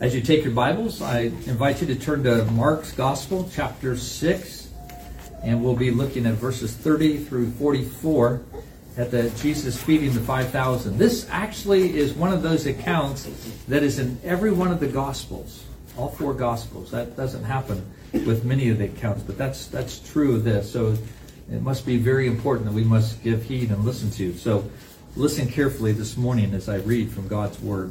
As 0.00 0.14
you 0.14 0.20
take 0.20 0.44
your 0.44 0.52
Bibles, 0.52 1.02
I 1.02 1.22
invite 1.22 1.80
you 1.80 1.88
to 1.88 1.96
turn 1.96 2.22
to 2.22 2.44
Mark's 2.44 2.92
Gospel, 2.92 3.50
chapter 3.52 3.96
6, 3.96 4.68
and 5.42 5.64
we'll 5.64 5.74
be 5.74 5.90
looking 5.90 6.24
at 6.24 6.34
verses 6.34 6.72
30 6.72 7.24
through 7.24 7.50
44 7.50 8.40
at 8.96 9.10
the 9.10 9.28
Jesus 9.30 9.82
feeding 9.82 10.14
the 10.14 10.20
5,000. 10.20 10.98
This 10.98 11.26
actually 11.30 11.98
is 11.98 12.12
one 12.12 12.32
of 12.32 12.42
those 12.42 12.66
accounts 12.66 13.28
that 13.66 13.82
is 13.82 13.98
in 13.98 14.20
every 14.22 14.52
one 14.52 14.70
of 14.70 14.78
the 14.78 14.86
Gospels, 14.86 15.64
all 15.96 16.10
four 16.10 16.32
Gospels. 16.32 16.92
That 16.92 17.16
doesn't 17.16 17.42
happen 17.42 17.84
with 18.12 18.44
many 18.44 18.68
of 18.68 18.78
the 18.78 18.84
accounts, 18.84 19.24
but 19.24 19.36
that's 19.36 19.66
that's 19.66 19.98
true 19.98 20.36
of 20.36 20.44
this. 20.44 20.72
So 20.72 20.96
it 21.50 21.60
must 21.60 21.84
be 21.84 21.96
very 21.96 22.28
important 22.28 22.66
that 22.66 22.74
we 22.74 22.84
must 22.84 23.20
give 23.24 23.42
heed 23.42 23.72
and 23.72 23.84
listen 23.84 24.12
to. 24.12 24.32
So 24.34 24.70
listen 25.16 25.48
carefully 25.48 25.90
this 25.90 26.16
morning 26.16 26.54
as 26.54 26.68
I 26.68 26.76
read 26.76 27.10
from 27.10 27.26
God's 27.26 27.58
Word. 27.58 27.90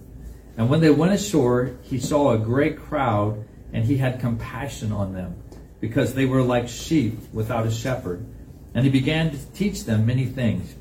And 0.57 0.69
when 0.69 0.81
they 0.81 0.89
went 0.89 1.13
ashore, 1.13 1.77
he 1.83 1.99
saw 1.99 2.31
a 2.31 2.37
great 2.37 2.77
crowd, 2.77 3.45
and 3.73 3.83
he 3.85 3.97
had 3.97 4.19
compassion 4.19 4.91
on 4.91 5.13
them, 5.13 5.41
because 5.79 6.13
they 6.13 6.25
were 6.25 6.41
like 6.41 6.67
sheep 6.67 7.17
without 7.33 7.65
a 7.65 7.71
shepherd. 7.71 8.25
And 8.73 8.83
he 8.83 8.91
began 8.91 9.31
to 9.31 9.37
teach 9.53 9.85
them 9.85 10.05
many 10.05 10.25
things. 10.25 10.75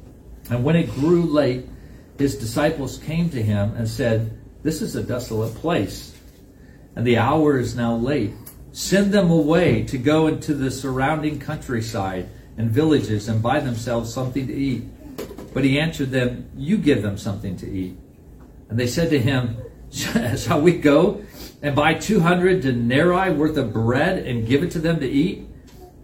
And 0.50 0.64
when 0.64 0.76
it 0.76 0.90
grew 0.94 1.24
late, 1.24 1.66
his 2.18 2.36
disciples 2.36 2.98
came 2.98 3.30
to 3.30 3.42
him 3.42 3.74
and 3.76 3.88
said, 3.88 4.38
This 4.62 4.82
is 4.82 4.96
a 4.96 5.02
desolate 5.02 5.54
place, 5.54 6.16
and 6.96 7.06
the 7.06 7.18
hour 7.18 7.58
is 7.58 7.74
now 7.74 7.94
late. 7.94 8.32
Send 8.72 9.12
them 9.12 9.30
away 9.30 9.84
to 9.84 9.98
go 9.98 10.26
into 10.26 10.54
the 10.54 10.70
surrounding 10.70 11.40
countryside 11.40 12.28
and 12.56 12.70
villages 12.70 13.28
and 13.28 13.42
buy 13.42 13.60
themselves 13.60 14.12
something 14.12 14.46
to 14.46 14.54
eat. 14.54 14.84
But 15.54 15.64
he 15.64 15.80
answered 15.80 16.10
them, 16.10 16.50
You 16.56 16.76
give 16.76 17.02
them 17.02 17.16
something 17.16 17.56
to 17.56 17.68
eat. 17.68 17.96
And 18.70 18.78
they 18.78 18.86
said 18.86 19.10
to 19.10 19.18
him, 19.18 19.56
Shall 19.90 20.60
we 20.60 20.78
go 20.78 21.24
and 21.60 21.74
buy 21.74 21.94
200 21.94 22.62
denarii 22.62 23.32
worth 23.32 23.56
of 23.56 23.72
bread 23.72 24.24
and 24.24 24.46
give 24.46 24.62
it 24.62 24.70
to 24.72 24.78
them 24.78 25.00
to 25.00 25.08
eat? 25.08 25.46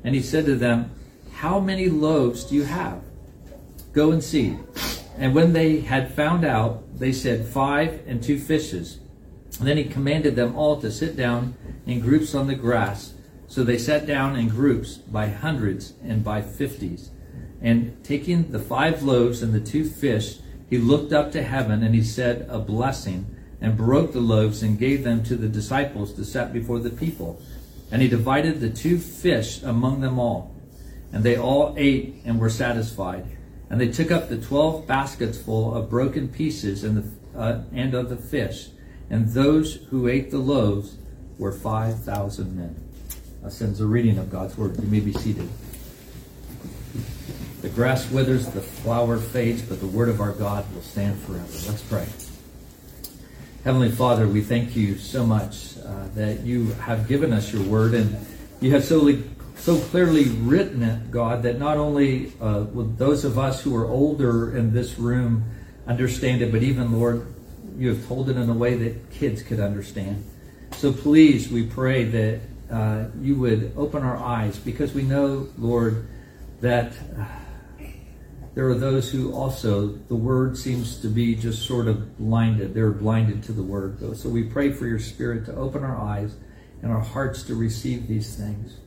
And 0.04 0.14
he 0.14 0.20
said 0.20 0.44
to 0.46 0.56
them, 0.56 0.90
How 1.32 1.60
many 1.60 1.88
loaves 1.88 2.44
do 2.44 2.56
you 2.56 2.64
have? 2.64 3.02
Go 3.92 4.10
and 4.10 4.22
see. 4.22 4.58
And 5.16 5.34
when 5.34 5.52
they 5.52 5.80
had 5.80 6.12
found 6.12 6.44
out, 6.44 6.98
they 6.98 7.12
said, 7.12 7.46
Five 7.46 8.02
and 8.06 8.22
two 8.22 8.38
fishes. 8.38 8.98
And 9.58 9.66
then 9.66 9.76
he 9.76 9.84
commanded 9.84 10.36
them 10.36 10.56
all 10.56 10.80
to 10.80 10.90
sit 10.90 11.16
down 11.16 11.54
in 11.86 12.00
groups 12.00 12.34
on 12.34 12.48
the 12.48 12.54
grass. 12.54 13.14
So 13.46 13.62
they 13.62 13.78
sat 13.78 14.06
down 14.06 14.36
in 14.36 14.48
groups 14.48 14.96
by 14.96 15.28
hundreds 15.28 15.94
and 16.02 16.24
by 16.24 16.42
fifties. 16.42 17.10
And 17.62 18.02
taking 18.04 18.50
the 18.50 18.58
five 18.58 19.02
loaves 19.02 19.42
and 19.42 19.54
the 19.54 19.60
two 19.60 19.88
fish, 19.88 20.38
he 20.68 20.78
looked 20.78 21.12
up 21.12 21.32
to 21.32 21.42
heaven 21.42 21.82
and 21.82 21.94
he 21.94 22.02
said 22.02 22.46
a 22.50 22.58
blessing 22.58 23.34
and 23.60 23.76
broke 23.76 24.12
the 24.12 24.20
loaves 24.20 24.62
and 24.62 24.78
gave 24.78 25.04
them 25.04 25.22
to 25.24 25.36
the 25.36 25.48
disciples 25.48 26.12
to 26.14 26.24
set 26.24 26.52
before 26.52 26.78
the 26.78 26.90
people. 26.90 27.40
And 27.90 28.02
he 28.02 28.08
divided 28.08 28.60
the 28.60 28.70
two 28.70 28.98
fish 28.98 29.62
among 29.62 30.00
them 30.00 30.18
all. 30.18 30.54
And 31.12 31.22
they 31.22 31.36
all 31.36 31.74
ate 31.76 32.16
and 32.24 32.40
were 32.40 32.50
satisfied. 32.50 33.24
And 33.70 33.80
they 33.80 33.88
took 33.88 34.10
up 34.10 34.28
the 34.28 34.38
twelve 34.38 34.86
baskets 34.86 35.38
full 35.38 35.74
of 35.74 35.88
broken 35.88 36.28
pieces 36.28 36.84
and, 36.84 36.96
the, 36.98 37.38
uh, 37.38 37.62
and 37.72 37.94
of 37.94 38.10
the 38.10 38.16
fish. 38.16 38.68
And 39.08 39.28
those 39.28 39.76
who 39.90 40.08
ate 40.08 40.30
the 40.30 40.38
loaves 40.38 40.96
were 41.38 41.52
5,000 41.52 42.56
men. 42.56 42.74
That 43.42 43.52
sends 43.52 43.80
a 43.80 43.86
reading 43.86 44.18
of 44.18 44.30
God's 44.30 44.56
word. 44.58 44.76
You 44.80 44.88
may 44.88 45.00
be 45.00 45.12
seated. 45.12 45.48
The 47.66 47.72
grass 47.72 48.08
withers, 48.12 48.46
the 48.46 48.60
flower 48.60 49.18
fades, 49.18 49.60
but 49.60 49.80
the 49.80 49.88
word 49.88 50.08
of 50.08 50.20
our 50.20 50.30
God 50.30 50.72
will 50.72 50.82
stand 50.82 51.20
forever. 51.22 51.48
Let's 51.66 51.82
pray. 51.82 52.06
Heavenly 53.64 53.90
Father, 53.90 54.28
we 54.28 54.40
thank 54.40 54.76
you 54.76 54.96
so 54.98 55.26
much 55.26 55.76
uh, 55.78 56.06
that 56.14 56.42
you 56.42 56.66
have 56.74 57.08
given 57.08 57.32
us 57.32 57.52
your 57.52 57.64
word 57.64 57.94
and 57.94 58.24
you 58.60 58.70
have 58.70 58.84
so, 58.84 59.20
so 59.56 59.80
clearly 59.80 60.26
written 60.26 60.80
it, 60.84 61.10
God, 61.10 61.42
that 61.42 61.58
not 61.58 61.76
only 61.76 62.34
uh, 62.40 62.66
will 62.72 62.84
those 62.84 63.24
of 63.24 63.36
us 63.36 63.60
who 63.62 63.74
are 63.74 63.86
older 63.86 64.56
in 64.56 64.72
this 64.72 64.96
room 64.96 65.42
understand 65.88 66.42
it, 66.42 66.52
but 66.52 66.62
even, 66.62 66.92
Lord, 66.96 67.26
you 67.76 67.88
have 67.88 68.06
told 68.06 68.30
it 68.30 68.36
in 68.36 68.48
a 68.48 68.54
way 68.54 68.76
that 68.76 69.10
kids 69.10 69.42
could 69.42 69.58
understand. 69.58 70.24
So 70.76 70.92
please, 70.92 71.50
we 71.50 71.66
pray 71.66 72.04
that 72.04 72.40
uh, 72.70 73.06
you 73.20 73.34
would 73.40 73.72
open 73.76 74.04
our 74.04 74.16
eyes 74.16 74.56
because 74.56 74.94
we 74.94 75.02
know, 75.02 75.48
Lord, 75.58 76.06
that. 76.60 76.92
There 78.56 78.66
are 78.70 78.74
those 78.74 79.10
who 79.10 79.34
also, 79.34 79.88
the 79.88 80.16
word 80.16 80.56
seems 80.56 80.98
to 81.02 81.08
be 81.08 81.34
just 81.34 81.66
sort 81.66 81.88
of 81.88 82.16
blinded. 82.16 82.72
They're 82.72 82.90
blinded 82.90 83.42
to 83.44 83.52
the 83.52 83.62
word. 83.62 84.16
So 84.16 84.30
we 84.30 84.44
pray 84.44 84.72
for 84.72 84.86
your 84.86 84.98
spirit 84.98 85.44
to 85.44 85.54
open 85.54 85.84
our 85.84 85.98
eyes 85.98 86.34
and 86.80 86.90
our 86.90 87.02
hearts 87.02 87.42
to 87.44 87.54
receive 87.54 88.08
these 88.08 88.34
things. 88.34 88.78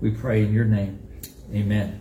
We 0.00 0.12
pray 0.12 0.44
in 0.44 0.54
your 0.54 0.64
name. 0.64 1.00
Amen. 1.52 2.00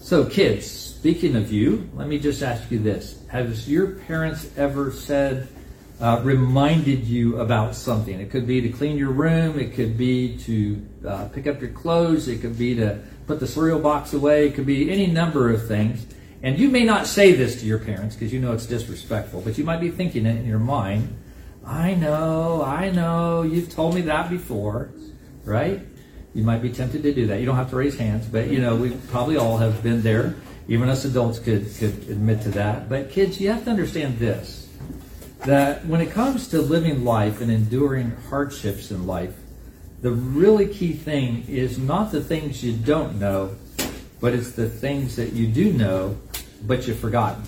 So, 0.00 0.24
kids, 0.24 0.68
speaking 0.68 1.36
of 1.36 1.52
you, 1.52 1.88
let 1.94 2.08
me 2.08 2.18
just 2.18 2.42
ask 2.42 2.68
you 2.72 2.80
this. 2.80 3.24
Has 3.28 3.70
your 3.70 3.92
parents 3.92 4.50
ever 4.56 4.90
said, 4.90 5.46
uh, 6.00 6.20
reminded 6.24 7.04
you 7.04 7.38
about 7.38 7.76
something? 7.76 8.18
It 8.18 8.30
could 8.30 8.46
be 8.46 8.60
to 8.60 8.70
clean 8.70 8.98
your 8.98 9.12
room, 9.12 9.60
it 9.60 9.74
could 9.74 9.96
be 9.96 10.36
to 10.38 10.84
uh, 11.06 11.28
pick 11.28 11.46
up 11.46 11.60
your 11.60 11.70
clothes, 11.70 12.26
it 12.26 12.40
could 12.40 12.58
be 12.58 12.74
to 12.74 13.00
put 13.26 13.40
the 13.40 13.46
cereal 13.46 13.78
box 13.78 14.12
away. 14.12 14.46
It 14.46 14.54
could 14.54 14.66
be 14.66 14.90
any 14.90 15.06
number 15.06 15.50
of 15.50 15.66
things. 15.66 16.06
And 16.42 16.58
you 16.58 16.68
may 16.68 16.84
not 16.84 17.06
say 17.06 17.32
this 17.32 17.60
to 17.60 17.66
your 17.66 17.78
parents 17.78 18.14
because 18.14 18.32
you 18.32 18.40
know 18.40 18.52
it's 18.52 18.66
disrespectful, 18.66 19.40
but 19.40 19.58
you 19.58 19.64
might 19.64 19.80
be 19.80 19.90
thinking 19.90 20.26
it 20.26 20.36
in 20.36 20.46
your 20.46 20.58
mind. 20.58 21.16
I 21.66 21.94
know, 21.94 22.62
I 22.62 22.90
know, 22.90 23.42
you've 23.42 23.70
told 23.70 23.94
me 23.94 24.02
that 24.02 24.30
before, 24.30 24.90
right? 25.44 25.80
You 26.34 26.44
might 26.44 26.62
be 26.62 26.70
tempted 26.70 27.02
to 27.02 27.12
do 27.12 27.26
that. 27.26 27.40
You 27.40 27.46
don't 27.46 27.56
have 27.56 27.70
to 27.70 27.76
raise 27.76 27.98
hands, 27.98 28.26
but 28.26 28.48
you 28.48 28.60
know, 28.60 28.76
we 28.76 28.90
probably 29.08 29.36
all 29.36 29.56
have 29.56 29.82
been 29.82 30.02
there. 30.02 30.36
Even 30.68 30.88
us 30.88 31.04
adults 31.04 31.38
could, 31.38 31.74
could 31.78 31.94
admit 32.08 32.42
to 32.42 32.50
that. 32.50 32.88
But 32.88 33.10
kids, 33.10 33.40
you 33.40 33.50
have 33.50 33.64
to 33.64 33.70
understand 33.70 34.18
this 34.18 34.68
that 35.40 35.86
when 35.86 36.00
it 36.00 36.10
comes 36.10 36.48
to 36.48 36.60
living 36.60 37.04
life 37.04 37.40
and 37.40 37.50
enduring 37.50 38.10
hardships 38.28 38.90
in 38.90 39.06
life, 39.06 39.34
the 40.02 40.10
really 40.10 40.66
key 40.66 40.92
thing 40.92 41.44
is 41.48 41.78
not 41.78 42.12
the 42.12 42.22
things 42.22 42.62
you 42.62 42.72
don't 42.72 43.18
know, 43.18 43.54
but 44.20 44.34
it's 44.34 44.52
the 44.52 44.68
things 44.68 45.16
that 45.16 45.32
you 45.32 45.46
do 45.46 45.72
know, 45.72 46.18
but 46.62 46.86
you've 46.86 46.98
forgotten. 46.98 47.42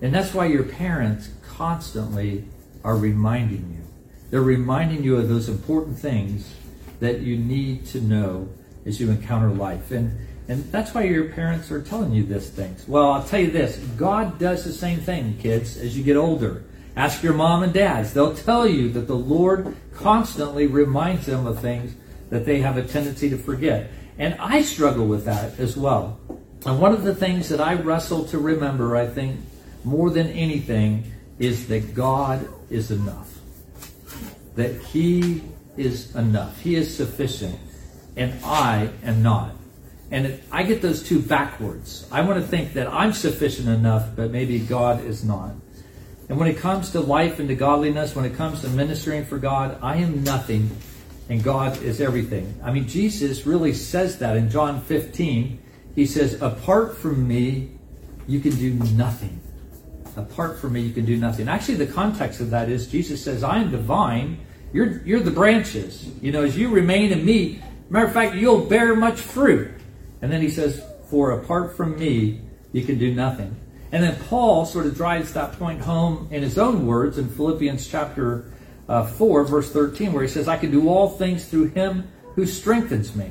And 0.00 0.14
that's 0.14 0.34
why 0.34 0.46
your 0.46 0.64
parents 0.64 1.30
constantly 1.42 2.44
are 2.84 2.96
reminding 2.96 3.72
you. 3.76 3.84
They're 4.30 4.42
reminding 4.42 5.04
you 5.04 5.16
of 5.16 5.28
those 5.28 5.48
important 5.48 5.98
things 5.98 6.54
that 7.00 7.20
you 7.20 7.36
need 7.36 7.86
to 7.86 8.00
know 8.00 8.48
as 8.86 9.00
you 9.00 9.10
encounter 9.10 9.48
life. 9.48 9.90
And 9.90 10.18
and 10.46 10.64
that's 10.70 10.92
why 10.92 11.04
your 11.04 11.30
parents 11.30 11.70
are 11.70 11.80
telling 11.80 12.12
you 12.12 12.22
these 12.22 12.50
things. 12.50 12.86
Well, 12.86 13.12
I'll 13.12 13.24
tell 13.24 13.40
you 13.40 13.50
this 13.50 13.76
God 13.96 14.38
does 14.38 14.64
the 14.64 14.72
same 14.72 15.00
thing, 15.00 15.38
kids, 15.38 15.76
as 15.76 15.96
you 15.96 16.04
get 16.04 16.16
older. 16.16 16.64
Ask 16.96 17.22
your 17.22 17.34
mom 17.34 17.62
and 17.62 17.72
dads. 17.72 18.12
They'll 18.12 18.34
tell 18.34 18.66
you 18.66 18.90
that 18.90 19.06
the 19.06 19.16
Lord 19.16 19.76
constantly 19.94 20.66
reminds 20.66 21.26
them 21.26 21.46
of 21.46 21.60
things 21.60 21.94
that 22.30 22.44
they 22.44 22.60
have 22.60 22.76
a 22.76 22.82
tendency 22.82 23.30
to 23.30 23.38
forget. 23.38 23.90
And 24.18 24.34
I 24.38 24.62
struggle 24.62 25.06
with 25.06 25.24
that 25.24 25.58
as 25.58 25.76
well. 25.76 26.20
And 26.64 26.80
one 26.80 26.92
of 26.92 27.02
the 27.02 27.14
things 27.14 27.48
that 27.48 27.60
I 27.60 27.74
wrestle 27.74 28.24
to 28.26 28.38
remember, 28.38 28.96
I 28.96 29.06
think, 29.06 29.40
more 29.82 30.08
than 30.10 30.28
anything, 30.28 31.12
is 31.38 31.66
that 31.68 31.94
God 31.94 32.48
is 32.70 32.90
enough. 32.90 33.38
That 34.54 34.80
He 34.80 35.42
is 35.76 36.14
enough. 36.14 36.60
He 36.60 36.76
is 36.76 36.96
sufficient. 36.96 37.58
And 38.16 38.32
I 38.44 38.90
am 39.02 39.22
not. 39.22 39.56
And 40.10 40.40
I 40.52 40.62
get 40.62 40.80
those 40.80 41.02
two 41.02 41.20
backwards. 41.20 42.06
I 42.12 42.20
want 42.20 42.40
to 42.40 42.46
think 42.46 42.74
that 42.74 42.86
I'm 42.86 43.12
sufficient 43.12 43.68
enough, 43.68 44.10
but 44.14 44.30
maybe 44.30 44.60
God 44.60 45.04
is 45.04 45.24
not. 45.24 45.54
And 46.28 46.38
when 46.38 46.48
it 46.48 46.56
comes 46.56 46.90
to 46.90 47.00
life 47.00 47.38
and 47.38 47.48
to 47.48 47.54
godliness, 47.54 48.16
when 48.16 48.24
it 48.24 48.34
comes 48.34 48.62
to 48.62 48.68
ministering 48.68 49.24
for 49.26 49.38
God, 49.38 49.78
I 49.82 49.96
am 49.96 50.24
nothing 50.24 50.70
and 51.28 51.42
God 51.42 51.82
is 51.82 52.00
everything. 52.00 52.60
I 52.62 52.70
mean, 52.70 52.86
Jesus 52.86 53.46
really 53.46 53.72
says 53.72 54.18
that 54.18 54.36
in 54.36 54.50
John 54.50 54.80
15. 54.82 55.60
He 55.94 56.06
says, 56.06 56.40
Apart 56.42 56.96
from 56.96 57.26
me, 57.26 57.70
you 58.26 58.40
can 58.40 58.54
do 58.56 58.74
nothing. 58.94 59.40
apart 60.16 60.58
from 60.58 60.74
me, 60.74 60.80
you 60.80 60.92
can 60.92 61.04
do 61.04 61.16
nothing. 61.16 61.48
Actually, 61.48 61.74
the 61.76 61.86
context 61.86 62.40
of 62.40 62.50
that 62.50 62.68
is 62.68 62.86
Jesus 62.86 63.22
says, 63.22 63.42
I 63.42 63.58
am 63.58 63.70
the 63.70 63.78
vine, 63.78 64.38
you're, 64.72 65.02
you're 65.02 65.20
the 65.20 65.30
branches. 65.30 66.08
You 66.20 66.32
know, 66.32 66.42
as 66.42 66.56
you 66.56 66.68
remain 66.68 67.12
in 67.12 67.24
me, 67.24 67.62
matter 67.90 68.06
of 68.06 68.12
fact, 68.12 68.34
you'll 68.34 68.64
bear 68.64 68.94
much 68.94 69.20
fruit. 69.20 69.70
And 70.22 70.32
then 70.32 70.40
he 70.40 70.50
says, 70.50 70.82
For 71.10 71.32
apart 71.32 71.76
from 71.76 71.98
me, 71.98 72.40
you 72.72 72.84
can 72.84 72.98
do 72.98 73.14
nothing. 73.14 73.56
And 73.94 74.02
then 74.02 74.16
Paul 74.28 74.66
sort 74.66 74.86
of 74.86 74.96
drives 74.96 75.34
that 75.34 75.52
point 75.52 75.80
home 75.80 76.26
in 76.32 76.42
his 76.42 76.58
own 76.58 76.84
words 76.84 77.16
in 77.16 77.28
Philippians 77.28 77.86
chapter 77.86 78.50
uh, 78.88 79.06
4, 79.06 79.44
verse 79.44 79.70
13, 79.70 80.12
where 80.12 80.24
he 80.24 80.28
says, 80.28 80.48
I 80.48 80.56
can 80.56 80.72
do 80.72 80.88
all 80.88 81.10
things 81.10 81.46
through 81.46 81.66
him 81.68 82.08
who 82.34 82.44
strengthens 82.44 83.14
me. 83.14 83.30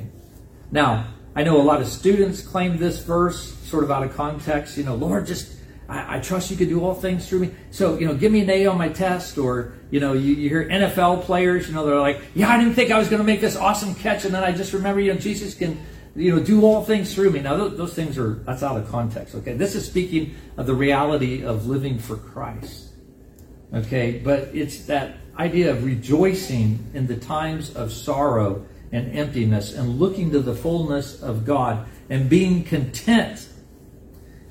Now, 0.72 1.08
I 1.36 1.42
know 1.44 1.60
a 1.60 1.62
lot 1.62 1.82
of 1.82 1.88
students 1.88 2.40
claim 2.40 2.78
this 2.78 3.04
verse 3.04 3.52
sort 3.64 3.84
of 3.84 3.90
out 3.90 4.04
of 4.04 4.16
context. 4.16 4.78
You 4.78 4.84
know, 4.84 4.94
Lord, 4.94 5.26
just 5.26 5.54
I, 5.86 6.16
I, 6.16 6.20
trust 6.20 6.50
you 6.50 6.56
can 6.56 6.70
do 6.70 6.82
all 6.82 6.94
things 6.94 7.28
through 7.28 7.40
me. 7.40 7.50
So, 7.70 7.98
you 7.98 8.06
know, 8.06 8.14
give 8.14 8.32
me 8.32 8.40
an 8.40 8.48
A 8.48 8.64
on 8.64 8.78
my 8.78 8.88
test. 8.88 9.36
Or, 9.36 9.74
you 9.90 10.00
know, 10.00 10.14
you, 10.14 10.34
you 10.34 10.48
hear 10.48 10.66
NFL 10.66 11.24
players, 11.24 11.68
you 11.68 11.74
know, 11.74 11.84
they're 11.84 12.00
like, 12.00 12.22
yeah, 12.34 12.48
I 12.48 12.56
didn't 12.56 12.72
think 12.72 12.90
I 12.90 12.98
was 12.98 13.10
going 13.10 13.20
to 13.20 13.26
make 13.26 13.42
this 13.42 13.54
awesome 13.54 13.94
catch. 13.94 14.24
And 14.24 14.34
then 14.34 14.42
I 14.42 14.52
just 14.52 14.72
remember, 14.72 15.02
you 15.02 15.12
know, 15.12 15.20
Jesus 15.20 15.52
can, 15.52 15.78
you 16.16 16.34
know, 16.34 16.42
do 16.42 16.62
all 16.64 16.84
things 16.84 17.14
through 17.14 17.30
me. 17.30 17.40
Now, 17.40 17.56
those, 17.56 17.76
those 17.76 17.94
things 17.94 18.18
are, 18.18 18.34
that's 18.34 18.62
out 18.62 18.76
of 18.76 18.88
context, 18.88 19.34
okay? 19.36 19.54
This 19.54 19.74
is 19.74 19.86
speaking 19.86 20.34
of 20.56 20.66
the 20.66 20.74
reality 20.74 21.44
of 21.44 21.66
living 21.66 21.98
for 21.98 22.16
Christ, 22.16 22.90
okay? 23.72 24.18
But 24.18 24.50
it's 24.54 24.86
that 24.86 25.16
idea 25.38 25.72
of 25.72 25.84
rejoicing 25.84 26.90
in 26.94 27.06
the 27.06 27.16
times 27.16 27.74
of 27.74 27.92
sorrow 27.92 28.64
and 28.92 29.16
emptiness 29.16 29.74
and 29.74 29.98
looking 29.98 30.30
to 30.30 30.38
the 30.38 30.54
fullness 30.54 31.20
of 31.20 31.44
God 31.44 31.86
and 32.08 32.30
being 32.30 32.62
content 32.62 33.48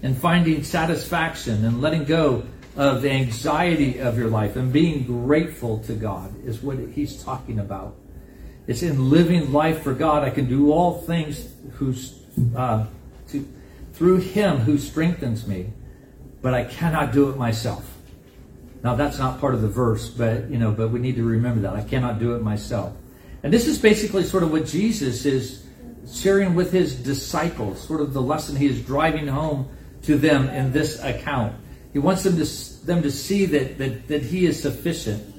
and 0.01 0.17
finding 0.17 0.63
satisfaction 0.63 1.63
and 1.63 1.81
letting 1.81 2.03
go 2.03 2.43
of 2.75 3.01
the 3.01 3.09
anxiety 3.09 3.99
of 3.99 4.17
your 4.17 4.27
life 4.27 4.57
and 4.57 4.73
being 4.73 5.03
grateful 5.05 5.79
to 5.79 5.93
God 5.93 6.33
is 6.43 6.61
what 6.61 6.77
he's 6.77 7.23
talking 7.23 7.59
about. 7.59 7.95
It's 8.67 8.83
in 8.83 9.09
living 9.09 9.51
life 9.51 9.83
for 9.83 9.93
God. 9.93 10.23
I 10.23 10.29
can 10.29 10.47
do 10.47 10.71
all 10.71 11.01
things 11.01 11.47
who's, 11.73 12.19
uh, 12.55 12.85
to, 13.29 13.47
through 13.93 14.17
Him 14.17 14.57
who 14.57 14.77
strengthens 14.77 15.45
me, 15.45 15.71
but 16.41 16.53
I 16.53 16.63
cannot 16.63 17.11
do 17.11 17.29
it 17.29 17.37
myself. 17.37 17.89
Now 18.83 18.95
that's 18.95 19.17
not 19.17 19.39
part 19.39 19.53
of 19.53 19.61
the 19.61 19.69
verse, 19.69 20.09
but 20.09 20.49
you 20.49 20.57
know, 20.57 20.71
but 20.71 20.89
we 20.89 20.99
need 20.99 21.15
to 21.15 21.23
remember 21.23 21.61
that 21.61 21.73
I 21.73 21.83
cannot 21.83 22.19
do 22.19 22.35
it 22.35 22.41
myself. 22.41 22.93
And 23.41 23.51
this 23.51 23.67
is 23.67 23.77
basically 23.77 24.23
sort 24.23 24.43
of 24.43 24.51
what 24.51 24.65
Jesus 24.65 25.25
is 25.25 25.65
sharing 26.11 26.55
with 26.55 26.71
his 26.71 26.95
disciples, 26.95 27.81
sort 27.81 28.01
of 28.01 28.13
the 28.13 28.21
lesson 28.21 28.55
he 28.55 28.67
is 28.67 28.81
driving 28.81 29.27
home 29.27 29.69
to 30.03 30.17
them 30.17 30.49
in 30.49 30.71
this 30.71 31.01
account. 31.01 31.55
He 31.93 31.99
wants 31.99 32.23
them 32.23 32.37
to, 32.37 32.85
them 32.85 33.03
to 33.03 33.11
see 33.11 33.45
that, 33.47 33.77
that, 33.77 34.07
that 34.07 34.21
he 34.21 34.45
is 34.45 34.61
sufficient. 34.61 35.32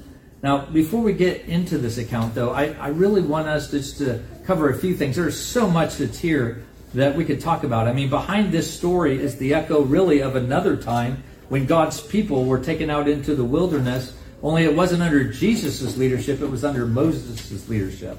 Now, 0.45 0.63
before 0.63 1.01
we 1.01 1.13
get 1.13 1.45
into 1.47 1.79
this 1.79 1.97
account, 1.97 2.35
though, 2.35 2.51
I, 2.51 2.65
I 2.73 2.89
really 2.89 3.23
want 3.23 3.47
us 3.47 3.71
just 3.71 3.97
to 3.97 4.21
cover 4.45 4.69
a 4.69 4.77
few 4.77 4.93
things. 4.93 5.15
There's 5.15 5.43
so 5.43 5.67
much 5.67 5.95
that's 5.95 6.19
here 6.19 6.63
that 6.93 7.15
we 7.15 7.25
could 7.25 7.41
talk 7.41 7.63
about. 7.63 7.87
I 7.87 7.93
mean, 7.93 8.11
behind 8.11 8.51
this 8.51 8.71
story 8.71 9.19
is 9.19 9.37
the 9.37 9.55
echo, 9.55 9.81
really, 9.81 10.21
of 10.21 10.35
another 10.35 10.77
time 10.77 11.23
when 11.49 11.65
God's 11.65 11.99
people 11.99 12.45
were 12.45 12.59
taken 12.59 12.91
out 12.91 13.07
into 13.07 13.33
the 13.33 13.43
wilderness, 13.43 14.15
only 14.43 14.65
it 14.65 14.75
wasn't 14.75 15.01
under 15.01 15.23
Jesus' 15.23 15.97
leadership, 15.97 16.41
it 16.41 16.51
was 16.51 16.63
under 16.63 16.85
Moses' 16.85 17.67
leadership. 17.67 18.15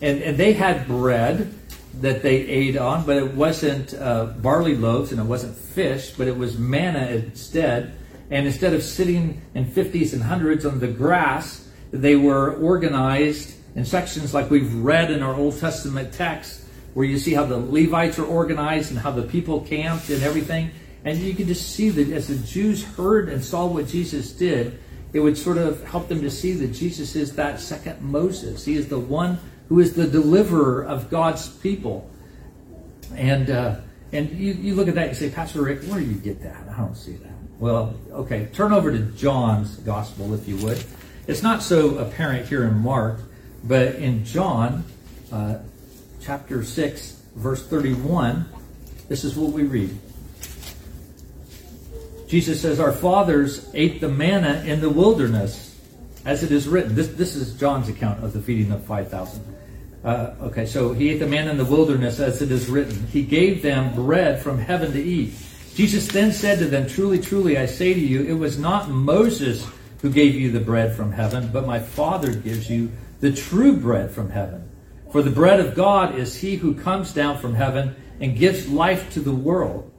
And, 0.00 0.22
and 0.22 0.38
they 0.38 0.54
had 0.54 0.86
bread, 0.86 1.52
that 2.00 2.22
they 2.22 2.36
ate 2.36 2.78
on, 2.78 3.04
but 3.04 3.18
it 3.18 3.34
wasn't 3.34 3.92
uh, 3.92 4.24
barley 4.38 4.76
loaves 4.76 5.12
and 5.12 5.20
it 5.20 5.24
wasn't 5.24 5.54
fish, 5.54 6.12
but 6.12 6.26
it 6.26 6.38
was 6.38 6.56
manna 6.56 7.06
instead. 7.08 7.94
And 8.30 8.46
instead 8.46 8.72
of 8.72 8.82
sitting 8.82 9.42
in 9.54 9.66
50s 9.66 10.14
and 10.14 10.22
hundreds 10.22 10.64
on 10.64 10.80
the 10.80 10.88
grass, 10.88 11.65
they 11.90 12.16
were 12.16 12.54
organized 12.54 13.54
in 13.74 13.84
sections 13.84 14.32
like 14.32 14.50
we've 14.50 14.74
read 14.74 15.10
in 15.10 15.22
our 15.22 15.34
Old 15.34 15.58
Testament 15.58 16.12
text, 16.12 16.62
where 16.94 17.06
you 17.06 17.18
see 17.18 17.34
how 17.34 17.44
the 17.44 17.58
Levites 17.58 18.18
are 18.18 18.24
organized 18.24 18.90
and 18.90 18.98
how 18.98 19.10
the 19.10 19.22
people 19.22 19.60
camped 19.60 20.08
and 20.08 20.22
everything. 20.22 20.70
And 21.04 21.18
you 21.18 21.34
can 21.34 21.46
just 21.46 21.74
see 21.74 21.90
that 21.90 22.10
as 22.10 22.28
the 22.28 22.36
Jews 22.36 22.82
heard 22.82 23.28
and 23.28 23.44
saw 23.44 23.66
what 23.66 23.86
Jesus 23.86 24.32
did, 24.32 24.80
it 25.12 25.20
would 25.20 25.38
sort 25.38 25.58
of 25.58 25.84
help 25.84 26.08
them 26.08 26.22
to 26.22 26.30
see 26.30 26.52
that 26.54 26.68
Jesus 26.68 27.14
is 27.14 27.36
that 27.36 27.60
second 27.60 28.00
Moses. 28.00 28.64
He 28.64 28.76
is 28.76 28.88
the 28.88 28.98
one 28.98 29.38
who 29.68 29.80
is 29.80 29.94
the 29.94 30.06
deliverer 30.06 30.84
of 30.84 31.10
God's 31.10 31.48
people. 31.48 32.10
And 33.14 33.50
uh, 33.50 33.76
and 34.12 34.30
you, 34.30 34.52
you 34.52 34.74
look 34.74 34.88
at 34.88 34.94
that 34.94 35.08
and 35.08 35.16
say, 35.16 35.30
Pastor 35.30 35.62
Rick, 35.62 35.82
where 35.84 36.00
do 36.00 36.06
you 36.06 36.14
get 36.14 36.40
that? 36.42 36.64
I 36.70 36.76
don't 36.78 36.96
see 36.96 37.16
that. 37.16 37.32
Well, 37.58 37.94
okay, 38.10 38.48
turn 38.52 38.72
over 38.72 38.90
to 38.92 38.98
John's 38.98 39.76
gospel, 39.76 40.34
if 40.34 40.46
you 40.46 40.56
would. 40.58 40.82
It's 41.26 41.42
not 41.42 41.62
so 41.62 41.98
apparent 41.98 42.46
here 42.46 42.64
in 42.64 42.78
Mark, 42.78 43.18
but 43.64 43.96
in 43.96 44.24
John, 44.24 44.84
uh, 45.32 45.58
chapter 46.20 46.62
6, 46.62 47.20
verse 47.34 47.66
31, 47.66 48.46
this 49.08 49.24
is 49.24 49.36
what 49.36 49.52
we 49.52 49.64
read. 49.64 49.96
Jesus 52.28 52.60
says, 52.60 52.78
Our 52.78 52.92
fathers 52.92 53.68
ate 53.74 54.00
the 54.00 54.08
manna 54.08 54.62
in 54.66 54.80
the 54.80 54.90
wilderness, 54.90 55.76
as 56.24 56.44
it 56.44 56.52
is 56.52 56.68
written. 56.68 56.94
This, 56.94 57.08
this 57.08 57.34
is 57.34 57.54
John's 57.54 57.88
account 57.88 58.22
of 58.22 58.32
the 58.32 58.40
feeding 58.40 58.70
of 58.70 58.84
5,000. 58.84 59.56
Uh, 60.04 60.34
okay, 60.42 60.66
so 60.66 60.92
he 60.92 61.10
ate 61.10 61.18
the 61.18 61.26
man 61.26 61.48
in 61.48 61.56
the 61.56 61.64
wilderness 61.64 62.20
as 62.20 62.40
it 62.40 62.52
is 62.52 62.68
written. 62.68 63.06
He 63.08 63.22
gave 63.22 63.62
them 63.62 63.94
bread 63.96 64.40
from 64.40 64.58
heaven 64.58 64.92
to 64.92 65.02
eat. 65.02 65.34
Jesus 65.74 66.06
then 66.06 66.32
said 66.32 66.60
to 66.60 66.66
them, 66.66 66.86
Truly, 66.86 67.18
truly, 67.18 67.58
I 67.58 67.66
say 67.66 67.92
to 67.94 68.00
you, 68.00 68.22
it 68.22 68.32
was 68.32 68.58
not 68.58 68.88
Moses 68.88 69.66
who 70.06 70.12
gave 70.12 70.36
you 70.36 70.52
the 70.52 70.60
bread 70.60 70.94
from 70.94 71.10
heaven, 71.10 71.50
but 71.52 71.66
my 71.66 71.80
Father 71.80 72.32
gives 72.32 72.70
you 72.70 72.92
the 73.18 73.32
true 73.32 73.76
bread 73.76 74.08
from 74.08 74.30
heaven. 74.30 74.70
For 75.10 75.20
the 75.20 75.32
bread 75.32 75.58
of 75.58 75.74
God 75.74 76.14
is 76.14 76.36
he 76.36 76.54
who 76.54 76.74
comes 76.74 77.12
down 77.12 77.38
from 77.38 77.54
heaven 77.54 77.96
and 78.20 78.38
gives 78.38 78.68
life 78.68 79.12
to 79.14 79.20
the 79.20 79.34
world. 79.34 79.90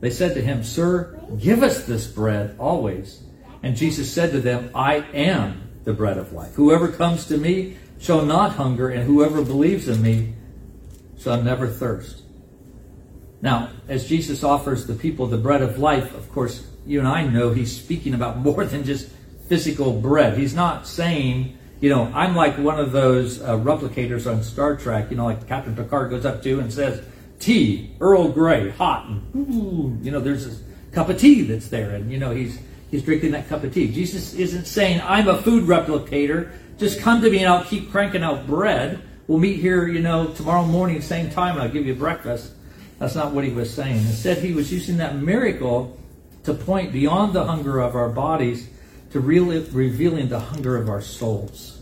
They 0.00 0.10
said 0.10 0.34
to 0.34 0.42
him, 0.42 0.64
Sir, 0.64 1.18
give 1.38 1.62
us 1.62 1.86
this 1.86 2.06
bread 2.06 2.56
always. 2.58 3.22
And 3.62 3.74
Jesus 3.74 4.12
said 4.12 4.32
to 4.32 4.40
them, 4.40 4.70
I 4.74 4.96
am 5.14 5.70
the 5.84 5.94
bread 5.94 6.18
of 6.18 6.34
life. 6.34 6.52
Whoever 6.52 6.88
comes 6.88 7.24
to 7.28 7.38
me 7.38 7.78
shall 7.98 8.26
not 8.26 8.52
hunger, 8.52 8.90
and 8.90 9.04
whoever 9.04 9.42
believes 9.42 9.88
in 9.88 10.02
me 10.02 10.34
shall 11.18 11.42
never 11.42 11.68
thirst. 11.68 12.20
Now, 13.40 13.70
as 13.88 14.06
Jesus 14.06 14.44
offers 14.44 14.86
the 14.86 14.94
people 14.94 15.26
the 15.26 15.38
bread 15.38 15.62
of 15.62 15.78
life, 15.78 16.14
of 16.14 16.30
course, 16.32 16.66
you 16.86 16.98
and 16.98 17.08
I 17.08 17.26
know 17.26 17.54
he's 17.54 17.74
speaking 17.74 18.12
about 18.12 18.36
more 18.44 18.66
than 18.66 18.84
just 18.84 19.08
physical 19.48 19.92
bread. 19.92 20.36
He's 20.38 20.54
not 20.54 20.86
saying, 20.86 21.56
you 21.80 21.90
know, 21.90 22.10
I'm 22.14 22.36
like 22.36 22.58
one 22.58 22.78
of 22.78 22.92
those 22.92 23.40
uh, 23.40 23.56
replicators 23.56 24.30
on 24.30 24.42
Star 24.42 24.76
Trek, 24.76 25.10
you 25.10 25.16
know, 25.16 25.24
like 25.24 25.46
Captain 25.48 25.74
Picard 25.74 26.10
goes 26.10 26.24
up 26.24 26.42
to 26.42 26.60
and 26.60 26.72
says, 26.72 27.04
tea, 27.38 27.90
Earl 28.00 28.28
Grey, 28.28 28.70
hot, 28.70 29.06
and 29.06 29.22
ooh, 29.34 29.96
you 30.02 30.10
know, 30.10 30.20
there's 30.20 30.46
a 30.46 30.56
cup 30.92 31.08
of 31.08 31.18
tea 31.18 31.42
that's 31.42 31.68
there, 31.68 31.90
and 31.90 32.10
you 32.10 32.18
know, 32.18 32.30
he's 32.30 32.58
he's 32.90 33.02
drinking 33.02 33.32
that 33.32 33.48
cup 33.48 33.64
of 33.64 33.72
tea. 33.72 33.92
Jesus 33.92 34.34
isn't 34.34 34.66
saying, 34.66 35.00
I'm 35.02 35.28
a 35.28 35.40
food 35.42 35.64
replicator 35.64 36.50
just 36.78 37.00
come 37.00 37.20
to 37.22 37.30
me 37.30 37.38
and 37.38 37.48
I'll 37.48 37.64
keep 37.64 37.90
cranking 37.90 38.22
out 38.22 38.46
bread. 38.46 39.02
We'll 39.26 39.38
meet 39.38 39.58
here, 39.58 39.88
you 39.88 40.00
know, 40.00 40.28
tomorrow 40.28 40.64
morning, 40.64 41.02
same 41.02 41.28
time, 41.28 41.54
and 41.56 41.62
I'll 41.62 41.68
give 41.68 41.86
you 41.86 41.94
breakfast. 41.94 42.52
That's 42.98 43.14
not 43.14 43.32
what 43.32 43.44
he 43.44 43.50
was 43.50 43.72
saying. 43.72 43.96
Instead, 43.96 44.38
he 44.38 44.52
was 44.52 44.72
using 44.72 44.96
that 44.98 45.16
miracle 45.16 45.98
to 46.44 46.54
point 46.54 46.92
beyond 46.92 47.32
the 47.32 47.44
hunger 47.44 47.80
of 47.80 47.94
our 47.94 48.08
bodies 48.08 48.68
to 49.10 49.20
really 49.20 49.60
revealing 49.70 50.28
the 50.28 50.38
hunger 50.38 50.76
of 50.76 50.88
our 50.88 51.00
souls 51.00 51.80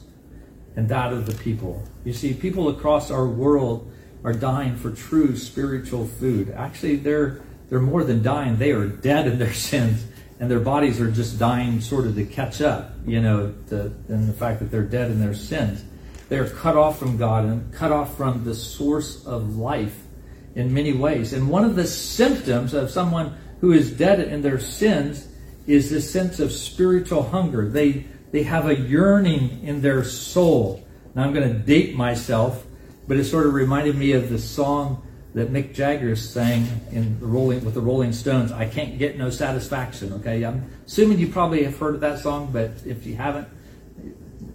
and 0.76 0.88
that 0.88 1.12
of 1.12 1.26
the 1.26 1.34
people. 1.42 1.82
You 2.04 2.12
see, 2.12 2.34
people 2.34 2.68
across 2.68 3.10
our 3.10 3.26
world 3.26 3.90
are 4.24 4.32
dying 4.32 4.76
for 4.76 4.90
true 4.90 5.36
spiritual 5.36 6.06
food. 6.06 6.50
Actually, 6.50 6.96
they're 6.96 7.40
they're 7.68 7.80
more 7.80 8.04
than 8.04 8.22
dying; 8.22 8.56
they 8.56 8.70
are 8.70 8.86
dead 8.86 9.26
in 9.26 9.38
their 9.38 9.52
sins 9.70 10.06
and 10.38 10.50
their 10.50 10.60
bodies 10.60 11.00
are 11.00 11.10
just 11.10 11.38
dying 11.38 11.80
sort 11.80 12.06
of 12.06 12.14
to 12.14 12.24
catch 12.24 12.60
up, 12.60 12.92
you 13.06 13.20
know, 13.20 13.54
to, 13.68 13.86
and 14.08 14.28
the 14.28 14.32
fact 14.32 14.60
that 14.60 14.70
they're 14.70 14.82
dead 14.82 15.10
in 15.10 15.20
their 15.20 15.34
sins. 15.34 15.82
They're 16.28 16.48
cut 16.48 16.76
off 16.76 16.98
from 16.98 17.16
God 17.16 17.44
and 17.44 17.72
cut 17.72 17.92
off 17.92 18.16
from 18.16 18.44
the 18.44 18.54
source 18.54 19.24
of 19.24 19.56
life 19.56 19.96
in 20.54 20.74
many 20.74 20.92
ways. 20.92 21.32
And 21.32 21.48
one 21.48 21.64
of 21.64 21.76
the 21.76 21.86
symptoms 21.86 22.74
of 22.74 22.90
someone 22.90 23.36
who 23.60 23.72
is 23.72 23.90
dead 23.90 24.20
in 24.20 24.42
their 24.42 24.58
sins 24.58 25.26
is 25.66 25.90
this 25.90 26.10
sense 26.10 26.40
of 26.40 26.52
spiritual 26.52 27.22
hunger. 27.22 27.68
They 27.68 28.04
they 28.32 28.42
have 28.42 28.68
a 28.68 28.76
yearning 28.76 29.62
in 29.62 29.80
their 29.80 30.04
soul. 30.04 30.86
Now 31.14 31.24
I'm 31.24 31.32
going 31.32 31.48
to 31.48 31.58
date 31.58 31.94
myself, 31.94 32.64
but 33.08 33.16
it 33.16 33.24
sort 33.24 33.46
of 33.46 33.54
reminded 33.54 33.96
me 33.96 34.12
of 34.12 34.28
the 34.28 34.38
song 34.38 35.02
that 35.34 35.52
Mick 35.52 35.74
Jagger 35.74 36.16
sang 36.16 36.66
in 36.92 37.20
the 37.20 37.26
Rolling 37.26 37.64
with 37.64 37.74
the 37.74 37.80
Rolling 37.80 38.12
Stones. 38.12 38.52
I 38.52 38.66
can't 38.66 38.98
get 38.98 39.18
no 39.18 39.30
satisfaction. 39.30 40.12
Okay, 40.14 40.44
I'm 40.44 40.70
assuming 40.86 41.18
you 41.18 41.28
probably 41.28 41.62
have 41.64 41.78
heard 41.78 41.94
of 41.94 42.00
that 42.00 42.18
song, 42.18 42.50
but 42.52 42.70
if 42.84 43.06
you 43.06 43.16
haven't, 43.16 43.48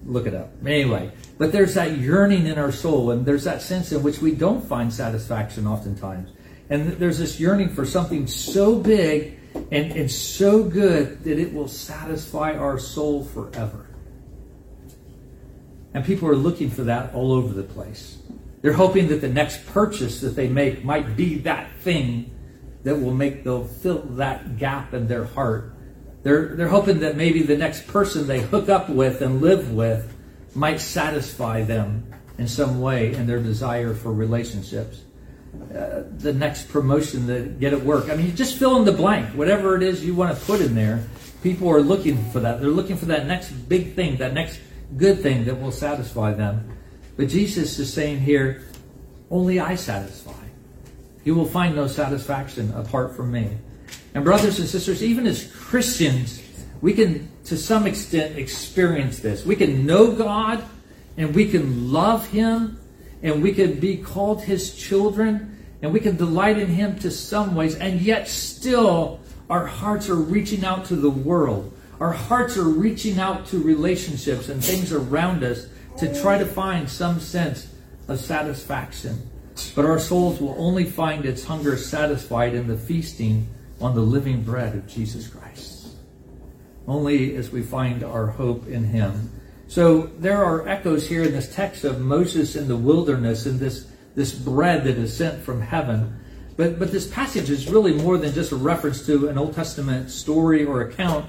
look 0.05 0.27
it 0.27 0.33
up. 0.33 0.51
Anyway, 0.65 1.11
but 1.37 1.51
there's 1.51 1.75
that 1.75 1.97
yearning 1.97 2.47
in 2.47 2.57
our 2.57 2.71
soul, 2.71 3.11
and 3.11 3.25
there's 3.25 3.43
that 3.43 3.61
sense 3.61 3.91
in 3.91 4.03
which 4.03 4.21
we 4.21 4.33
don't 4.33 4.63
find 4.65 4.91
satisfaction 4.91 5.67
oftentimes, 5.67 6.29
and 6.69 6.93
there's 6.93 7.19
this 7.19 7.39
yearning 7.39 7.69
for 7.69 7.85
something 7.85 8.27
so 8.27 8.77
big 8.77 9.39
and, 9.53 9.91
and 9.91 10.11
so 10.11 10.63
good 10.63 11.23
that 11.23 11.39
it 11.39 11.53
will 11.53 11.67
satisfy 11.67 12.53
our 12.53 12.79
soul 12.79 13.23
forever. 13.23 13.87
And 15.93 16.05
people 16.05 16.29
are 16.29 16.35
looking 16.35 16.69
for 16.69 16.83
that 16.83 17.13
all 17.13 17.31
over 17.31 17.53
the 17.53 17.63
place. 17.63 18.17
They're 18.61 18.73
hoping 18.73 19.07
that 19.09 19.21
the 19.21 19.27
next 19.27 19.65
purchase 19.67 20.21
that 20.21 20.35
they 20.35 20.47
make 20.47 20.83
might 20.83 21.15
be 21.17 21.39
that 21.39 21.71
thing 21.79 22.31
that 22.83 22.95
will 22.95 23.13
make 23.13 23.43
they'll 23.43 23.65
fill 23.65 23.99
that 24.15 24.57
gap 24.57 24.93
in 24.93 25.07
their 25.07 25.25
heart. 25.25 25.73
They're 26.23 26.55
they're 26.55 26.67
hoping 26.67 26.99
that 26.99 27.17
maybe 27.17 27.43
the 27.43 27.57
next 27.57 27.87
person 27.87 28.27
they 28.27 28.41
hook 28.41 28.69
up 28.69 28.89
with 28.89 29.21
and 29.21 29.41
live 29.41 29.73
with 29.73 30.15
might 30.55 30.79
satisfy 30.79 31.63
them 31.63 32.11
in 32.37 32.47
some 32.47 32.81
way 32.81 33.13
in 33.13 33.27
their 33.27 33.39
desire 33.39 33.93
for 33.93 34.13
relationships. 34.13 35.01
The 35.53 36.33
next 36.33 36.69
promotion 36.69 37.27
to 37.27 37.41
get 37.41 37.73
at 37.73 37.81
work. 37.81 38.09
I 38.09 38.15
mean, 38.15 38.35
just 38.35 38.57
fill 38.57 38.77
in 38.77 38.85
the 38.85 38.91
blank, 38.91 39.35
whatever 39.35 39.75
it 39.75 39.83
is 39.83 40.05
you 40.05 40.15
want 40.15 40.37
to 40.37 40.45
put 40.45 40.61
in 40.61 40.75
there. 40.75 41.03
People 41.43 41.69
are 41.69 41.81
looking 41.81 42.23
for 42.31 42.39
that. 42.39 42.61
They're 42.61 42.69
looking 42.69 42.97
for 42.97 43.05
that 43.05 43.25
next 43.25 43.51
big 43.51 43.93
thing, 43.93 44.17
that 44.17 44.33
next 44.33 44.59
good 44.97 45.21
thing 45.21 45.45
that 45.45 45.59
will 45.59 45.71
satisfy 45.71 46.33
them. 46.33 46.77
But 47.17 47.29
Jesus 47.29 47.79
is 47.79 47.91
saying 47.91 48.19
here, 48.19 48.63
only 49.29 49.59
I 49.59 49.75
satisfy. 49.75 50.31
You 51.23 51.35
will 51.35 51.45
find 51.45 51.75
no 51.75 51.87
satisfaction 51.87 52.73
apart 52.73 53.15
from 53.15 53.31
me. 53.31 53.49
And 54.13 54.23
brothers 54.23 54.59
and 54.59 54.67
sisters, 54.67 55.03
even 55.03 55.25
as 55.27 55.51
Christians, 55.53 56.41
we 56.81 56.93
can 56.93 57.29
to 57.45 57.57
some 57.57 57.87
extent 57.87 58.37
experience 58.37 59.19
this. 59.19 59.45
We 59.45 59.55
can 59.55 59.85
know 59.85 60.11
God 60.11 60.63
and 61.17 61.35
we 61.35 61.47
can 61.47 61.91
love 61.91 62.27
Him 62.27 62.79
and 63.23 63.41
we 63.41 63.53
can 63.53 63.79
be 63.79 63.97
called 63.97 64.43
His 64.43 64.75
children 64.75 65.57
and 65.81 65.91
we 65.91 65.99
can 65.99 66.15
delight 66.15 66.57
in 66.57 66.67
Him 66.67 66.99
to 66.99 67.09
some 67.09 67.55
ways, 67.55 67.75
and 67.75 68.01
yet 68.01 68.27
still 68.27 69.19
our 69.49 69.65
hearts 69.65 70.09
are 70.09 70.15
reaching 70.15 70.63
out 70.63 70.85
to 70.85 70.95
the 70.95 71.09
world. 71.09 71.75
Our 71.99 72.13
hearts 72.13 72.57
are 72.57 72.63
reaching 72.63 73.19
out 73.19 73.47
to 73.47 73.61
relationships 73.61 74.49
and 74.49 74.63
things 74.63 74.91
around 74.91 75.43
us 75.43 75.67
to 75.97 76.21
try 76.21 76.37
to 76.37 76.45
find 76.45 76.89
some 76.89 77.19
sense 77.19 77.67
of 78.07 78.19
satisfaction. 78.19 79.29
But 79.75 79.85
our 79.85 79.99
souls 79.99 80.39
will 80.39 80.55
only 80.57 80.85
find 80.85 81.25
its 81.25 81.43
hunger 81.43 81.77
satisfied 81.77 82.53
in 82.53 82.67
the 82.67 82.77
feasting 82.77 83.47
on 83.79 83.95
the 83.95 84.01
living 84.01 84.43
bread 84.43 84.75
of 84.75 84.87
Jesus 84.87 85.27
Christ. 85.27 85.89
Only 86.87 87.35
as 87.35 87.51
we 87.51 87.61
find 87.61 88.03
our 88.03 88.27
hope 88.27 88.67
in 88.67 88.83
Him. 88.83 89.29
So 89.71 90.09
there 90.19 90.43
are 90.43 90.67
echoes 90.67 91.07
here 91.07 91.23
in 91.23 91.31
this 91.31 91.55
text 91.55 91.85
of 91.85 92.01
Moses 92.01 92.57
in 92.57 92.67
the 92.67 92.75
wilderness 92.75 93.45
and 93.45 93.57
this, 93.57 93.89
this 94.15 94.33
bread 94.33 94.83
that 94.83 94.97
is 94.97 95.15
sent 95.15 95.41
from 95.43 95.61
heaven. 95.61 96.19
But, 96.57 96.77
but 96.77 96.91
this 96.91 97.07
passage 97.07 97.49
is 97.49 97.69
really 97.69 97.93
more 97.93 98.17
than 98.17 98.33
just 98.33 98.51
a 98.51 98.57
reference 98.57 99.05
to 99.05 99.29
an 99.29 99.37
Old 99.37 99.55
Testament 99.55 100.11
story 100.11 100.65
or 100.65 100.81
account. 100.81 101.25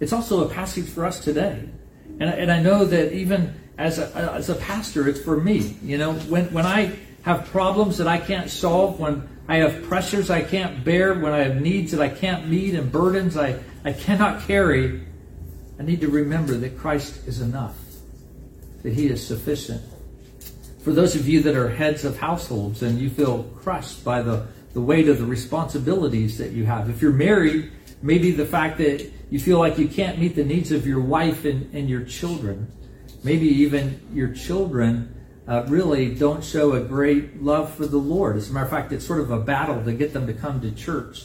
It's 0.00 0.12
also 0.12 0.44
a 0.44 0.52
passage 0.52 0.88
for 0.88 1.04
us 1.04 1.20
today. 1.20 1.68
And, 2.18 2.24
and 2.24 2.50
I 2.50 2.60
know 2.60 2.84
that 2.84 3.12
even 3.12 3.54
as 3.78 4.00
a, 4.00 4.12
as 4.34 4.50
a 4.50 4.56
pastor, 4.56 5.08
it's 5.08 5.20
for 5.20 5.36
me. 5.36 5.76
You 5.80 5.96
know, 5.96 6.14
when, 6.14 6.52
when 6.52 6.66
I 6.66 6.96
have 7.22 7.46
problems 7.46 7.98
that 7.98 8.08
I 8.08 8.18
can't 8.18 8.50
solve, 8.50 8.98
when 8.98 9.28
I 9.46 9.58
have 9.58 9.84
pressures 9.84 10.30
I 10.30 10.42
can't 10.42 10.84
bear, 10.84 11.14
when 11.14 11.32
I 11.32 11.44
have 11.44 11.60
needs 11.60 11.92
that 11.92 12.00
I 12.00 12.08
can't 12.08 12.48
meet 12.48 12.74
and 12.74 12.90
burdens 12.90 13.36
I, 13.36 13.60
I 13.84 13.92
cannot 13.92 14.48
carry, 14.48 15.04
I 15.78 15.82
need 15.82 16.00
to 16.02 16.08
remember 16.08 16.54
that 16.54 16.78
Christ 16.78 17.26
is 17.26 17.40
enough, 17.40 17.76
that 18.84 18.92
He 18.92 19.08
is 19.08 19.26
sufficient. 19.26 19.82
For 20.82 20.92
those 20.92 21.16
of 21.16 21.26
you 21.26 21.42
that 21.42 21.56
are 21.56 21.68
heads 21.68 22.04
of 22.04 22.18
households 22.18 22.82
and 22.82 23.00
you 23.00 23.10
feel 23.10 23.42
crushed 23.62 24.04
by 24.04 24.22
the, 24.22 24.46
the 24.74 24.80
weight 24.80 25.08
of 25.08 25.18
the 25.18 25.24
responsibilities 25.24 26.38
that 26.38 26.52
you 26.52 26.66
have, 26.66 26.88
if 26.88 27.02
you're 27.02 27.10
married, 27.10 27.72
maybe 28.02 28.30
the 28.30 28.46
fact 28.46 28.78
that 28.78 29.10
you 29.30 29.40
feel 29.40 29.58
like 29.58 29.78
you 29.78 29.88
can't 29.88 30.18
meet 30.18 30.36
the 30.36 30.44
needs 30.44 30.70
of 30.70 30.86
your 30.86 31.00
wife 31.00 31.46
and, 31.46 31.74
and 31.74 31.88
your 31.88 32.04
children, 32.04 32.70
maybe 33.24 33.46
even 33.46 33.98
your 34.12 34.32
children 34.34 35.10
uh, 35.48 35.64
really 35.68 36.14
don't 36.14 36.44
show 36.44 36.72
a 36.72 36.80
great 36.80 37.42
love 37.42 37.74
for 37.74 37.86
the 37.86 37.96
Lord. 37.96 38.36
As 38.36 38.50
a 38.50 38.52
matter 38.52 38.64
of 38.64 38.70
fact, 38.70 38.92
it's 38.92 39.06
sort 39.06 39.20
of 39.20 39.30
a 39.30 39.40
battle 39.40 39.82
to 39.84 39.92
get 39.92 40.12
them 40.12 40.26
to 40.26 40.34
come 40.34 40.60
to 40.60 40.70
church, 40.70 41.24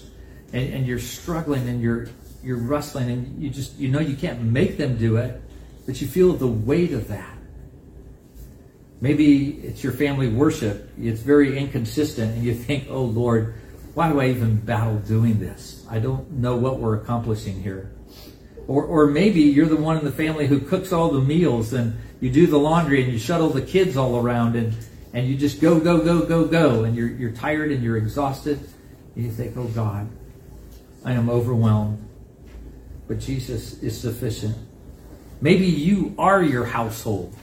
and, 0.53 0.73
and 0.73 0.87
you're 0.87 0.99
struggling 0.99 1.67
and 1.69 1.81
you're 1.81 2.07
you're 2.41 2.57
wrestling, 2.57 3.09
and 3.09 3.43
you 3.43 3.49
just 3.49 3.77
you 3.77 3.89
know 3.89 3.99
you 3.99 4.15
can't 4.15 4.41
make 4.41 4.77
them 4.77 4.97
do 4.97 5.17
it, 5.17 5.41
but 5.85 6.01
you 6.01 6.07
feel 6.07 6.33
the 6.33 6.47
weight 6.47 6.93
of 6.93 7.07
that. 7.09 7.38
Maybe 9.01 9.51
it's 9.63 9.83
your 9.83 9.93
family 9.93 10.27
worship; 10.27 10.89
it's 10.99 11.21
very 11.21 11.57
inconsistent, 11.57 12.35
and 12.35 12.43
you 12.43 12.53
think, 12.53 12.87
"Oh 12.89 13.03
Lord, 13.03 13.55
why 13.93 14.11
do 14.11 14.19
I 14.19 14.29
even 14.29 14.57
battle 14.57 14.97
doing 14.99 15.39
this? 15.39 15.85
I 15.89 15.99
don't 15.99 16.31
know 16.31 16.55
what 16.55 16.79
we're 16.79 16.95
accomplishing 16.95 17.61
here." 17.61 17.91
Or, 18.69 18.83
or 18.83 19.07
maybe 19.07 19.41
you're 19.41 19.65
the 19.65 19.75
one 19.75 19.97
in 19.97 20.05
the 20.05 20.11
family 20.11 20.45
who 20.45 20.59
cooks 20.59 20.93
all 20.93 21.09
the 21.09 21.21
meals 21.21 21.73
and 21.73 21.99
you 22.21 22.29
do 22.29 22.45
the 22.45 22.59
laundry 22.59 23.03
and 23.03 23.11
you 23.11 23.17
shuttle 23.17 23.49
the 23.49 23.63
kids 23.63 23.97
all 23.97 24.17
around 24.17 24.55
and, 24.55 24.75
and 25.11 25.27
you 25.27 25.35
just 25.35 25.59
go, 25.59 25.79
go, 25.79 26.03
go, 26.03 26.23
go, 26.23 26.45
go. 26.45 26.83
And 26.83 26.95
you're, 26.95 27.07
you're 27.07 27.31
tired 27.31 27.71
and 27.71 27.83
you're 27.83 27.97
exhausted. 27.97 28.59
And 29.15 29.25
you 29.25 29.31
think, 29.31 29.57
oh 29.57 29.65
God, 29.69 30.07
I 31.03 31.13
am 31.13 31.31
overwhelmed. 31.31 32.07
But 33.07 33.19
Jesus 33.19 33.81
is 33.81 33.99
sufficient. 33.99 34.55
Maybe 35.41 35.65
you 35.65 36.13
are 36.19 36.43
your 36.43 36.65
household. 36.65 37.35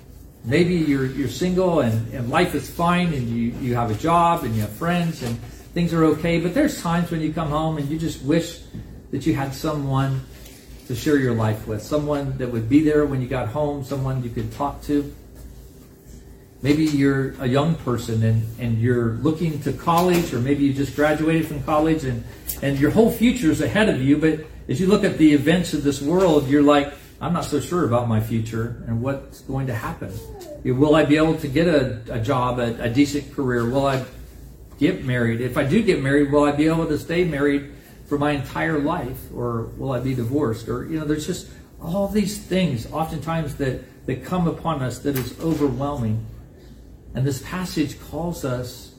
Maybe 0.46 0.76
you're, 0.76 1.06
you're 1.06 1.28
single 1.28 1.80
and, 1.80 2.14
and 2.14 2.30
life 2.30 2.54
is 2.54 2.70
fine 2.70 3.12
and 3.12 3.28
you, 3.28 3.50
you 3.60 3.74
have 3.74 3.90
a 3.90 3.94
job 3.94 4.44
and 4.44 4.54
you 4.54 4.60
have 4.60 4.70
friends 4.70 5.24
and 5.24 5.36
things 5.74 5.92
are 5.92 6.04
okay. 6.04 6.38
But 6.38 6.54
there's 6.54 6.80
times 6.80 7.10
when 7.10 7.20
you 7.20 7.32
come 7.32 7.48
home 7.48 7.78
and 7.78 7.88
you 7.88 7.98
just 7.98 8.22
wish 8.22 8.60
that 9.10 9.26
you 9.26 9.34
had 9.34 9.52
someone 9.52 10.20
to 10.86 10.94
share 10.94 11.18
your 11.18 11.34
life 11.34 11.66
with, 11.66 11.82
someone 11.82 12.38
that 12.38 12.48
would 12.48 12.68
be 12.68 12.80
there 12.80 13.04
when 13.04 13.20
you 13.20 13.26
got 13.26 13.48
home, 13.48 13.82
someone 13.82 14.22
you 14.22 14.30
could 14.30 14.52
talk 14.52 14.82
to. 14.82 15.12
Maybe 16.62 16.84
you're 16.84 17.34
a 17.40 17.46
young 17.46 17.74
person 17.74 18.22
and, 18.22 18.46
and 18.60 18.78
you're 18.78 19.14
looking 19.14 19.60
to 19.62 19.72
college, 19.72 20.32
or 20.32 20.38
maybe 20.38 20.64
you 20.64 20.72
just 20.72 20.94
graduated 20.94 21.48
from 21.48 21.62
college 21.64 22.04
and, 22.04 22.22
and 22.62 22.78
your 22.78 22.92
whole 22.92 23.10
future 23.10 23.50
is 23.50 23.60
ahead 23.60 23.88
of 23.88 24.00
you. 24.00 24.16
But 24.16 24.46
as 24.68 24.80
you 24.80 24.86
look 24.86 25.02
at 25.02 25.18
the 25.18 25.34
events 25.34 25.74
of 25.74 25.82
this 25.82 26.00
world, 26.00 26.48
you're 26.48 26.62
like, 26.62 26.94
I'm 27.20 27.32
not 27.32 27.44
so 27.44 27.60
sure 27.60 27.86
about 27.86 28.08
my 28.08 28.20
future 28.20 28.84
and 28.86 29.00
what's 29.00 29.40
going 29.40 29.68
to 29.68 29.74
happen. 29.74 30.12
Will 30.64 30.94
I 30.94 31.04
be 31.04 31.16
able 31.16 31.38
to 31.38 31.48
get 31.48 31.66
a, 31.66 32.02
a 32.10 32.20
job, 32.20 32.58
a, 32.58 32.82
a 32.82 32.90
decent 32.90 33.34
career? 33.34 33.68
Will 33.68 33.86
I 33.86 34.04
get 34.78 35.04
married? 35.04 35.40
If 35.40 35.56
I 35.56 35.64
do 35.64 35.82
get 35.82 36.02
married, 36.02 36.30
will 36.30 36.44
I 36.44 36.52
be 36.52 36.66
able 36.66 36.86
to 36.86 36.98
stay 36.98 37.24
married 37.24 37.72
for 38.06 38.18
my 38.18 38.32
entire 38.32 38.78
life 38.78 39.18
or 39.34 39.66
will 39.78 39.92
I 39.92 40.00
be 40.00 40.14
divorced? 40.14 40.68
Or, 40.68 40.84
you 40.84 40.98
know, 40.98 41.06
there's 41.06 41.26
just 41.26 41.48
all 41.80 42.08
these 42.08 42.38
things 42.38 42.90
oftentimes 42.92 43.56
that, 43.56 44.06
that 44.06 44.24
come 44.24 44.46
upon 44.46 44.82
us 44.82 44.98
that 45.00 45.16
is 45.16 45.38
overwhelming. 45.40 46.24
And 47.14 47.26
this 47.26 47.40
passage 47.42 47.98
calls 48.10 48.44
us 48.44 48.94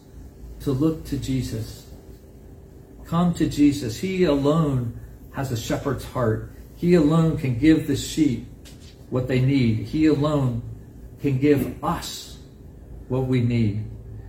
to 0.61 0.71
look 0.71 1.05
to 1.05 1.17
Jesus. 1.17 1.87
Come 3.05 3.33
to 3.35 3.47
Jesus. 3.47 3.99
He 3.99 4.23
alone 4.23 4.99
has 5.33 5.51
a 5.51 5.57
shepherd's 5.57 6.03
heart. 6.03 6.51
He 6.77 6.93
alone 6.93 7.37
can 7.37 7.57
give 7.57 7.87
the 7.87 7.95
sheep 7.95 8.47
what 9.09 9.27
they 9.27 9.41
need. 9.41 9.79
He 9.79 10.05
alone 10.05 10.61
can 11.21 11.39
give 11.39 11.83
us 11.83 12.37
what 13.07 13.25
we 13.25 13.41
need. 13.41 13.83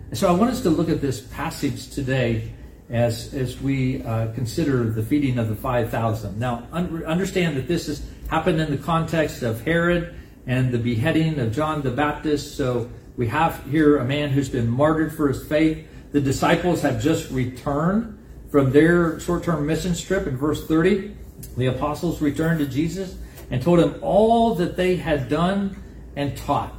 And 0.09 0.19
so 0.19 0.29
I 0.29 0.33
want 0.33 0.51
us 0.51 0.63
to 0.63 0.71
look 0.71 0.89
at 0.89 1.03
this 1.03 1.21
passage 1.21 1.91
today 1.91 2.51
as 2.89 3.35
as 3.35 3.61
we 3.61 4.03
uh, 4.03 4.33
consider 4.33 4.85
the 4.85 5.03
feeding 5.03 5.39
of 5.39 5.51
the 5.51 5.55
5,000. 5.55 6.39
Now, 6.39 6.67
un- 6.73 7.05
understand 7.05 7.57
that 7.59 7.69
this 7.69 7.87
has 7.87 8.03
happened 8.29 8.61
in 8.61 8.71
the 8.71 8.79
context 8.79 9.43
of 9.43 9.61
Herod 9.61 10.15
and 10.47 10.73
the 10.73 10.79
beheading 10.79 11.39
of 11.39 11.55
John 11.55 11.83
the 11.83 11.91
Baptist. 11.91 12.57
So 12.57 12.89
we 13.19 13.27
have 13.29 13.63
here 13.71 13.99
a 13.99 14.05
man 14.07 14.31
who's 14.31 14.49
been 14.49 14.69
martyred 14.69 15.15
for 15.15 15.29
his 15.29 15.47
faith. 15.47 15.87
The 16.13 16.21
disciples 16.23 16.81
have 16.81 17.03
just 17.03 17.31
returned 17.31 18.19
from 18.51 18.73
their 18.73 19.21
short-term 19.21 19.67
mission 19.67 19.95
trip 19.95 20.27
in 20.27 20.39
verse 20.39 20.67
30. 20.67 21.15
The 21.57 21.67
apostles 21.67 22.21
returned 22.21 22.61
to 22.61 22.67
Jesus 22.67 23.17
and 23.51 23.63
told 23.63 23.81
him 23.81 23.99
all 24.03 24.55
that 24.57 24.77
they 24.77 24.97
had 24.97 25.29
done 25.29 25.77
and 26.17 26.37
taught. 26.37 26.75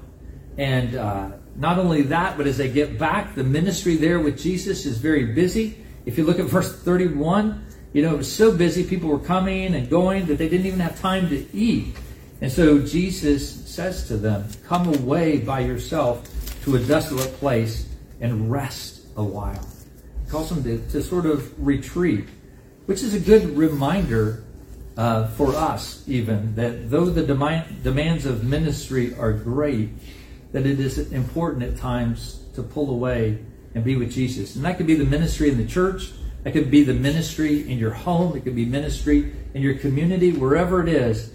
And 0.58 0.96
uh, 0.96 1.32
not 1.56 1.80
only 1.80 2.04
that, 2.04 2.38
but 2.38 2.48
as 2.48 2.58
they 2.58 2.70
get 2.70 2.98
back, 2.98 3.36
the 3.36 3.44
ministry 3.44 3.96
there 3.96 4.20
with 4.20 4.40
Jesus 4.40 4.86
is 4.86 4.98
very 4.98 5.26
busy. 5.26 5.78
If 6.06 6.18
you 6.18 6.26
look 6.26 6.40
at 6.40 6.46
verse 6.46 6.82
31, 6.82 7.66
you 7.94 8.02
know, 8.02 8.14
it 8.14 8.18
was 8.18 8.32
so 8.32 8.56
busy, 8.56 8.84
people 8.84 9.10
were 9.10 9.20
coming 9.20 9.74
and 9.74 9.90
going 9.90 10.26
that 10.28 10.38
they 10.38 10.48
didn't 10.48 10.68
even 10.68 10.80
have 10.80 11.00
time 11.00 11.30
to 11.30 11.56
eat. 11.56 11.98
And 12.42 12.52
so 12.52 12.80
Jesus 12.80 13.66
says 13.70 14.08
to 14.08 14.18
them, 14.18 14.48
Come 14.66 14.94
away 14.94 15.40
by 15.40 15.62
yourself 15.62 16.30
to 16.64 16.76
a 16.76 16.80
desolate 16.80 17.34
place 17.36 17.88
and 18.22 18.52
rest 18.52 19.02
a 19.18 19.24
while. 19.24 19.68
He 20.24 20.32
calls 20.32 20.50
them 20.50 20.64
to, 20.64 20.92
to 20.92 21.02
sort 21.02 21.26
of 21.26 21.66
retreat, 21.66 22.28
which 22.86 23.02
is 23.02 23.14
a 23.14 23.20
good 23.20 23.58
reminder 23.58 24.44
uh, 25.00 25.28
for 25.28 25.56
us, 25.56 26.04
even, 26.10 26.56
that 26.56 26.90
though 26.90 27.06
the 27.06 27.24
demand, 27.24 27.84
demands 27.84 28.26
of 28.26 28.44
ministry 28.44 29.16
are 29.18 29.32
great, 29.32 29.88
that 30.52 30.66
it 30.66 30.78
is 30.78 30.98
important 31.14 31.64
at 31.64 31.78
times 31.78 32.44
to 32.54 32.62
pull 32.62 32.90
away 32.90 33.40
and 33.74 33.86
be 33.86 33.96
with 33.96 34.12
Jesus. 34.12 34.58
And 34.58 34.66
that 34.66 34.76
could 34.76 34.88
be 34.88 34.96
the 34.96 35.06
ministry 35.06 35.50
in 35.50 35.58
the 35.58 35.66
church, 35.66 36.12
That 36.44 36.52
could 36.52 36.70
be 36.70 36.84
the 36.84 36.94
ministry 36.94 37.70
in 37.72 37.78
your 37.80 37.92
home. 37.92 38.36
It 38.36 38.44
could 38.44 38.56
be 38.56 38.66
ministry 38.66 39.32
in 39.54 39.62
your 39.62 39.76
community, 39.76 40.34
wherever 40.34 40.82
it 40.82 40.90
is. 40.90 41.32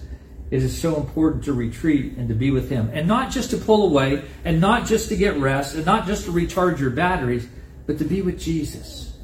It 0.50 0.62
is 0.62 0.78
so 0.78 0.97
important 0.97 1.44
to 1.44 1.54
retreat 1.54 2.18
and 2.18 2.28
to 2.28 2.35
be 2.35 2.50
with 2.50 2.68
Him. 2.68 2.90
And 2.92 3.09
not 3.09 3.30
just 3.30 3.50
to 3.50 3.56
pull 3.56 3.87
away, 3.87 4.25
and 4.44 4.61
not 4.61 4.87
just 4.87 5.09
to 5.09 5.16
get 5.16 5.38
rest, 5.38 5.75
and 5.75 5.87
not 5.87 6.06
just 6.06 6.26
to 6.26 6.33
recharge 6.33 6.83
your 6.83 6.90
batteries, 6.90 7.49
but 7.87 7.97
to 7.99 8.04
be 8.04 8.21
with 8.21 8.38
Jesus. 8.38 9.16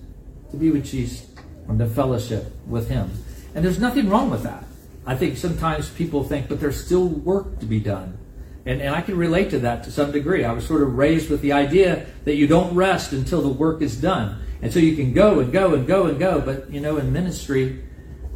To 0.51 0.57
be 0.57 0.71
with 0.71 0.87
Jesus 0.87 1.29
and 1.69 1.79
to 1.79 1.87
fellowship 1.87 2.53
with 2.67 2.89
Him. 2.89 3.11
And 3.55 3.65
there's 3.65 3.79
nothing 3.79 4.09
wrong 4.09 4.31
with 4.31 4.43
that. 4.45 4.65
I 5.07 5.17
think 5.17 5.37
sometimes 5.37 5.89
people 5.91 6.25
think, 6.25 6.49
but 6.49 6.61
there's 6.61 6.83
still 6.83 7.09
work 7.09 7.59
to 7.61 7.67
be 7.67 7.81
done. 7.81 8.19
And, 8.67 8.81
and 8.81 8.95
I 8.95 9.01
can 9.01 9.17
relate 9.17 9.51
to 9.51 9.61
that 9.61 9.85
to 9.85 9.91
some 9.91 10.13
degree. 10.13 10.45
I 10.45 10.53
was 10.53 10.67
sort 10.67 10.83
of 10.83 10.97
raised 10.97 11.31
with 11.31 11.41
the 11.41 11.53
idea 11.53 12.07
that 12.25 12.37
you 12.37 12.47
don't 12.47 12.75
rest 12.75 13.13
until 13.13 13.43
the 13.43 13.49
work 13.49 13.83
is 13.83 14.01
done. 14.01 14.43
And 14.63 14.73
so 14.73 14.79
you 14.79 14.95
can 14.95 15.13
go 15.13 15.41
and 15.41 15.53
go 15.53 15.75
and 15.75 15.87
go 15.87 16.07
and 16.07 16.19
go. 16.19 16.41
But, 16.41 16.71
you 16.71 16.81
know, 16.81 16.99
in 16.99 17.13
ministry, 17.13 17.83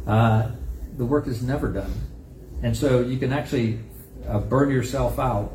uh, 0.07 0.49
the 0.97 1.05
work 1.05 1.27
is 1.27 1.43
never 1.43 1.71
done. 1.71 1.93
And 2.63 2.75
so 2.75 3.01
you 3.01 3.17
can 3.17 3.31
actually 3.31 3.79
uh, 4.27 4.39
burn 4.39 4.71
yourself 4.71 5.19
out. 5.19 5.53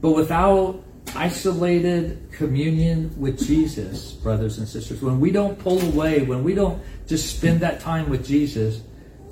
But 0.00 0.12
without 0.12 0.82
isolated 1.14 2.30
communion 2.32 3.12
with 3.18 3.44
Jesus, 3.44 4.12
brothers 4.12 4.58
and 4.58 4.68
sisters, 4.68 5.02
when 5.02 5.18
we 5.18 5.32
don't 5.32 5.58
pull 5.58 5.80
away, 5.80 6.22
when 6.22 6.44
we 6.44 6.54
don't 6.54 6.80
just 7.06 7.36
spend 7.36 7.60
that 7.60 7.80
time 7.80 8.08
with 8.08 8.26
Jesus, 8.26 8.82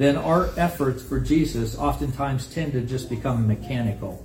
then 0.00 0.16
our 0.16 0.48
efforts 0.56 1.02
for 1.02 1.20
Jesus 1.20 1.76
oftentimes 1.76 2.46
tend 2.46 2.72
to 2.72 2.80
just 2.80 3.10
become 3.10 3.46
mechanical. 3.46 4.24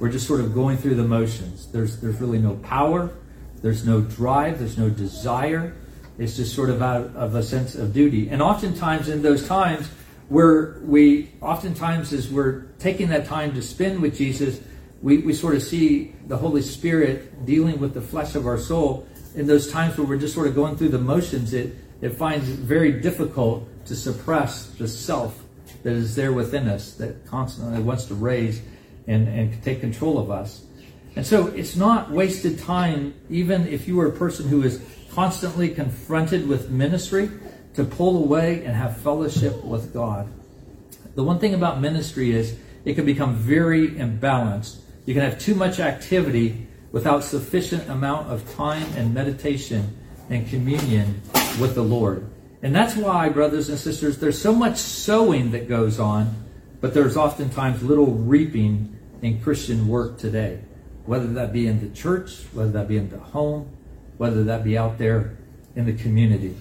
We're 0.00 0.08
just 0.08 0.26
sort 0.26 0.40
of 0.40 0.52
going 0.52 0.76
through 0.76 0.96
the 0.96 1.04
motions. 1.04 1.70
There's, 1.70 2.00
there's 2.00 2.20
really 2.20 2.40
no 2.40 2.56
power, 2.56 3.12
there's 3.62 3.86
no 3.86 4.00
drive, 4.00 4.58
there's 4.58 4.76
no 4.76 4.90
desire. 4.90 5.76
It's 6.18 6.34
just 6.34 6.52
sort 6.52 6.68
of 6.68 6.82
out 6.82 7.14
of 7.14 7.36
a 7.36 7.44
sense 7.44 7.76
of 7.76 7.94
duty. 7.94 8.28
And 8.28 8.42
oftentimes 8.42 9.08
in 9.08 9.22
those 9.22 9.46
times, 9.46 9.86
where 10.30 10.80
we 10.82 11.30
oftentimes 11.40 12.12
as 12.12 12.28
we're 12.28 12.62
taking 12.80 13.10
that 13.10 13.24
time 13.24 13.54
to 13.54 13.62
spend 13.62 14.02
with 14.02 14.18
Jesus, 14.18 14.58
we, 15.00 15.18
we 15.18 15.32
sort 15.32 15.54
of 15.54 15.62
see 15.62 16.12
the 16.26 16.36
Holy 16.36 16.62
Spirit 16.62 17.46
dealing 17.46 17.78
with 17.78 17.94
the 17.94 18.00
flesh 18.00 18.34
of 18.34 18.48
our 18.48 18.58
soul. 18.58 19.06
In 19.36 19.46
those 19.46 19.70
times 19.70 19.96
where 19.96 20.08
we're 20.08 20.18
just 20.18 20.34
sort 20.34 20.48
of 20.48 20.56
going 20.56 20.76
through 20.76 20.88
the 20.88 20.98
motions, 20.98 21.54
it, 21.54 21.76
it 22.00 22.16
finds 22.16 22.48
it 22.48 22.58
very 22.58 23.00
difficult 23.00 23.68
to 23.86 23.96
suppress 23.96 24.66
the 24.70 24.88
self 24.88 25.42
that 25.82 25.92
is 25.92 26.14
there 26.14 26.32
within 26.32 26.68
us 26.68 26.94
that 26.94 27.26
constantly 27.26 27.80
wants 27.80 28.06
to 28.06 28.14
raise 28.14 28.62
and, 29.06 29.28
and 29.28 29.62
take 29.62 29.80
control 29.80 30.18
of 30.18 30.30
us. 30.30 30.64
And 31.16 31.24
so 31.24 31.48
it's 31.48 31.76
not 31.76 32.10
wasted 32.10 32.58
time, 32.58 33.14
even 33.30 33.68
if 33.68 33.86
you 33.86 34.00
are 34.00 34.06
a 34.06 34.12
person 34.12 34.48
who 34.48 34.62
is 34.62 34.82
constantly 35.12 35.68
confronted 35.68 36.48
with 36.48 36.70
ministry, 36.70 37.30
to 37.74 37.84
pull 37.84 38.22
away 38.22 38.64
and 38.64 38.74
have 38.74 38.96
fellowship 38.98 39.64
with 39.64 39.92
God. 39.92 40.28
The 41.14 41.24
one 41.24 41.38
thing 41.38 41.54
about 41.54 41.80
ministry 41.80 42.30
is 42.30 42.56
it 42.84 42.94
can 42.94 43.04
become 43.04 43.34
very 43.34 43.88
imbalanced. 43.90 44.78
You 45.06 45.14
can 45.14 45.22
have 45.22 45.38
too 45.38 45.54
much 45.54 45.80
activity 45.80 46.66
without 46.92 47.24
sufficient 47.24 47.88
amount 47.88 48.30
of 48.30 48.54
time 48.54 48.86
and 48.96 49.12
meditation 49.12 49.96
and 50.30 50.48
communion 50.48 51.20
with 51.60 51.74
the 51.74 51.82
Lord. 51.82 52.30
And 52.64 52.74
that's 52.74 52.96
why, 52.96 53.28
brothers 53.28 53.68
and 53.68 53.78
sisters, 53.78 54.16
there's 54.18 54.40
so 54.40 54.54
much 54.54 54.78
sowing 54.78 55.50
that 55.50 55.68
goes 55.68 56.00
on, 56.00 56.34
but 56.80 56.94
there's 56.94 57.14
oftentimes 57.14 57.82
little 57.82 58.06
reaping 58.06 58.98
in 59.20 59.42
Christian 59.42 59.86
work 59.86 60.16
today. 60.16 60.60
Whether 61.04 61.26
that 61.34 61.52
be 61.52 61.66
in 61.66 61.86
the 61.86 61.94
church, 61.94 62.42
whether 62.54 62.70
that 62.70 62.88
be 62.88 62.96
in 62.96 63.10
the 63.10 63.18
home, 63.18 63.68
whether 64.16 64.44
that 64.44 64.64
be 64.64 64.78
out 64.78 64.96
there 64.96 65.36
in 65.76 65.84
the 65.84 65.92
community. 65.92 66.56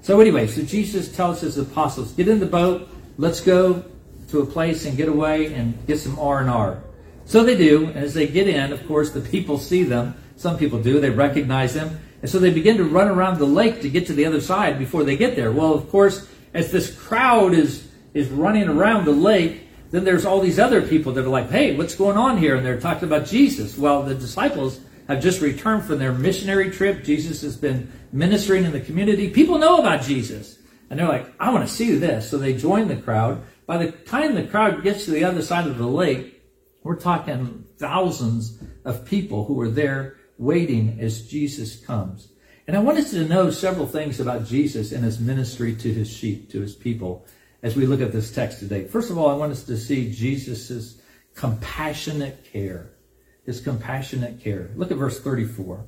So 0.00 0.20
anyway, 0.20 0.46
so 0.46 0.62
Jesus 0.62 1.14
tells 1.14 1.42
his 1.42 1.58
apostles, 1.58 2.12
get 2.12 2.26
in 2.26 2.40
the 2.40 2.46
boat, 2.46 2.88
let's 3.18 3.42
go 3.42 3.84
to 4.30 4.40
a 4.40 4.46
place 4.46 4.86
and 4.86 4.96
get 4.96 5.10
away 5.10 5.52
and 5.52 5.86
get 5.86 5.98
some 5.98 6.18
R&R. 6.18 6.82
So 7.26 7.44
they 7.44 7.58
do, 7.58 7.88
and 7.88 7.98
as 7.98 8.14
they 8.14 8.26
get 8.26 8.48
in, 8.48 8.72
of 8.72 8.86
course, 8.88 9.10
the 9.10 9.20
people 9.20 9.58
see 9.58 9.82
them. 9.82 10.14
Some 10.36 10.56
people 10.56 10.82
do, 10.82 10.98
they 10.98 11.10
recognize 11.10 11.74
them. 11.74 12.00
And 12.22 12.30
so 12.30 12.38
they 12.38 12.50
begin 12.50 12.76
to 12.76 12.84
run 12.84 13.08
around 13.08 13.38
the 13.38 13.46
lake 13.46 13.80
to 13.82 13.88
get 13.88 14.06
to 14.06 14.12
the 14.12 14.26
other 14.26 14.40
side 14.40 14.78
before 14.78 15.04
they 15.04 15.16
get 15.16 15.36
there. 15.36 15.52
Well, 15.52 15.74
of 15.74 15.88
course, 15.90 16.26
as 16.52 16.70
this 16.70 16.94
crowd 16.94 17.54
is, 17.54 17.88
is 18.12 18.28
running 18.28 18.68
around 18.68 19.04
the 19.04 19.12
lake, 19.12 19.68
then 19.90 20.04
there's 20.04 20.24
all 20.24 20.40
these 20.40 20.58
other 20.58 20.82
people 20.82 21.12
that 21.12 21.24
are 21.24 21.28
like, 21.28 21.50
hey, 21.50 21.76
what's 21.76 21.94
going 21.94 22.16
on 22.16 22.38
here? 22.38 22.56
And 22.56 22.64
they're 22.64 22.80
talking 22.80 23.04
about 23.04 23.26
Jesus. 23.26 23.76
Well, 23.76 24.02
the 24.02 24.14
disciples 24.14 24.80
have 25.08 25.22
just 25.22 25.40
returned 25.40 25.84
from 25.84 25.98
their 25.98 26.12
missionary 26.12 26.70
trip. 26.70 27.02
Jesus 27.02 27.42
has 27.42 27.56
been 27.56 27.90
ministering 28.12 28.64
in 28.64 28.72
the 28.72 28.80
community. 28.80 29.30
People 29.30 29.58
know 29.58 29.78
about 29.78 30.02
Jesus. 30.02 30.58
And 30.88 30.98
they're 30.98 31.08
like, 31.08 31.32
I 31.40 31.50
want 31.50 31.66
to 31.66 31.74
see 31.74 31.96
this. 31.96 32.28
So 32.28 32.38
they 32.38 32.54
join 32.54 32.88
the 32.88 32.96
crowd. 32.96 33.42
By 33.66 33.78
the 33.78 33.92
time 33.92 34.34
the 34.34 34.44
crowd 34.44 34.82
gets 34.82 35.06
to 35.06 35.10
the 35.10 35.24
other 35.24 35.42
side 35.42 35.66
of 35.66 35.78
the 35.78 35.86
lake, 35.86 36.42
we're 36.82 36.96
talking 36.96 37.64
thousands 37.78 38.58
of 38.84 39.04
people 39.04 39.44
who 39.44 39.60
are 39.60 39.68
there 39.68 40.16
waiting 40.40 40.98
as 41.00 41.28
Jesus 41.28 41.76
comes. 41.76 42.28
And 42.66 42.76
I 42.76 42.80
want 42.80 42.98
us 42.98 43.10
to 43.10 43.24
know 43.24 43.50
several 43.50 43.86
things 43.86 44.20
about 44.20 44.46
Jesus 44.46 44.90
and 44.90 45.04
his 45.04 45.20
ministry 45.20 45.74
to 45.76 45.92
his 45.92 46.10
sheep, 46.10 46.50
to 46.50 46.60
his 46.60 46.74
people, 46.74 47.26
as 47.62 47.76
we 47.76 47.86
look 47.86 48.00
at 48.00 48.12
this 48.12 48.32
text 48.32 48.58
today. 48.58 48.84
First 48.84 49.10
of 49.10 49.18
all, 49.18 49.28
I 49.28 49.34
want 49.34 49.52
us 49.52 49.64
to 49.64 49.76
see 49.76 50.10
Jesus' 50.10 51.00
compassionate 51.34 52.44
care. 52.52 52.90
His 53.44 53.60
compassionate 53.60 54.40
care. 54.40 54.70
Look 54.76 54.90
at 54.90 54.96
verse 54.96 55.20
34. 55.20 55.84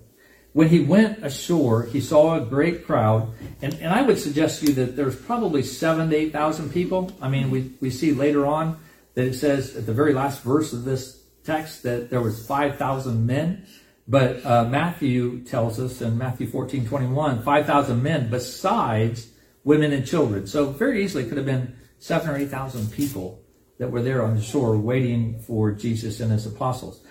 When 0.53 0.69
he 0.69 0.81
went 0.81 1.25
ashore, 1.25 1.85
he 1.85 2.01
saw 2.01 2.35
a 2.35 2.45
great 2.45 2.85
crowd, 2.85 3.33
and, 3.62 3.73
and 3.75 3.91
I 3.91 4.03
would 4.03 4.19
suggest 4.19 4.61
to 4.61 4.67
you 4.67 4.75
that 4.75 4.97
there's 4.97 5.17
probably 5.17 5.62
seven 5.62 6.11
to 6.11 6.17
8,000 6.17 6.71
people. 6.71 7.11
I 7.23 7.29
mean, 7.31 7.51
we, 7.51 7.73
we 7.81 7.88
see 7.88 8.12
later 8.12 8.47
on 8.47 8.79
that 9.15 9.25
it 9.25 9.35
says 9.35 9.77
at 9.77 9.87
the 9.87 9.95
very 9.95 10.12
last 10.12 10.43
verse 10.43 10.75
of 10.75 10.85
this 10.85 11.23
text 11.45 11.85
that 11.85 12.11
there 12.11 12.21
was 12.21 12.47
5,000 12.47 13.27
men. 13.27 13.67
But 14.12 14.44
uh, 14.44 14.66
Matthew 14.66 15.42
tells 15.42 15.81
us 15.81 16.03
in 16.03 16.18
Matthew 16.18 16.46
14, 16.46 16.87
21, 16.87 17.42
5,000 17.42 18.03
men 18.03 18.29
besides 18.29 19.31
women 19.64 19.90
and 19.94 20.07
children. 20.07 20.46
So 20.46 20.66
very 20.66 21.03
easily 21.03 21.25
could 21.25 21.38
have 21.38 21.46
been 21.46 21.79
seven 21.98 22.29
or 22.29 22.37
8,000 22.37 22.92
people 22.92 23.42
that 23.79 23.90
were 23.90 24.03
there 24.03 24.22
on 24.22 24.35
the 24.35 24.42
shore 24.42 24.77
waiting 24.77 25.40
for 25.40 25.72
Jesus 25.72 26.20
and 26.20 26.31
his 26.31 26.44
apostles. 26.44 27.03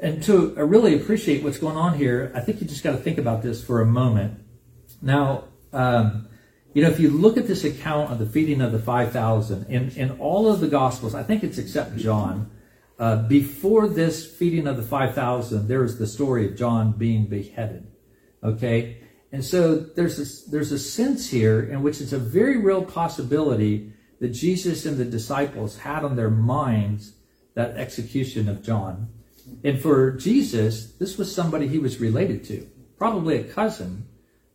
And 0.00 0.22
to 0.22 0.54
really 0.54 0.94
appreciate 0.94 1.44
what's 1.44 1.58
going 1.58 1.76
on 1.76 1.98
here, 1.98 2.32
I 2.34 2.40
think 2.40 2.62
you 2.62 2.66
just 2.66 2.82
got 2.82 2.92
to 2.92 2.96
think 2.96 3.18
about 3.18 3.42
this 3.42 3.62
for 3.62 3.82
a 3.82 3.86
moment. 3.86 4.40
Now, 5.02 5.44
um, 5.74 6.26
you 6.72 6.82
know, 6.82 6.88
if 6.88 7.00
you 7.00 7.10
look 7.10 7.36
at 7.36 7.46
this 7.46 7.64
account 7.64 8.10
of 8.10 8.18
the 8.18 8.24
feeding 8.24 8.62
of 8.62 8.72
the 8.72 8.78
5,000, 8.78 9.66
in, 9.66 9.90
in 9.90 10.12
all 10.12 10.50
of 10.50 10.60
the 10.60 10.68
Gospels, 10.68 11.14
I 11.14 11.22
think 11.22 11.44
it's 11.44 11.58
except 11.58 11.98
John, 11.98 12.50
uh, 12.98 13.16
before 13.28 13.88
this 13.88 14.24
feeding 14.24 14.66
of 14.66 14.76
the 14.76 14.82
5,000, 14.82 15.68
there 15.68 15.84
is 15.84 15.98
the 15.98 16.06
story 16.06 16.46
of 16.46 16.56
John 16.56 16.92
being 16.92 17.26
beheaded. 17.26 17.86
Okay? 18.42 18.98
And 19.32 19.44
so 19.44 19.76
there's 19.76 20.18
a, 20.18 20.50
there's 20.50 20.70
a 20.70 20.78
sense 20.78 21.28
here 21.28 21.60
in 21.60 21.82
which 21.82 22.00
it's 22.00 22.12
a 22.12 22.18
very 22.18 22.58
real 22.58 22.84
possibility 22.84 23.92
that 24.20 24.28
Jesus 24.28 24.86
and 24.86 24.96
the 24.96 25.04
disciples 25.04 25.78
had 25.78 26.04
on 26.04 26.14
their 26.14 26.30
minds 26.30 27.14
that 27.54 27.76
execution 27.76 28.48
of 28.48 28.62
John. 28.62 29.08
And 29.64 29.80
for 29.80 30.12
Jesus, 30.12 30.92
this 30.92 31.18
was 31.18 31.34
somebody 31.34 31.66
he 31.66 31.78
was 31.78 32.00
related 32.00 32.44
to, 32.44 32.68
probably 32.96 33.36
a 33.36 33.44
cousin 33.44 34.06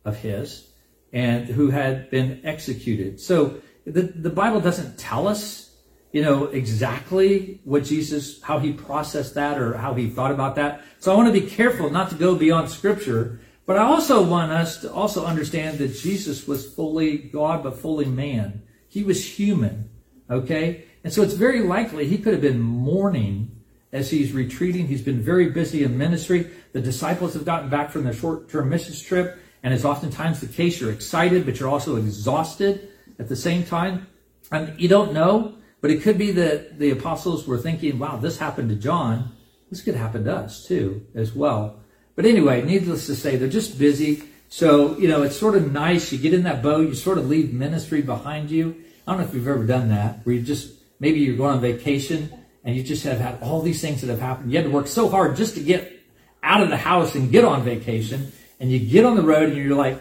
of 0.04 0.16
his, 0.16 0.70
and 1.12 1.46
who 1.46 1.70
had 1.70 2.10
been 2.10 2.40
executed. 2.44 3.20
So 3.20 3.60
the, 3.84 4.02
the 4.02 4.30
Bible 4.30 4.60
doesn't 4.60 4.98
tell 4.98 5.28
us 5.28 5.69
you 6.12 6.22
know, 6.22 6.46
exactly 6.46 7.60
what 7.64 7.84
Jesus, 7.84 8.42
how 8.42 8.58
he 8.58 8.72
processed 8.72 9.34
that 9.34 9.58
or 9.58 9.76
how 9.76 9.94
he 9.94 10.08
thought 10.08 10.32
about 10.32 10.56
that. 10.56 10.82
So 10.98 11.12
I 11.12 11.16
want 11.16 11.32
to 11.32 11.40
be 11.40 11.46
careful 11.46 11.88
not 11.90 12.10
to 12.10 12.16
go 12.16 12.34
beyond 12.34 12.68
scripture, 12.68 13.40
but 13.64 13.76
I 13.76 13.84
also 13.84 14.24
want 14.24 14.50
us 14.50 14.80
to 14.80 14.92
also 14.92 15.24
understand 15.24 15.78
that 15.78 15.94
Jesus 15.94 16.48
was 16.48 16.72
fully 16.74 17.18
God, 17.18 17.62
but 17.62 17.78
fully 17.78 18.06
man. 18.06 18.62
He 18.88 19.04
was 19.04 19.24
human. 19.24 19.88
Okay. 20.28 20.84
And 21.04 21.12
so 21.12 21.22
it's 21.22 21.34
very 21.34 21.60
likely 21.60 22.06
he 22.06 22.18
could 22.18 22.32
have 22.32 22.42
been 22.42 22.60
mourning 22.60 23.62
as 23.92 24.10
he's 24.10 24.32
retreating. 24.32 24.88
He's 24.88 25.02
been 25.02 25.22
very 25.22 25.50
busy 25.50 25.84
in 25.84 25.96
ministry. 25.96 26.50
The 26.72 26.80
disciples 26.80 27.34
have 27.34 27.44
gotten 27.44 27.70
back 27.70 27.90
from 27.90 28.04
their 28.04 28.12
short-term 28.12 28.68
missions 28.68 29.00
trip. 29.00 29.38
And 29.62 29.72
as 29.72 29.84
oftentimes 29.84 30.40
the 30.40 30.46
case, 30.46 30.80
you're 30.80 30.90
excited, 30.90 31.44
but 31.44 31.60
you're 31.60 31.68
also 31.68 31.96
exhausted 31.96 32.88
at 33.18 33.28
the 33.28 33.36
same 33.36 33.64
time. 33.64 34.08
And 34.50 34.78
you 34.80 34.88
don't 34.88 35.12
know 35.12 35.54
but 35.80 35.90
it 35.90 36.02
could 36.02 36.18
be 36.18 36.32
that 36.32 36.78
the 36.78 36.90
apostles 36.90 37.46
were 37.46 37.58
thinking, 37.58 37.98
wow, 37.98 38.16
this 38.16 38.38
happened 38.38 38.68
to 38.70 38.76
John. 38.76 39.32
This 39.70 39.82
could 39.82 39.94
happen 39.94 40.24
to 40.24 40.34
us 40.34 40.66
too, 40.66 41.06
as 41.14 41.34
well. 41.34 41.80
But 42.16 42.26
anyway, 42.26 42.62
needless 42.62 43.06
to 43.06 43.14
say, 43.14 43.36
they're 43.36 43.48
just 43.48 43.78
busy. 43.78 44.22
So, 44.48 44.98
you 44.98 45.08
know, 45.08 45.22
it's 45.22 45.36
sort 45.36 45.54
of 45.54 45.72
nice. 45.72 46.12
You 46.12 46.18
get 46.18 46.34
in 46.34 46.42
that 46.42 46.62
boat, 46.62 46.88
you 46.88 46.94
sort 46.94 47.18
of 47.18 47.28
leave 47.28 47.52
ministry 47.52 48.02
behind 48.02 48.50
you. 48.50 48.74
I 49.06 49.12
don't 49.12 49.20
know 49.20 49.26
if 49.26 49.34
you've 49.34 49.48
ever 49.48 49.64
done 49.64 49.90
that, 49.90 50.26
where 50.26 50.34
you 50.34 50.42
just, 50.42 50.72
maybe 50.98 51.20
you're 51.20 51.36
going 51.36 51.54
on 51.54 51.60
vacation 51.60 52.30
and 52.64 52.76
you 52.76 52.82
just 52.82 53.04
have 53.04 53.18
had 53.18 53.40
all 53.42 53.62
these 53.62 53.80
things 53.80 54.00
that 54.02 54.10
have 54.10 54.20
happened. 54.20 54.50
You 54.52 54.58
had 54.58 54.66
to 54.66 54.72
work 54.72 54.86
so 54.88 55.08
hard 55.08 55.36
just 55.36 55.54
to 55.54 55.62
get 55.62 56.00
out 56.42 56.62
of 56.62 56.68
the 56.68 56.76
house 56.76 57.14
and 57.14 57.30
get 57.30 57.44
on 57.44 57.62
vacation. 57.62 58.32
And 58.58 58.70
you 58.70 58.78
get 58.78 59.06
on 59.06 59.16
the 59.16 59.22
road 59.22 59.48
and 59.48 59.56
you're 59.56 59.76
like, 59.76 59.98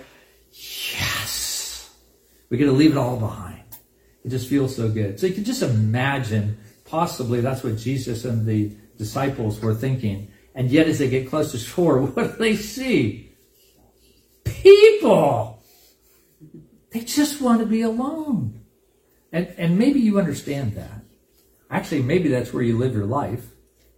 yes, 0.52 1.90
We 2.50 2.58
get 2.58 2.66
to 2.66 2.72
leave 2.72 2.92
it 2.92 2.98
all 2.98 3.18
behind. 3.18 3.49
It 4.24 4.30
just 4.30 4.50
feels 4.50 4.76
so 4.76 4.90
good. 4.90 5.20
So 5.20 5.28
you 5.28 5.34
can 5.34 5.46
just 5.46 5.62
imagine, 5.62 6.58
possibly 6.86 7.42
that's 7.42 7.64
what 7.64 7.78
Jesus 7.78 8.26
and 8.26 8.46
the 8.46 8.76
disciples 8.98 9.60
were 9.60 9.74
thinking. 9.74 10.32
And 10.56 10.70
yet, 10.70 10.88
as 10.88 11.00
they 11.00 11.10
get 11.10 11.30
close 11.30 11.52
to 11.54 11.58
shore, 11.58 12.02
what 12.06 12.32
do 12.32 12.38
they 12.38 12.56
see? 12.56 13.32
People! 14.44 15.64
They 16.92 17.02
just 17.02 17.40
want 17.40 17.60
to 17.60 17.66
be 17.66 17.82
alone. 17.82 18.62
And, 19.32 19.48
and 19.58 19.78
maybe 19.78 20.00
you 20.00 20.20
understand 20.20 20.76
that. 20.76 21.02
Actually, 21.70 22.02
maybe 22.02 22.30
that's 22.30 22.52
where 22.52 22.64
you 22.64 22.78
live 22.78 22.94
your 22.94 23.06
life. 23.06 23.46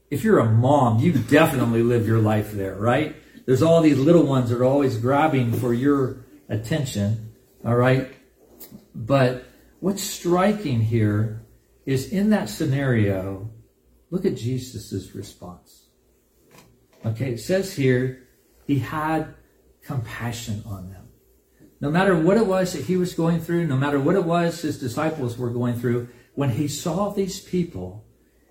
If 0.10 0.26
you're 0.26 0.40
a 0.40 0.52
mom, 0.52 1.00
you 1.00 1.14
definitely 1.14 1.84
live 1.84 2.06
your 2.06 2.20
life 2.20 2.52
there, 2.52 2.76
right? 2.76 3.16
There's 3.46 3.62
all 3.62 3.82
these 3.82 3.98
little 3.98 4.24
ones 4.24 4.50
that 4.50 4.58
are 4.60 4.66
always 4.66 4.98
grabbing 4.98 5.54
for 5.54 5.74
your 5.74 6.26
attention, 6.50 7.34
all 7.66 7.76
right? 7.76 8.14
But 8.94 9.46
what's 9.82 10.04
striking 10.04 10.80
here 10.80 11.46
is 11.86 12.14
in 12.14 12.30
that 12.30 12.48
scenario, 12.48 13.50
look 14.10 14.26
at 14.26 14.38
Jesus' 14.38 15.14
response. 15.14 15.90
Okay, 17.06 17.34
it 17.34 17.40
says 17.40 17.74
here, 17.74 18.28
he 18.66 18.80
had 18.80 19.34
compassion 19.84 20.64
on 20.66 20.90
them. 20.92 21.10
No 21.82 21.90
matter 21.90 22.16
what 22.16 22.38
it 22.38 22.46
was 22.46 22.74
that 22.74 22.86
he 22.86 22.96
was 22.96 23.16
going 23.16 23.42
through, 23.42 23.66
no 23.66 23.76
matter 23.76 24.00
what 24.00 24.16
it 24.16 24.24
was 24.24 24.62
his 24.62 24.80
disciples 24.80 25.38
were 25.38 25.50
going 25.50 25.74
through, 25.74 26.08
when 26.36 26.52
he 26.52 26.68
saw 26.68 27.10
these 27.10 27.40
people, 27.40 28.06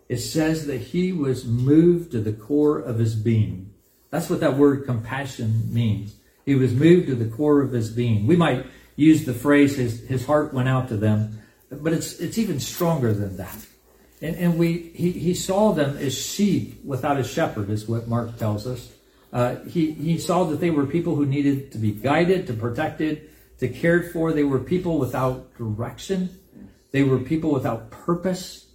it 0.08 0.18
says 0.18 0.66
that 0.66 0.78
he 0.78 1.12
was 1.12 1.44
moved 1.44 2.10
to 2.10 2.20
the 2.20 2.32
core 2.32 2.80
of 2.80 2.98
his 2.98 3.14
being. 3.14 3.72
That's 4.10 4.28
what 4.28 4.40
that 4.40 4.56
word 4.56 4.84
compassion 4.84 5.72
means. 5.72 6.16
He 6.44 6.56
was 6.56 6.74
moved 6.74 7.06
to 7.06 7.14
the 7.14 7.30
core 7.30 7.62
of 7.62 7.70
his 7.70 7.90
being. 7.90 8.26
We 8.26 8.34
might 8.34 8.66
use 8.96 9.24
the 9.24 9.34
phrase 9.34 9.76
his, 9.76 10.00
his 10.00 10.24
heart 10.24 10.52
went 10.52 10.68
out 10.68 10.88
to 10.88 10.96
them, 10.96 11.40
but 11.70 11.92
it's, 11.92 12.18
it's 12.18 12.38
even 12.38 12.60
stronger 12.60 13.12
than 13.12 13.36
that. 13.36 13.66
And, 14.22 14.36
and 14.36 14.58
we, 14.58 14.92
he, 14.94 15.12
he 15.12 15.34
saw 15.34 15.72
them 15.72 15.96
as 15.96 16.14
sheep 16.14 16.84
without 16.84 17.18
a 17.18 17.24
shepherd, 17.24 17.70
is 17.70 17.88
what 17.88 18.08
Mark 18.08 18.36
tells 18.38 18.66
us. 18.66 18.90
Uh, 19.32 19.56
he, 19.64 19.92
he 19.92 20.18
saw 20.18 20.44
that 20.44 20.60
they 20.60 20.70
were 20.70 20.86
people 20.86 21.14
who 21.14 21.24
needed 21.24 21.72
to 21.72 21.78
be 21.78 21.92
guided, 21.92 22.46
to 22.48 22.52
protected, 22.52 23.30
to 23.58 23.68
cared 23.68 24.12
for. 24.12 24.32
They 24.32 24.44
were 24.44 24.58
people 24.58 24.98
without 24.98 25.56
direction. 25.56 26.38
They 26.90 27.02
were 27.02 27.18
people 27.18 27.52
without 27.52 27.90
purpose. 27.90 28.66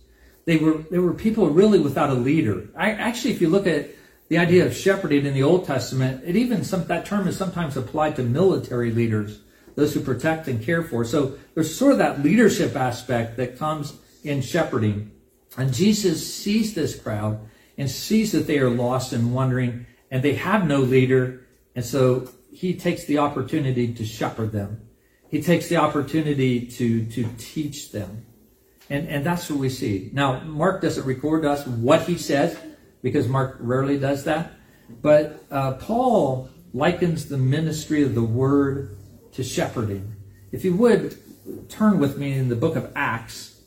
They 0.46 0.58
were, 0.58 0.78
they 0.90 1.00
were 1.00 1.14
people 1.14 1.50
really 1.50 1.80
without 1.80 2.10
a 2.10 2.14
leader. 2.14 2.70
I, 2.76 2.92
actually, 2.92 3.34
if 3.34 3.42
you 3.42 3.50
look 3.50 3.68
at 3.68 3.90
the 4.30 4.38
idea 4.38 4.66
of 4.66 4.76
shepherding 4.76 5.26
in 5.26 5.34
the 5.34 5.44
Old 5.44 5.66
Testament, 5.66 6.24
it 6.26 6.36
even 6.36 6.64
some, 6.64 6.86
that 6.88 7.06
term 7.06 7.28
is 7.28 7.38
sometimes 7.38 7.78
applied 7.78 8.16
to 8.16 8.24
military 8.24 8.92
leaders, 8.92 9.40
those 9.76 9.94
who 9.94 10.00
protect 10.00 10.48
and 10.48 10.64
care 10.64 10.84
for. 10.84 11.06
So 11.06 11.38
there's 11.54 11.76
sort 11.76 11.94
of 11.94 11.98
that 12.00 12.24
leadership 12.24 12.76
aspect 12.76 13.38
that 13.38 13.60
comes 13.60 13.94
in 14.24 14.42
shepherding. 14.42 15.12
And 15.58 15.74
Jesus 15.74 16.34
sees 16.34 16.74
this 16.74 17.00
crowd 17.00 17.40
and 17.78 17.90
sees 17.90 18.32
that 18.32 18.48
they 18.48 18.60
are 18.60 18.70
lost 18.70 19.14
and 19.14 19.34
wandering 19.34 19.86
and 20.10 20.24
they 20.24 20.36
have 20.36 20.68
no 20.68 20.80
leader. 20.80 21.46
And 21.76 21.84
so 21.84 22.30
he 22.52 22.74
takes 22.74 23.06
the 23.06 23.20
opportunity 23.20 23.94
to 23.94 24.06
shepherd 24.06 24.52
them. 24.52 24.82
He 25.30 25.42
takes 25.42 25.68
the 25.68 25.78
opportunity 25.78 26.68
to, 26.68 27.06
to 27.08 27.30
teach 27.38 27.92
them. 27.92 28.26
And, 28.90 29.08
and 29.10 29.26
that's 29.26 29.50
what 29.50 29.60
we 29.60 29.70
see. 29.70 30.10
Now, 30.14 30.42
Mark 30.42 30.82
doesn't 30.82 31.06
record 31.06 31.44
us 31.44 31.66
what 31.66 32.04
he 32.04 32.18
says 32.18 32.58
because 33.02 33.28
Mark 33.28 33.58
rarely 33.60 33.98
does 33.98 34.24
that. 34.26 34.54
But 35.02 35.44
uh, 35.50 35.74
Paul 35.74 36.50
likens 36.74 37.28
the 37.28 37.38
ministry 37.38 38.04
of 38.04 38.14
the 38.14 38.24
word 38.24 38.96
to 39.36 39.44
shepherding. 39.44 40.16
If 40.52 40.64
you 40.64 40.76
would 40.76 41.18
turn 41.70 42.00
with 42.00 42.18
me 42.18 42.34
in 42.34 42.50
the 42.50 42.56
book 42.56 42.76
of 42.76 42.92
Acts, 42.96 43.60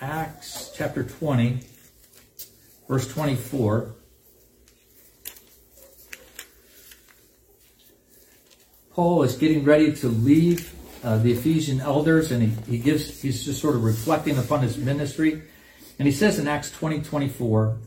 Acts 0.00 0.72
chapter 0.76 1.04
20, 1.04 1.60
verse 2.88 3.06
24. 3.08 3.94
Paul 8.92 9.22
is 9.22 9.36
getting 9.36 9.64
ready 9.64 9.92
to 9.94 10.08
leave 10.08 10.74
uh, 11.04 11.18
the 11.18 11.32
Ephesian 11.32 11.80
elders, 11.80 12.32
and 12.32 12.42
he, 12.42 12.72
he 12.72 12.78
gives 12.78 13.22
he's 13.22 13.44
just 13.44 13.60
sort 13.60 13.76
of 13.76 13.84
reflecting 13.84 14.38
upon 14.38 14.62
his 14.62 14.76
ministry. 14.76 15.42
And 16.00 16.06
he 16.06 16.12
says 16.12 16.40
in 16.40 16.48
Acts 16.48 16.72
20, 16.72 17.02
24, 17.02 17.78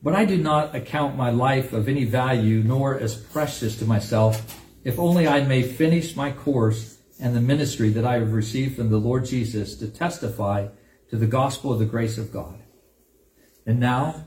But 0.00 0.14
I 0.14 0.24
do 0.24 0.36
not 0.36 0.76
account 0.76 1.16
my 1.16 1.30
life 1.30 1.72
of 1.72 1.88
any 1.88 2.04
value, 2.04 2.62
nor 2.62 2.98
as 2.98 3.16
precious 3.16 3.76
to 3.78 3.84
myself, 3.84 4.63
if 4.84 4.98
only 4.98 5.26
I 5.26 5.44
may 5.44 5.62
finish 5.62 6.14
my 6.14 6.30
course 6.30 6.98
and 7.18 7.34
the 7.34 7.40
ministry 7.40 7.88
that 7.90 8.04
I 8.04 8.18
have 8.18 8.32
received 8.32 8.76
from 8.76 8.90
the 8.90 8.98
Lord 8.98 9.24
Jesus 9.24 9.76
to 9.76 9.88
testify 9.88 10.68
to 11.08 11.16
the 11.16 11.26
gospel 11.26 11.72
of 11.72 11.78
the 11.78 11.84
grace 11.86 12.18
of 12.18 12.32
God. 12.32 12.58
And 13.66 13.80
now, 13.80 14.26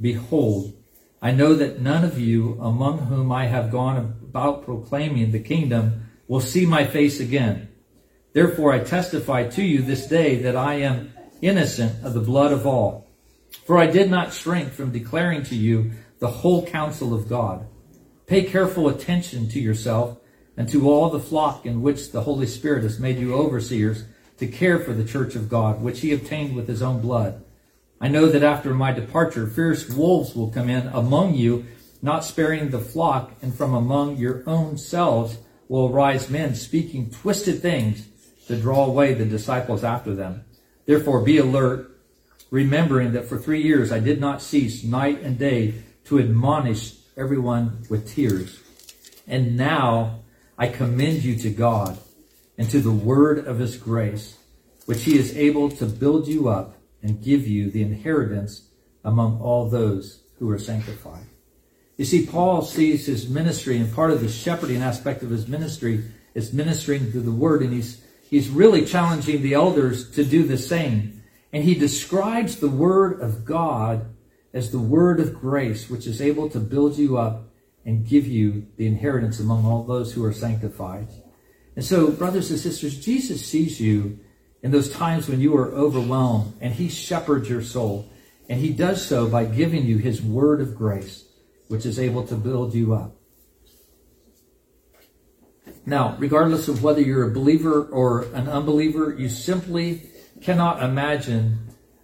behold, 0.00 0.74
I 1.22 1.30
know 1.30 1.54
that 1.54 1.80
none 1.80 2.04
of 2.04 2.18
you 2.18 2.58
among 2.60 2.98
whom 3.06 3.30
I 3.30 3.46
have 3.46 3.70
gone 3.70 4.20
about 4.22 4.64
proclaiming 4.64 5.30
the 5.30 5.38
kingdom 5.38 6.10
will 6.26 6.40
see 6.40 6.66
my 6.66 6.84
face 6.84 7.20
again. 7.20 7.68
Therefore 8.32 8.72
I 8.72 8.80
testify 8.80 9.48
to 9.50 9.62
you 9.62 9.82
this 9.82 10.06
day 10.06 10.42
that 10.42 10.56
I 10.56 10.74
am 10.74 11.12
innocent 11.40 12.04
of 12.04 12.14
the 12.14 12.20
blood 12.20 12.52
of 12.52 12.66
all. 12.66 13.06
For 13.66 13.78
I 13.78 13.86
did 13.86 14.10
not 14.10 14.32
shrink 14.32 14.72
from 14.72 14.90
declaring 14.90 15.44
to 15.44 15.54
you 15.54 15.92
the 16.18 16.28
whole 16.28 16.66
counsel 16.66 17.14
of 17.14 17.28
God. 17.28 17.66
Pay 18.26 18.44
careful 18.44 18.88
attention 18.88 19.48
to 19.50 19.60
yourself 19.60 20.18
and 20.56 20.68
to 20.70 20.90
all 20.90 21.10
the 21.10 21.20
flock 21.20 21.66
in 21.66 21.82
which 21.82 22.10
the 22.10 22.22
Holy 22.22 22.46
Spirit 22.46 22.82
has 22.82 22.98
made 22.98 23.18
you 23.18 23.34
overseers 23.34 24.04
to 24.38 24.46
care 24.46 24.78
for 24.78 24.94
the 24.94 25.04
church 25.04 25.34
of 25.34 25.48
God, 25.48 25.82
which 25.82 26.00
he 26.00 26.12
obtained 26.12 26.56
with 26.56 26.66
his 26.66 26.80
own 26.80 27.00
blood. 27.00 27.44
I 28.00 28.08
know 28.08 28.26
that 28.26 28.42
after 28.42 28.74
my 28.74 28.92
departure, 28.92 29.46
fierce 29.46 29.88
wolves 29.90 30.34
will 30.34 30.50
come 30.50 30.68
in 30.68 30.86
among 30.88 31.34
you, 31.34 31.66
not 32.02 32.24
sparing 32.24 32.70
the 32.70 32.80
flock, 32.80 33.32
and 33.42 33.54
from 33.54 33.74
among 33.74 34.16
your 34.16 34.42
own 34.46 34.78
selves 34.78 35.38
will 35.68 35.88
arise 35.88 36.30
men 36.30 36.54
speaking 36.54 37.10
twisted 37.10 37.60
things 37.60 38.06
to 38.46 38.56
draw 38.56 38.84
away 38.84 39.14
the 39.14 39.24
disciples 39.24 39.84
after 39.84 40.14
them. 40.14 40.44
Therefore, 40.86 41.22
be 41.22 41.38
alert, 41.38 41.98
remembering 42.50 43.12
that 43.12 43.26
for 43.26 43.38
three 43.38 43.62
years 43.62 43.92
I 43.92 44.00
did 44.00 44.20
not 44.20 44.42
cease 44.42 44.82
night 44.84 45.20
and 45.20 45.38
day 45.38 45.74
to 46.04 46.18
admonish 46.18 46.94
everyone 47.16 47.84
with 47.88 48.14
tears. 48.14 48.60
And 49.26 49.56
now 49.56 50.20
I 50.58 50.68
commend 50.68 51.22
you 51.22 51.36
to 51.36 51.50
God 51.50 51.98
and 52.58 52.68
to 52.70 52.80
the 52.80 52.90
word 52.90 53.46
of 53.46 53.58
his 53.58 53.76
grace, 53.76 54.36
which 54.86 55.04
he 55.04 55.18
is 55.18 55.36
able 55.36 55.70
to 55.72 55.86
build 55.86 56.28
you 56.28 56.48
up 56.48 56.76
and 57.02 57.22
give 57.22 57.46
you 57.46 57.70
the 57.70 57.82
inheritance 57.82 58.68
among 59.04 59.40
all 59.40 59.68
those 59.68 60.22
who 60.38 60.50
are 60.50 60.58
sanctified. 60.58 61.26
You 61.96 62.04
see, 62.04 62.26
Paul 62.26 62.62
sees 62.62 63.06
his 63.06 63.28
ministry, 63.28 63.78
and 63.78 63.92
part 63.92 64.10
of 64.10 64.20
the 64.20 64.28
shepherding 64.28 64.82
aspect 64.82 65.22
of 65.22 65.30
his 65.30 65.46
ministry 65.46 66.04
is 66.34 66.52
ministering 66.52 67.12
to 67.12 67.20
the 67.20 67.30
word, 67.30 67.62
and 67.62 67.72
he's 67.72 68.04
he's 68.28 68.48
really 68.48 68.84
challenging 68.84 69.42
the 69.42 69.54
elders 69.54 70.10
to 70.12 70.24
do 70.24 70.42
the 70.42 70.58
same. 70.58 71.22
And 71.52 71.62
he 71.62 71.76
describes 71.76 72.56
the 72.56 72.68
word 72.68 73.20
of 73.20 73.44
God 73.44 74.13
as 74.54 74.70
the 74.70 74.78
word 74.78 75.18
of 75.18 75.34
grace, 75.34 75.90
which 75.90 76.06
is 76.06 76.22
able 76.22 76.48
to 76.48 76.60
build 76.60 76.96
you 76.96 77.18
up 77.18 77.50
and 77.84 78.06
give 78.06 78.26
you 78.26 78.66
the 78.76 78.86
inheritance 78.86 79.40
among 79.40 79.66
all 79.66 79.82
those 79.82 80.12
who 80.12 80.24
are 80.24 80.32
sanctified. 80.32 81.08
And 81.76 81.84
so, 81.84 82.10
brothers 82.12 82.50
and 82.50 82.58
sisters, 82.58 83.04
Jesus 83.04 83.44
sees 83.44 83.80
you 83.80 84.20
in 84.62 84.70
those 84.70 84.90
times 84.90 85.28
when 85.28 85.40
you 85.40 85.56
are 85.56 85.72
overwhelmed, 85.72 86.54
and 86.60 86.72
He 86.72 86.88
shepherds 86.88 87.50
your 87.50 87.62
soul. 87.62 88.08
And 88.48 88.60
He 88.60 88.72
does 88.72 89.04
so 89.04 89.28
by 89.28 89.44
giving 89.44 89.84
you 89.84 89.98
His 89.98 90.22
word 90.22 90.60
of 90.60 90.76
grace, 90.76 91.24
which 91.68 91.84
is 91.84 91.98
able 91.98 92.24
to 92.28 92.36
build 92.36 92.74
you 92.74 92.94
up. 92.94 93.16
Now, 95.84 96.16
regardless 96.18 96.68
of 96.68 96.82
whether 96.82 97.00
you're 97.00 97.28
a 97.28 97.34
believer 97.34 97.84
or 97.84 98.22
an 98.32 98.48
unbeliever, 98.48 99.14
you 99.18 99.28
simply 99.28 100.08
cannot 100.40 100.82
imagine, 100.82 101.58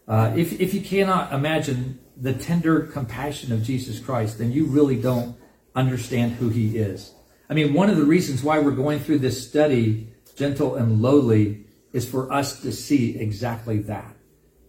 uh, 0.07 0.35
if, 0.37 0.61
if 0.61 0.75
you 0.75 0.83
cannot 0.83 1.33
imagine 1.33 1.99
the 2.21 2.35
tender 2.35 2.81
compassion 2.83 3.53
of 3.53 3.63
Jesus 3.63 3.99
Christ, 3.99 4.39
then 4.39 4.53
you 4.53 4.67
really 4.67 5.01
don't 5.01 5.37
understand 5.75 6.33
who 6.33 6.51
He 6.51 6.77
is. 6.77 7.15
I 7.49 7.55
mean, 7.55 7.75
one 7.75 7.91
of 7.91 7.97
the 7.97 8.05
reasons 8.05 8.43
why 8.43 8.59
we're 8.59 8.73
going 8.73 9.01
through 9.01 9.19
this 9.19 9.49
study, 9.49 10.13
gentle 10.37 10.77
and 10.77 11.01
lowly, 11.01 11.65
is 11.93 12.09
for 12.09 12.33
us 12.33 12.61
to 12.63 12.73
see 12.73 13.19
exactly 13.19 13.79
that 13.83 14.15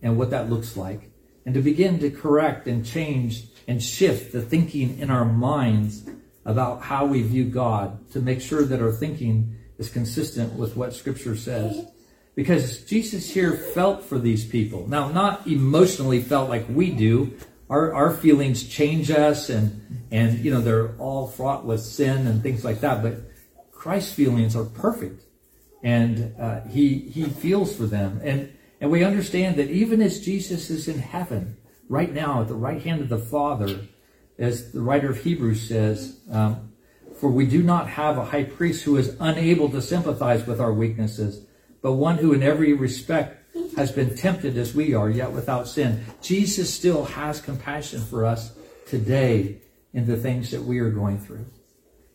and 0.02 0.18
what 0.18 0.32
that 0.32 0.50
looks 0.50 0.76
like 0.76 1.12
and 1.46 1.54
to 1.56 1.62
begin 1.62 2.00
to 2.00 2.10
correct 2.10 2.68
and 2.68 2.86
change 2.86 3.44
and 3.68 3.82
shift 3.82 4.32
the 4.32 4.42
thinking 4.42 5.00
in 5.00 5.12
our 5.12 5.26
minds 5.26 6.04
about 6.46 6.82
how 6.82 7.06
we 7.06 7.22
view 7.22 7.46
God 7.46 8.12
to 8.12 8.20
make 8.20 8.42
sure 8.42 8.64
that 8.64 8.82
our 8.82 8.92
thinking 8.92 9.56
is 9.78 9.90
consistent 9.90 10.54
with 10.54 10.76
what 10.76 10.94
scripture 10.94 11.36
says. 11.36 11.86
Because 12.42 12.66
Jesus 12.94 13.24
here 13.38 13.54
felt 13.54 14.04
for 14.10 14.18
these 14.18 14.44
people. 14.46 14.82
Now, 14.88 15.04
not 15.10 15.46
emotionally 15.46 16.22
felt 16.22 16.48
like 16.50 16.66
we 16.80 16.88
do. 17.08 17.14
Our, 17.70 17.94
our 17.94 18.12
feelings 18.24 18.68
change 18.68 19.12
us 19.12 19.50
and, 19.50 20.06
and, 20.12 20.40
you 20.44 20.50
know, 20.54 20.62
they're 20.62 20.92
all 20.98 21.28
fraught 21.28 21.64
with 21.70 21.82
sin 21.82 22.28
and 22.30 22.42
things 22.42 22.62
like 22.66 22.80
that. 22.82 23.04
But 23.06 23.16
Christ's 23.72 24.14
feelings 24.14 24.56
are 24.56 24.66
perfect. 24.66 25.20
and 25.84 26.36
uh, 26.40 26.62
he 26.62 27.00
he 27.00 27.24
feels 27.26 27.76
for 27.76 27.86
them, 27.86 28.22
and 28.24 28.52
and 28.80 28.92
we 28.92 29.04
understand 29.04 29.56
that 29.58 29.70
even 29.70 30.02
as 30.02 30.20
Jesus 30.20 30.70
is 30.70 30.88
in 30.88 31.00
heaven 31.00 31.58
right 31.90 32.14
now 32.14 32.42
at 32.42 32.48
the 32.48 32.56
right 32.56 32.82
hand 32.82 33.02
of 33.02 33.10
the 33.10 33.18
Father, 33.18 33.82
as 34.38 34.72
the 34.72 34.82
writer 34.82 35.10
of 35.10 35.24
Hebrews 35.24 35.68
says, 35.68 36.20
um, 36.32 36.72
for 37.20 37.30
we 37.30 37.46
do 37.46 37.62
not 37.62 37.90
have 37.90 38.18
a 38.18 38.26
high 38.26 38.44
priest 38.44 38.84
who 38.84 38.98
is 38.98 39.16
unable 39.20 39.70
to 39.70 39.82
sympathize 39.82 40.48
with 40.48 40.62
our 40.62 40.74
weaknesses, 40.74 41.46
but 41.82 41.94
one 41.94 42.18
who 42.18 42.34
in 42.34 42.44
every 42.44 42.74
respect 42.74 43.38
has 43.76 43.92
been 43.92 44.16
tempted 44.16 44.58
as 44.58 44.76
we 44.76 44.94
are, 44.94 45.10
yet 45.10 45.32
without 45.32 45.68
sin. 45.68 46.04
Jesus 46.22 46.74
still 46.74 47.06
has 47.06 47.42
compassion 47.42 48.02
for 48.02 48.26
us 48.26 48.54
today 48.86 49.58
in 49.94 50.06
the 50.06 50.18
things 50.18 50.52
that 50.52 50.64
we 50.64 50.80
are 50.80 50.90
going 50.90 51.20
through. 51.20 51.46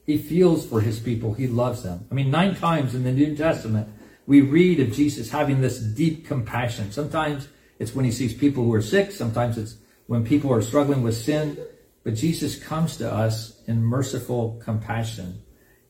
He 0.05 0.18
feels 0.18 0.64
for 0.64 0.81
his 0.81 1.00
people. 1.00 1.35
He 1.35 1.48
loves 1.48 1.83
them. 1.83 2.07
I 2.11 2.14
mean, 2.14 2.31
nine 2.31 2.55
times 2.55 2.94
in 2.94 3.05
the 3.05 3.12
New 3.12 3.37
Testament, 3.37 3.88
we 4.26 4.40
read 4.40 4.81
of 4.81 4.92
Jesus 4.92 5.31
having 5.31 5.61
this 5.61 5.79
deep 5.79 6.26
compassion. 6.26 6.92
Sometimes 6.92 7.48
it's 7.79 7.94
when 7.94 8.05
he 8.05 8.12
sees 8.12 8.33
people 8.33 8.64
who 8.64 8.72
are 8.74 8.83
sick. 8.83 9.12
Sometimes 9.12 9.59
it's 9.59 9.76
when 10.07 10.24
people 10.24 10.52
are 10.52 10.62
struggling 10.62 11.02
with 11.02 11.16
sin. 11.16 11.59
But 12.05 12.14
Jesus 12.14 12.57
comes 12.57 12.96
to 12.98 13.12
us 13.12 13.61
in 13.66 13.83
merciful 13.83 14.61
compassion. 14.64 15.42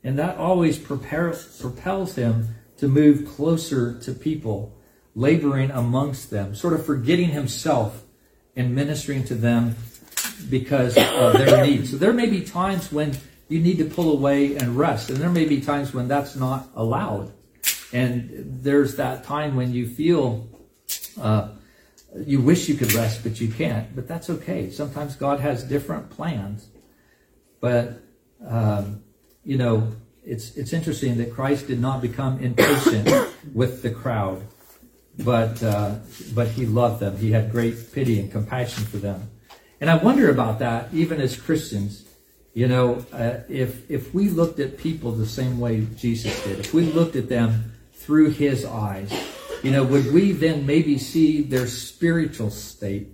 And 0.03 0.19
that 0.19 0.39
always 0.39 0.79
prepares, 0.79 1.61
propels 1.61 2.15
him 2.15 2.49
to 2.79 2.89
move 2.89 3.27
closer 3.27 3.99
to 4.01 4.13
people, 4.13 4.77
laboring 5.15 5.71
amongst 5.71 6.31
them, 6.31 6.55
sort 6.55 6.75
of 6.75 6.85
forgetting 6.85 7.31
himself 7.31 8.05
and 8.55 8.75
ministering 8.75 9.25
to 9.25 9.35
them 9.35 9.77
because 10.49 10.97
of 10.97 11.35
their 11.35 11.65
needs. 11.67 11.91
So 11.91 11.97
there 11.97 12.13
may 12.13 12.27
be 12.27 12.43
times 12.43 12.93
when 12.93 13.17
you 13.49 13.61
need 13.61 13.79
to 13.79 13.85
pull 13.85 14.13
away 14.13 14.57
and 14.57 14.77
rest, 14.77 15.11
and 15.11 15.19
there 15.19 15.31
may 15.31 15.45
be 15.45 15.61
times 15.61 15.95
when 15.95 16.09
that's 16.09 16.37
not 16.37 16.69
allowed. 16.75 17.33
And 17.93 18.31
there's 18.63 18.97
that 18.97 19.25
time 19.25 19.57
when 19.57 19.73
you 19.73 19.89
feel 19.89 20.49
uh, 21.21 21.49
you 22.25 22.41
wish 22.41 22.69
you 22.69 22.75
could 22.75 22.93
rest, 22.95 23.23
but 23.23 23.41
you 23.41 23.49
can't. 23.49 23.95
But 23.95 24.09
that's 24.09 24.31
okay. 24.31 24.71
Sometimes 24.71 25.17
God 25.17 25.41
has 25.41 25.65
different 25.65 26.11
plans. 26.11 26.69
But 27.61 28.01
um, 28.47 29.03
you 29.45 29.59
know, 29.59 29.93
it's 30.27 30.57
it's 30.57 30.73
interesting 30.73 31.17
that 31.19 31.33
Christ 31.33 31.69
did 31.69 31.81
not 31.81 32.03
become 32.03 32.41
impatient 32.41 33.09
with 33.55 33.83
the 33.83 33.91
crowd, 33.91 34.43
but 35.19 35.63
uh, 35.63 35.95
but 36.35 36.49
he 36.49 36.67
loved 36.67 37.01
them. 37.01 37.17
He 37.17 37.31
had 37.31 37.53
great 37.53 37.93
pity 37.93 38.19
and 38.19 38.31
compassion 38.31 38.85
for 38.85 38.99
them. 38.99 39.31
And 39.81 39.89
I 39.89 39.97
wonder 39.97 40.31
about 40.31 40.59
that, 40.59 40.93
even 40.93 41.21
as 41.21 41.41
Christians. 41.41 42.03
You 42.55 42.69
know, 42.69 43.05
uh, 43.13 43.41
if 43.49 43.89
if 43.91 44.15
we 44.15 44.29
looked 44.29 44.59
at 44.59 44.79
people 44.79 45.13
the 45.13 45.27
same 45.27 45.61
way 45.61 45.87
Jesus 45.97 46.43
did, 46.43 46.59
if 46.59 46.75
we 46.75 46.85
looked 46.85 47.15
at 47.15 47.29
them 47.29 47.73
through 47.95 48.31
His 48.31 48.65
eyes, 48.65 49.13
you 49.63 49.71
know, 49.71 49.85
would 49.85 50.13
we 50.13 50.33
then 50.33 50.67
maybe 50.67 50.99
see 50.99 51.43
their 51.43 51.67
spiritual 51.67 52.51
state 52.51 53.09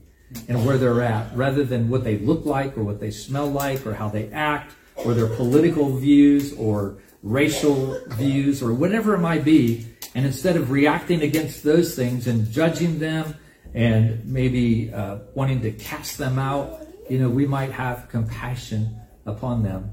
and 0.49 0.65
where 0.65 0.79
they're 0.79 1.03
at, 1.03 1.37
rather 1.37 1.63
than 1.63 1.91
what 1.91 2.05
they 2.05 2.17
look 2.19 2.47
like 2.47 2.79
or 2.79 2.85
what 2.85 3.01
they 3.01 3.11
smell 3.11 3.51
like 3.51 3.85
or 3.85 3.93
how 3.93 4.09
they 4.09 4.31
act 4.31 4.75
or 4.97 5.15
their 5.15 5.29
political 5.29 5.97
views 5.97 6.53
or 6.55 6.99
racial 7.23 7.99
views 8.11 8.63
or 8.63 8.73
whatever 8.73 9.15
it 9.15 9.21
might 9.21 9.45
be, 9.45 9.87
and 10.15 10.27
instead 10.27 10.57
of 10.57 10.71
reacting 10.71 11.23
against 11.23 11.63
those 11.63 11.95
things 11.95 12.27
and 12.27 12.51
judging 12.51 12.99
them 12.99 13.35
and 13.75 14.25
maybe 14.27 14.93
uh, 14.93 15.19
wanting 15.35 15.61
to 15.63 15.71
cast 15.73 16.19
them 16.19 16.39
out, 16.39 16.87
you 17.09 17.19
know, 17.19 17.29
we 17.29 17.47
might 17.47 17.73
have 17.73 18.09
compassion 18.09 19.01
upon 19.27 19.63
them. 19.63 19.91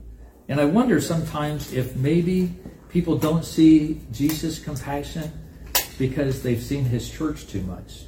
And 0.48 0.60
I 0.60 0.66
wonder 0.66 1.00
sometimes 1.00 1.74
if 1.74 1.96
maybe 1.96 2.54
people 2.90 3.18
don't 3.18 3.46
see 3.46 4.02
Jesus' 4.12 4.60
compassion 4.60 5.32
because 5.98 6.42
they've 6.42 6.62
seen 6.62 6.86
his 6.86 7.10
church 7.10 7.48
too 7.48 7.62
much 7.62 8.06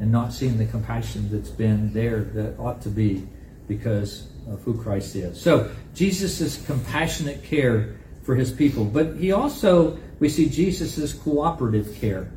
and 0.00 0.10
not 0.10 0.32
seen 0.32 0.58
the 0.58 0.66
compassion 0.66 1.28
that's 1.30 1.50
been 1.50 1.92
there 1.92 2.24
that 2.34 2.58
ought 2.58 2.80
to 2.82 2.88
be 2.88 3.26
because 3.66 4.28
of 4.50 4.62
who 4.62 4.80
Christ 4.80 5.14
is. 5.16 5.40
So 5.40 5.70
Jesus' 5.94 6.64
compassionate 6.66 7.44
care 7.44 7.96
for 8.22 8.34
his 8.34 8.52
people, 8.52 8.84
but 8.84 9.16
he 9.16 9.32
also 9.32 9.98
we 10.20 10.28
see 10.28 10.48
Jesus' 10.48 11.12
cooperative 11.12 11.96
care 12.00 12.30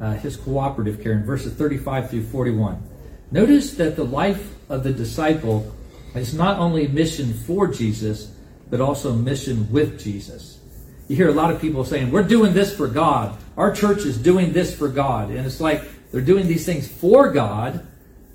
uh, 0.00 0.14
his 0.14 0.36
cooperative 0.36 1.02
care 1.02 1.12
in 1.12 1.24
verses 1.24 1.52
35 1.54 2.10
through 2.10 2.24
41. 2.24 2.82
Notice 3.30 3.74
that 3.74 3.96
the 3.96 4.04
life 4.04 4.54
of 4.68 4.84
the 4.84 4.92
disciple 4.92 5.72
is 6.14 6.34
not 6.34 6.58
only 6.58 6.86
mission 6.88 7.32
for 7.32 7.66
Jesus, 7.66 8.34
but 8.70 8.80
also 8.80 9.12
mission 9.12 9.70
with 9.70 9.98
Jesus. 9.98 10.60
You 11.08 11.16
hear 11.16 11.28
a 11.28 11.32
lot 11.32 11.50
of 11.50 11.60
people 11.60 11.84
saying, 11.84 12.10
We're 12.10 12.22
doing 12.22 12.54
this 12.54 12.74
for 12.74 12.88
God. 12.88 13.36
Our 13.56 13.74
church 13.74 14.04
is 14.04 14.18
doing 14.18 14.52
this 14.52 14.76
for 14.76 14.88
God. 14.88 15.30
And 15.30 15.46
it's 15.46 15.60
like 15.60 15.82
they're 16.10 16.20
doing 16.20 16.48
these 16.48 16.64
things 16.64 16.88
for 16.88 17.30
God, 17.30 17.86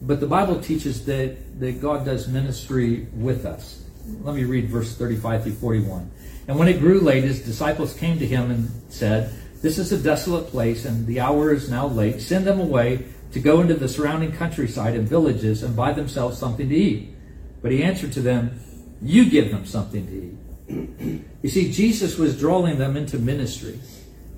but 0.01 0.19
the 0.19 0.27
Bible 0.27 0.59
teaches 0.59 1.05
that, 1.05 1.59
that 1.59 1.81
God 1.81 2.05
does 2.05 2.27
ministry 2.27 3.07
with 3.13 3.45
us. 3.45 3.83
Let 4.21 4.35
me 4.35 4.43
read 4.43 4.69
verse 4.69 4.95
35 4.95 5.43
through 5.43 5.53
41. 5.53 6.11
And 6.47 6.57
when 6.57 6.67
it 6.67 6.79
grew 6.79 6.99
late, 6.99 7.23
his 7.23 7.41
disciples 7.41 7.93
came 7.93 8.17
to 8.19 8.25
him 8.25 8.49
and 8.49 8.69
said, 8.89 9.31
this 9.61 9.77
is 9.77 9.91
a 9.91 9.97
desolate 9.97 10.47
place, 10.47 10.85
and 10.85 11.05
the 11.05 11.19
hour 11.19 11.53
is 11.53 11.69
now 11.69 11.87
late. 11.87 12.21
Send 12.21 12.47
them 12.47 12.61
away 12.61 13.05
to 13.33 13.39
go 13.39 13.59
into 13.59 13.73
the 13.73 13.89
surrounding 13.89 14.31
countryside 14.31 14.95
and 14.95 15.07
villages 15.07 15.63
and 15.63 15.75
buy 15.75 15.91
themselves 15.91 16.37
something 16.37 16.69
to 16.69 16.75
eat. 16.75 17.13
But 17.61 17.71
he 17.71 17.83
answered 17.83 18.13
to 18.13 18.21
them, 18.21 18.57
You 19.01 19.29
give 19.29 19.51
them 19.51 19.65
something 19.65 20.07
to 20.07 20.13
eat. 20.13 21.25
you 21.43 21.49
see, 21.49 21.71
Jesus 21.71 22.17
was 22.17 22.39
drawing 22.39 22.77
them 22.77 22.95
into 22.95 23.19
ministry. 23.19 23.79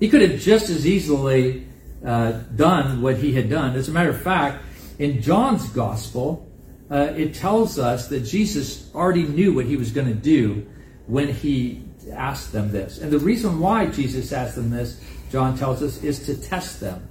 He 0.00 0.08
could 0.08 0.22
have 0.22 0.40
just 0.40 0.70
as 0.70 0.88
easily 0.88 1.68
uh, 2.04 2.32
done 2.56 3.00
what 3.00 3.18
he 3.18 3.32
had 3.32 3.48
done. 3.48 3.76
As 3.76 3.88
a 3.88 3.92
matter 3.92 4.10
of 4.10 4.20
fact, 4.20 4.64
in 5.02 5.20
John's 5.20 5.68
gospel, 5.70 6.48
uh, 6.88 7.12
it 7.16 7.34
tells 7.34 7.76
us 7.76 8.06
that 8.06 8.20
Jesus 8.20 8.88
already 8.94 9.24
knew 9.24 9.52
what 9.52 9.66
he 9.66 9.76
was 9.76 9.90
going 9.90 10.06
to 10.06 10.14
do 10.14 10.64
when 11.06 11.26
he 11.26 11.82
asked 12.12 12.52
them 12.52 12.70
this. 12.70 12.98
And 12.98 13.10
the 13.10 13.18
reason 13.18 13.58
why 13.58 13.86
Jesus 13.86 14.32
asked 14.32 14.54
them 14.54 14.70
this, 14.70 15.02
John 15.32 15.58
tells 15.58 15.82
us, 15.82 16.04
is 16.04 16.24
to 16.26 16.40
test 16.40 16.78
them, 16.78 17.08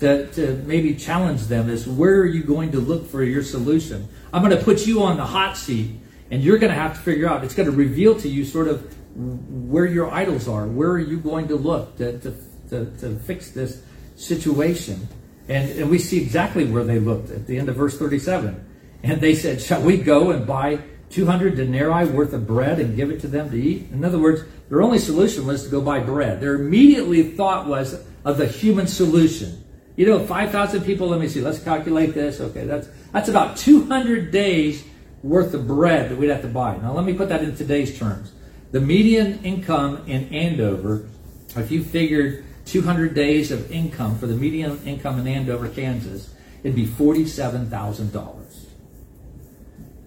to, 0.00 0.26
to 0.32 0.54
maybe 0.66 0.96
challenge 0.96 1.42
them 1.42 1.70
is 1.70 1.86
where 1.86 2.18
are 2.20 2.26
you 2.26 2.42
going 2.42 2.72
to 2.72 2.80
look 2.80 3.06
for 3.08 3.22
your 3.22 3.44
solution? 3.44 4.08
I'm 4.32 4.42
going 4.42 4.56
to 4.56 4.64
put 4.64 4.84
you 4.84 5.02
on 5.04 5.16
the 5.16 5.26
hot 5.26 5.56
seat, 5.56 5.92
and 6.32 6.42
you're 6.42 6.58
going 6.58 6.72
to 6.72 6.78
have 6.78 6.94
to 6.94 7.00
figure 7.00 7.28
out, 7.28 7.44
it's 7.44 7.54
going 7.54 7.70
to 7.70 7.76
reveal 7.76 8.18
to 8.18 8.28
you 8.28 8.44
sort 8.44 8.66
of 8.66 8.92
where 9.14 9.86
your 9.86 10.10
idols 10.12 10.48
are. 10.48 10.66
Where 10.66 10.90
are 10.90 10.98
you 10.98 11.20
going 11.20 11.46
to 11.48 11.56
look 11.56 11.98
to, 11.98 12.18
to, 12.18 12.34
to, 12.70 12.86
to 12.98 13.16
fix 13.20 13.52
this 13.52 13.80
situation? 14.16 15.06
And, 15.48 15.70
and 15.78 15.90
we 15.90 15.98
see 15.98 16.20
exactly 16.20 16.64
where 16.64 16.84
they 16.84 16.98
looked 16.98 17.30
at 17.30 17.46
the 17.46 17.58
end 17.58 17.68
of 17.68 17.76
verse 17.76 17.98
37. 17.98 18.64
And 19.02 19.20
they 19.20 19.34
said, 19.34 19.60
Shall 19.60 19.82
we 19.82 19.96
go 19.96 20.30
and 20.30 20.46
buy 20.46 20.80
200 21.10 21.56
denarii 21.56 22.06
worth 22.10 22.32
of 22.32 22.46
bread 22.46 22.78
and 22.78 22.96
give 22.96 23.10
it 23.10 23.20
to 23.20 23.28
them 23.28 23.50
to 23.50 23.56
eat? 23.56 23.90
In 23.90 24.04
other 24.04 24.18
words, 24.18 24.42
their 24.68 24.82
only 24.82 24.98
solution 24.98 25.46
was 25.46 25.64
to 25.64 25.70
go 25.70 25.80
buy 25.80 26.00
bread. 26.00 26.40
Their 26.40 26.54
immediately 26.54 27.22
thought 27.22 27.66
was 27.66 28.04
of 28.24 28.36
the 28.36 28.46
human 28.46 28.86
solution. 28.86 29.64
You 29.96 30.06
know, 30.06 30.24
5,000 30.24 30.84
people, 30.84 31.08
let 31.08 31.20
me 31.20 31.28
see, 31.28 31.40
let's 31.40 31.62
calculate 31.62 32.14
this. 32.14 32.40
Okay, 32.40 32.64
that's, 32.66 32.88
that's 33.12 33.28
about 33.28 33.56
200 33.56 34.30
days 34.30 34.84
worth 35.22 35.54
of 35.54 35.66
bread 35.66 36.10
that 36.10 36.16
we'd 36.16 36.30
have 36.30 36.42
to 36.42 36.48
buy. 36.48 36.76
Now, 36.76 36.92
let 36.92 37.04
me 37.04 37.14
put 37.14 37.28
that 37.30 37.42
in 37.42 37.56
today's 37.56 37.98
terms. 37.98 38.32
The 38.70 38.80
median 38.80 39.42
income 39.44 40.04
in 40.06 40.32
Andover, 40.32 41.08
if 41.56 41.70
you 41.70 41.82
figured 41.82 42.44
200 42.70 43.14
days 43.14 43.50
of 43.50 43.70
income 43.70 44.18
for 44.18 44.26
the 44.26 44.34
median 44.34 44.80
income 44.84 45.18
in 45.18 45.26
Andover, 45.26 45.68
Kansas, 45.68 46.32
it'd 46.62 46.76
be 46.76 46.86
$47,000 46.86 48.38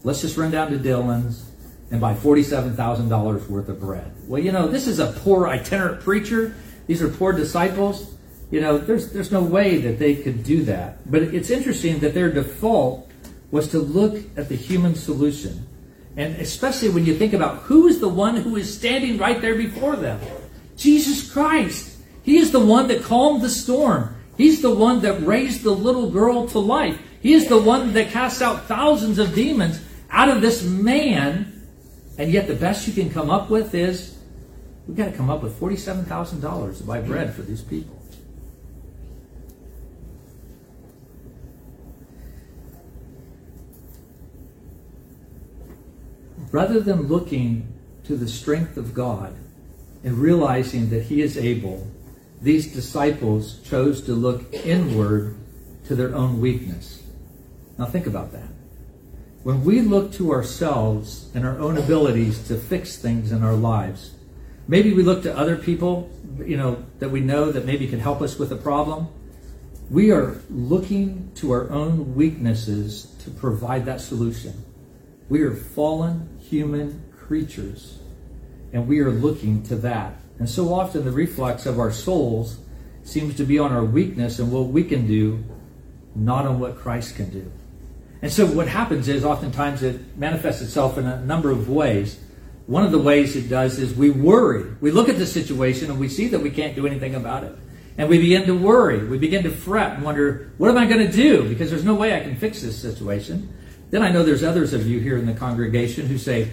let's 0.04 0.22
just 0.22 0.38
run 0.38 0.52
down 0.52 0.72
to 0.72 0.78
Dillons 0.78 1.50
and 1.92 2.00
buy 2.00 2.14
$47,000 2.14 3.48
worth 3.50 3.70
of 3.70 3.80
bread. 3.80 4.12
Well, 4.28 4.42
you 4.42 4.52
know, 4.52 4.68
this 4.68 4.88
is 4.88 5.00
a 5.00 5.12
poor 5.12 5.48
itinerant 5.48 6.02
preacher. 6.02 6.56
These 6.88 7.02
are 7.02 7.10
poor 7.10 7.34
disciples. 7.34 8.16
You 8.50 8.62
know, 8.62 8.78
there's, 8.78 9.12
there's 9.12 9.32
no 9.32 9.42
way 9.42 9.78
that 9.78 10.00
they 10.00 10.16
could 10.16 10.44
do 10.44 10.64
that. 10.66 11.10
But 11.10 11.24
it's 11.24 11.50
interesting 11.50 12.00
that 12.00 12.14
their 12.14 12.32
default 12.32 13.10
was 13.52 13.70
to 13.70 13.80
look 13.80 14.24
at 14.38 14.48
the 14.48 14.56
human 14.56 14.96
solution. 14.96 15.68
And 16.16 16.36
especially 16.38 16.90
when 16.90 17.06
you 17.06 17.16
think 17.16 17.34
about 17.34 17.58
who 17.58 17.88
is 17.88 18.00
the 18.00 18.10
one 18.10 18.36
who 18.38 18.56
is 18.56 18.74
standing 18.74 19.18
right 19.18 19.42
there 19.42 19.56
before 19.56 19.96
them 19.96 20.20
Jesus 20.78 21.32
Christ. 21.32 21.91
He 22.24 22.38
is 22.38 22.52
the 22.52 22.60
one 22.60 22.88
that 22.90 23.04
calmed 23.04 23.42
the 23.42 23.50
storm. 23.50 24.16
He's 24.38 24.62
the 24.62 24.74
one 24.74 25.02
that 25.02 25.26
raised 25.26 25.64
the 25.64 25.72
little 25.72 26.10
girl 26.10 26.48
to 26.50 26.60
life. 26.60 27.00
He 27.22 27.34
is 27.34 27.48
the 27.48 27.62
one 27.62 27.94
that 27.94 28.10
cast 28.10 28.42
out 28.42 28.66
thousands 28.66 29.20
of 29.20 29.36
demons 29.36 29.80
out 30.10 30.30
of 30.30 30.42
this 30.42 30.64
man, 30.64 31.68
and 32.18 32.32
yet 32.32 32.48
the 32.48 32.56
best 32.56 32.88
you 32.88 32.94
can 32.94 33.12
come 33.12 33.30
up 33.30 33.50
with 33.50 33.74
is 33.74 34.18
we've 34.88 34.98
got 34.98 35.06
to 35.06 35.12
come 35.12 35.30
up 35.30 35.42
with 35.42 35.60
$47,000 35.60 36.78
to 36.78 36.84
buy 36.84 37.02
bread 37.02 37.34
for 37.34 37.44
these 37.44 37.62
people. 37.62 37.98
Rather 46.52 46.82
than 46.82 47.04
looking 47.04 47.72
to 48.04 48.18
the 48.18 48.28
strength 48.28 48.76
of 48.76 48.94
God 48.94 49.34
and 50.04 50.18
realizing 50.18 50.90
that 50.90 51.04
He 51.04 51.22
is 51.22 51.38
able, 51.38 51.88
these 52.42 52.74
disciples 52.74 53.60
chose 53.64 54.02
to 54.04 54.14
look 54.14 54.52
inward 54.54 55.36
to 55.86 55.96
their 55.96 56.16
own 56.16 56.42
weakness. 56.42 57.04
Now 57.78 57.86
think 57.86 58.08
about 58.08 58.32
that. 58.32 58.50
When 59.44 59.64
we 59.64 59.82
look 59.82 60.14
to 60.14 60.32
ourselves 60.32 61.30
and 61.34 61.46
our 61.46 61.58
own 61.60 61.78
abilities 61.78 62.48
to 62.48 62.56
fix 62.56 62.98
things 62.98 63.32
in 63.32 63.44
our 63.44 63.54
lives, 63.54 64.12
maybe 64.68 64.94
we 64.94 65.04
look 65.04 65.24
to 65.24 65.38
other 65.38 65.56
people, 65.56 66.10
you 66.46 66.58
know, 66.58 66.84
that 67.00 67.10
we 67.10 67.22
know 67.22 67.52
that 67.52 67.66
maybe 67.66 67.88
can 67.88 68.00
help 68.00 68.22
us 68.22 68.38
with 68.38 68.52
a 68.52 68.56
problem. 68.56 69.08
We 69.90 70.12
are 70.12 70.40
looking 70.50 71.32
to 71.36 71.52
our 71.52 71.70
own 71.70 72.16
weaknesses 72.16 73.16
to 73.24 73.32
provide 73.32 73.86
that 73.86 74.00
solution. 74.02 74.64
We 75.28 75.42
are 75.42 75.56
fallen 75.56 76.40
human 76.40 77.04
creatures, 77.18 78.00
and 78.74 78.88
we 78.88 79.00
are 79.00 79.12
looking 79.12 79.64
to 79.64 79.76
that. 79.78 80.21
And 80.42 80.50
so 80.50 80.74
often 80.74 81.06
the 81.06 81.12
reflex 81.12 81.68
of 81.68 81.78
our 81.78 81.92
souls 81.92 82.58
seems 83.04 83.36
to 83.36 83.44
be 83.44 83.60
on 83.60 83.72
our 83.72 83.86
weakness 83.86 84.40
and 84.40 84.52
what 84.52 84.70
we 84.70 84.84
can 84.84 85.06
do, 85.06 85.44
not 86.16 86.48
on 86.48 86.60
what 86.60 86.80
Christ 86.80 87.16
can 87.16 87.30
do. 87.30 87.52
And 88.24 88.34
so 88.34 88.48
what 88.48 88.68
happens 88.68 89.08
is 89.08 89.24
oftentimes 89.24 89.84
it 89.84 90.18
manifests 90.18 90.64
itself 90.64 90.98
in 90.98 91.06
a 91.06 91.22
number 91.22 91.52
of 91.52 91.70
ways. 91.70 92.20
One 92.66 92.84
of 92.84 92.92
the 92.92 92.98
ways 92.98 93.36
it 93.36 93.50
does 93.50 93.78
is 93.78 93.94
we 93.94 94.10
worry. 94.10 94.66
We 94.82 94.90
look 94.90 95.10
at 95.10 95.20
the 95.20 95.28
situation 95.28 95.92
and 95.92 96.00
we 96.00 96.10
see 96.10 96.30
that 96.30 96.40
we 96.40 96.50
can't 96.50 96.76
do 96.76 96.88
anything 96.88 97.14
about 97.14 97.44
it. 97.44 97.56
And 98.00 98.10
we 98.10 98.18
begin 98.18 98.48
to 98.48 98.58
worry. 98.58 99.06
We 99.08 99.20
begin 99.20 99.44
to 99.44 99.52
fret 99.52 99.92
and 99.92 100.04
wonder, 100.04 100.54
what 100.58 100.72
am 100.72 100.78
I 100.80 100.88
going 100.88 101.06
to 101.06 101.12
do? 101.12 101.48
Because 101.48 101.70
there's 101.70 101.86
no 101.86 101.94
way 101.94 102.16
I 102.16 102.20
can 102.20 102.36
fix 102.36 102.64
this 102.64 102.82
situation. 102.82 103.54
Then 103.92 104.02
I 104.02 104.10
know 104.10 104.24
there's 104.24 104.44
others 104.44 104.74
of 104.74 104.88
you 104.88 105.02
here 105.02 105.20
in 105.20 105.28
the 105.28 105.36
congregation 105.36 106.08
who 106.08 106.18
say, 106.18 106.50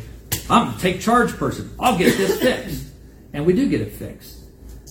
I'm 0.51 0.77
a 0.77 0.79
take 0.79 1.01
charge 1.01 1.33
person. 1.39 1.75
I'll 1.81 1.97
get 1.97 2.19
this 2.19 2.39
fixed. 2.39 2.88
And 3.33 3.47
we 3.47 3.53
do 3.53 3.69
get 3.69 3.81
it 3.81 3.93
fixed. 3.93 4.45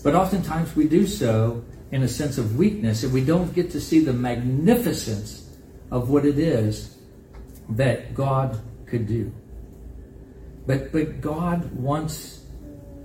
But 0.04 0.16
oftentimes 0.16 0.76
we 0.76 0.88
do 0.88 1.08
so 1.08 1.64
in 1.92 2.04
a 2.04 2.08
sense 2.08 2.38
of 2.38 2.58
weakness 2.58 3.04
and 3.04 3.14
we 3.14 3.24
don't 3.24 3.54
get 3.54 3.72
to 3.72 3.82
see 3.82 4.00
the 4.00 4.14
magnificence 4.14 5.50
of 5.92 6.10
what 6.10 6.26
it 6.26 6.38
is 6.38 6.98
that 7.70 8.14
God 8.14 8.60
could 8.86 9.08
do. 9.08 9.32
But, 10.66 10.92
but 10.92 11.22
God 11.22 11.74
wants 11.74 12.44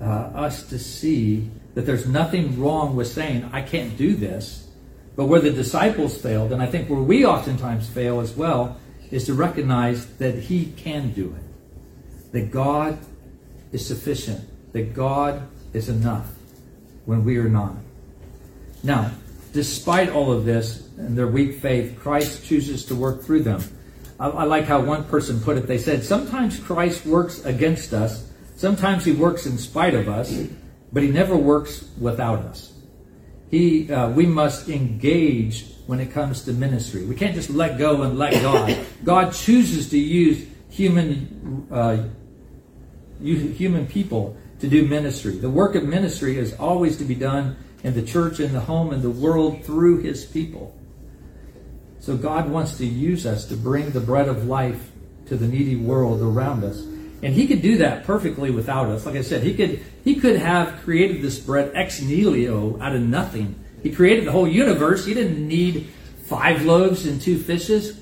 uh, 0.00 0.04
us 0.04 0.68
to 0.68 0.78
see 0.78 1.50
that 1.74 1.86
there's 1.86 2.06
nothing 2.06 2.60
wrong 2.60 2.96
with 2.96 3.06
saying, 3.06 3.48
I 3.52 3.62
can't 3.62 3.96
do 3.96 4.14
this. 4.14 4.68
But 5.14 5.26
where 5.26 5.40
the 5.40 5.50
disciples 5.50 6.16
failed, 6.20 6.52
and 6.52 6.62
I 6.62 6.66
think 6.66 6.88
where 6.88 7.00
we 7.00 7.24
oftentimes 7.24 7.88
fail 7.88 8.20
as 8.20 8.34
well, 8.34 8.78
is 9.10 9.26
to 9.26 9.34
recognize 9.34 10.06
that 10.16 10.38
He 10.38 10.66
can 10.72 11.12
do 11.12 11.36
it. 11.36 12.32
That 12.32 12.50
God 12.50 12.98
is 13.70 13.86
sufficient. 13.86 14.48
That 14.72 14.94
God 14.94 15.42
is 15.72 15.88
enough 15.88 16.26
when 17.04 17.24
we 17.24 17.38
are 17.38 17.48
not. 17.48 17.74
Now, 18.82 19.12
despite 19.52 20.10
all 20.10 20.32
of 20.32 20.44
this 20.44 20.88
and 20.96 21.16
their 21.16 21.26
weak 21.26 21.60
faith, 21.60 21.98
Christ 21.98 22.44
chooses 22.44 22.84
to 22.86 22.94
work 22.94 23.22
through 23.22 23.42
them. 23.42 23.62
I, 24.18 24.28
I, 24.28 24.44
like 24.44 24.64
how 24.64 24.80
one 24.80 25.04
person 25.04 25.40
put 25.40 25.56
it. 25.56 25.66
They 25.66 25.78
said, 25.78 26.04
Sometimes 26.04 26.58
Christ 26.58 27.06
works 27.06 27.44
against 27.44 27.92
us, 27.92 28.30
sometimes 28.56 29.04
he 29.04 29.12
works 29.12 29.46
in 29.46 29.58
spite 29.58 29.94
of 29.94 30.08
us, 30.08 30.46
but 30.92 31.02
he 31.02 31.10
never 31.10 31.36
works 31.36 31.88
without 31.98 32.40
us. 32.40 32.72
He, 33.50 33.92
uh, 33.92 34.10
we 34.10 34.26
must 34.26 34.68
engage 34.68 35.66
when 35.86 36.00
it 36.00 36.12
comes 36.12 36.44
to 36.44 36.52
ministry. 36.52 37.04
We 37.04 37.14
can't 37.14 37.34
just 37.34 37.50
let 37.50 37.78
go 37.78 38.02
and 38.02 38.18
let 38.18 38.32
God. 38.40 38.78
God 39.04 39.32
chooses 39.32 39.90
to 39.90 39.98
use 39.98 40.46
human, 40.70 41.66
uh, 41.70 42.04
human 43.20 43.86
people 43.86 44.36
to 44.62 44.68
do 44.68 44.86
ministry. 44.86 45.36
The 45.36 45.50
work 45.50 45.74
of 45.74 45.82
ministry 45.82 46.38
is 46.38 46.54
always 46.54 46.96
to 46.98 47.04
be 47.04 47.16
done 47.16 47.56
in 47.82 47.94
the 47.94 48.02
church, 48.02 48.38
in 48.38 48.52
the 48.52 48.60
home, 48.60 48.92
in 48.92 49.02
the 49.02 49.10
world 49.10 49.64
through 49.64 50.02
his 50.02 50.24
people. 50.24 50.72
So 51.98 52.16
God 52.16 52.48
wants 52.48 52.78
to 52.78 52.86
use 52.86 53.26
us 53.26 53.44
to 53.46 53.56
bring 53.56 53.90
the 53.90 53.98
bread 53.98 54.28
of 54.28 54.46
life 54.46 54.92
to 55.26 55.36
the 55.36 55.48
needy 55.48 55.74
world 55.74 56.22
around 56.22 56.62
us. 56.62 56.78
And 57.24 57.34
he 57.34 57.48
could 57.48 57.60
do 57.60 57.78
that 57.78 58.04
perfectly 58.04 58.52
without 58.52 58.86
us. 58.86 59.04
Like 59.04 59.16
I 59.16 59.22
said, 59.22 59.42
he 59.42 59.54
could 59.54 59.82
he 60.04 60.14
could 60.14 60.36
have 60.36 60.80
created 60.84 61.22
this 61.22 61.40
bread 61.40 61.72
ex 61.74 62.00
nihilo 62.00 62.80
out 62.80 62.94
of 62.94 63.02
nothing. 63.02 63.58
He 63.82 63.92
created 63.92 64.26
the 64.26 64.32
whole 64.32 64.46
universe. 64.46 65.04
He 65.04 65.12
didn't 65.12 65.46
need 65.46 65.88
five 66.22 66.64
loaves 66.64 67.04
and 67.04 67.20
two 67.20 67.36
fishes. 67.36 67.98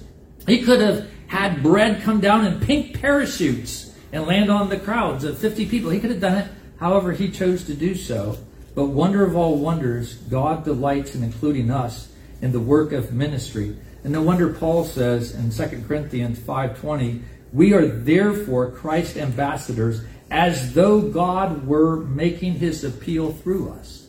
He 0.47 0.63
could 0.63 0.83
have 0.83 1.09
had 1.27 1.63
bread 1.63 2.03
come 2.03 2.21
down 2.21 2.45
in 2.45 2.61
pink 2.61 3.01
parachutes 3.01 3.90
and 4.13 4.27
land 4.27 4.51
on 4.51 4.69
the 4.69 4.79
crowds 4.79 5.25
of 5.25 5.39
50 5.39 5.67
people. 5.67 5.91
He 5.91 6.01
could 6.01 6.11
have 6.11 6.21
done 6.21 6.39
it 6.39 6.51
however 6.79 7.13
he 7.13 7.31
chose 7.31 7.65
to 7.65 7.75
do 7.75 7.95
so. 7.95 8.39
But 8.75 8.87
wonder 8.87 9.25
of 9.25 9.37
all 9.37 9.59
wonders, 9.59 10.15
God 10.15 10.65
delights 10.65 11.15
in 11.15 11.23
including 11.23 11.71
us 11.71 12.09
in 12.41 12.53
the 12.53 12.61
work 12.61 12.93
of 12.93 13.13
ministry. 13.13 13.77
And 14.03 14.13
no 14.13 14.23
wonder 14.23 14.53
Paul 14.53 14.85
says 14.85 15.35
in 15.35 15.51
2 15.51 15.87
Corinthians 15.87 16.39
5:20, 16.39 17.23
"We 17.53 17.75
are 17.75 17.87
therefore 17.87 18.71
Christ's 18.71 19.19
ambassadors 19.19 20.01
as 20.31 20.73
though 20.75 21.01
God 21.01 21.67
were 21.67 21.97
making 21.97 22.55
his 22.55 22.85
appeal 22.85 23.33
through 23.33 23.71
us." 23.71 24.07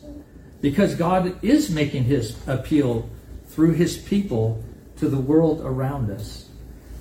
Because 0.60 0.94
God 0.94 1.34
is 1.42 1.70
making 1.70 2.04
his 2.04 2.36
appeal 2.46 3.08
through 3.48 3.72
his 3.72 3.98
people 3.98 4.62
to 4.96 5.08
the 5.08 5.18
world 5.18 5.60
around 5.64 6.10
us. 6.10 6.46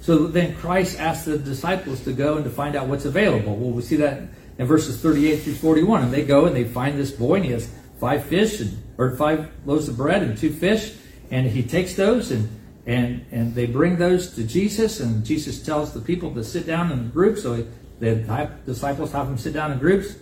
So 0.01 0.27
then 0.27 0.55
Christ 0.55 0.99
asked 0.99 1.25
the 1.25 1.37
disciples 1.37 2.03
to 2.05 2.13
go 2.13 2.35
and 2.35 2.43
to 2.43 2.49
find 2.49 2.75
out 2.75 2.87
what's 2.87 3.05
available. 3.05 3.55
Well, 3.55 3.69
we 3.71 3.83
see 3.83 3.97
that 3.97 4.23
in 4.57 4.65
verses 4.65 4.99
38 4.99 5.37
through 5.37 5.53
41. 5.53 6.03
And 6.03 6.13
they 6.13 6.25
go 6.25 6.45
and 6.45 6.55
they 6.55 6.63
find 6.63 6.97
this 6.97 7.11
boy, 7.11 7.35
and 7.35 7.45
he 7.45 7.51
has 7.51 7.69
five 7.99 8.25
fish 8.25 8.59
and 8.59 8.81
or 8.97 9.15
five 9.15 9.49
loaves 9.65 9.87
of 9.87 9.97
bread 9.97 10.23
and 10.23 10.37
two 10.37 10.51
fish, 10.51 10.93
and 11.29 11.47
he 11.47 11.63
takes 11.63 11.95
those 11.95 12.31
and 12.31 12.49
and 12.85 13.25
and 13.31 13.53
they 13.55 13.67
bring 13.67 13.97
those 13.97 14.35
to 14.35 14.43
Jesus, 14.43 14.99
and 14.99 15.23
Jesus 15.23 15.63
tells 15.63 15.93
the 15.93 16.01
people 16.01 16.33
to 16.33 16.43
sit 16.43 16.65
down 16.65 16.91
in 16.91 17.09
groups. 17.09 17.43
So 17.43 17.65
the 17.99 18.49
disciples 18.65 19.11
have 19.11 19.27
them 19.27 19.37
sit 19.37 19.53
down 19.53 19.71
in 19.71 19.79
groups, 19.79 20.15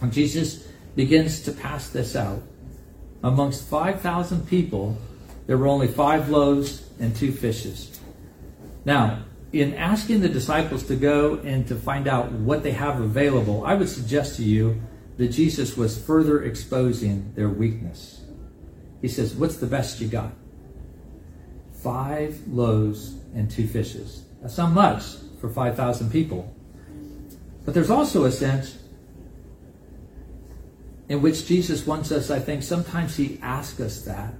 and 0.00 0.12
Jesus 0.12 0.66
begins 0.96 1.42
to 1.42 1.52
pass 1.52 1.90
this 1.90 2.16
out 2.16 2.42
amongst 3.22 3.68
five 3.68 4.00
thousand 4.00 4.48
people. 4.48 4.96
There 5.46 5.58
were 5.58 5.68
only 5.68 5.88
five 5.88 6.30
loaves 6.30 6.88
and 6.98 7.14
two 7.14 7.32
fishes. 7.32 7.95
Now, 8.86 9.24
in 9.52 9.74
asking 9.74 10.20
the 10.20 10.28
disciples 10.28 10.84
to 10.84 10.94
go 10.94 11.34
and 11.44 11.66
to 11.66 11.74
find 11.74 12.06
out 12.06 12.30
what 12.30 12.62
they 12.62 12.70
have 12.70 13.00
available, 13.00 13.64
I 13.64 13.74
would 13.74 13.88
suggest 13.88 14.36
to 14.36 14.44
you 14.44 14.80
that 15.16 15.28
Jesus 15.28 15.76
was 15.76 16.00
further 16.00 16.44
exposing 16.44 17.32
their 17.34 17.48
weakness. 17.48 18.22
He 19.02 19.08
says, 19.08 19.34
What's 19.34 19.56
the 19.56 19.66
best 19.66 20.00
you 20.00 20.06
got? 20.06 20.30
Five 21.82 22.40
loaves 22.46 23.16
and 23.34 23.50
two 23.50 23.66
fishes. 23.66 24.24
That's 24.40 24.56
not 24.56 24.72
much 24.72 25.02
for 25.40 25.48
5,000 25.48 26.10
people. 26.10 26.54
But 27.64 27.74
there's 27.74 27.90
also 27.90 28.24
a 28.24 28.30
sense 28.30 28.78
in 31.08 31.22
which 31.22 31.46
Jesus 31.46 31.86
wants 31.86 32.12
us, 32.12 32.30
I 32.30 32.38
think, 32.38 32.62
sometimes 32.62 33.16
he 33.16 33.40
asks 33.42 33.80
us 33.80 34.02
that 34.02 34.34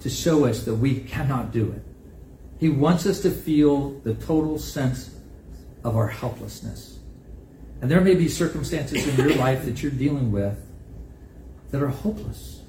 to 0.00 0.08
show 0.08 0.46
us 0.46 0.64
that 0.64 0.74
we 0.74 1.00
cannot 1.00 1.52
do 1.52 1.72
it. 1.72 1.89
He 2.60 2.68
wants 2.68 3.06
us 3.06 3.20
to 3.20 3.30
feel 3.30 3.98
the 4.00 4.14
total 4.14 4.58
sense 4.58 5.16
of 5.82 5.96
our 5.96 6.06
helplessness. 6.06 6.98
And 7.80 7.90
there 7.90 8.02
may 8.02 8.14
be 8.14 8.28
circumstances 8.28 9.08
in 9.08 9.16
your 9.16 9.34
life 9.36 9.64
that 9.64 9.82
you're 9.82 9.90
dealing 9.90 10.30
with 10.30 10.58
that 11.70 11.82
are 11.82 11.88
hopeless, 11.88 12.60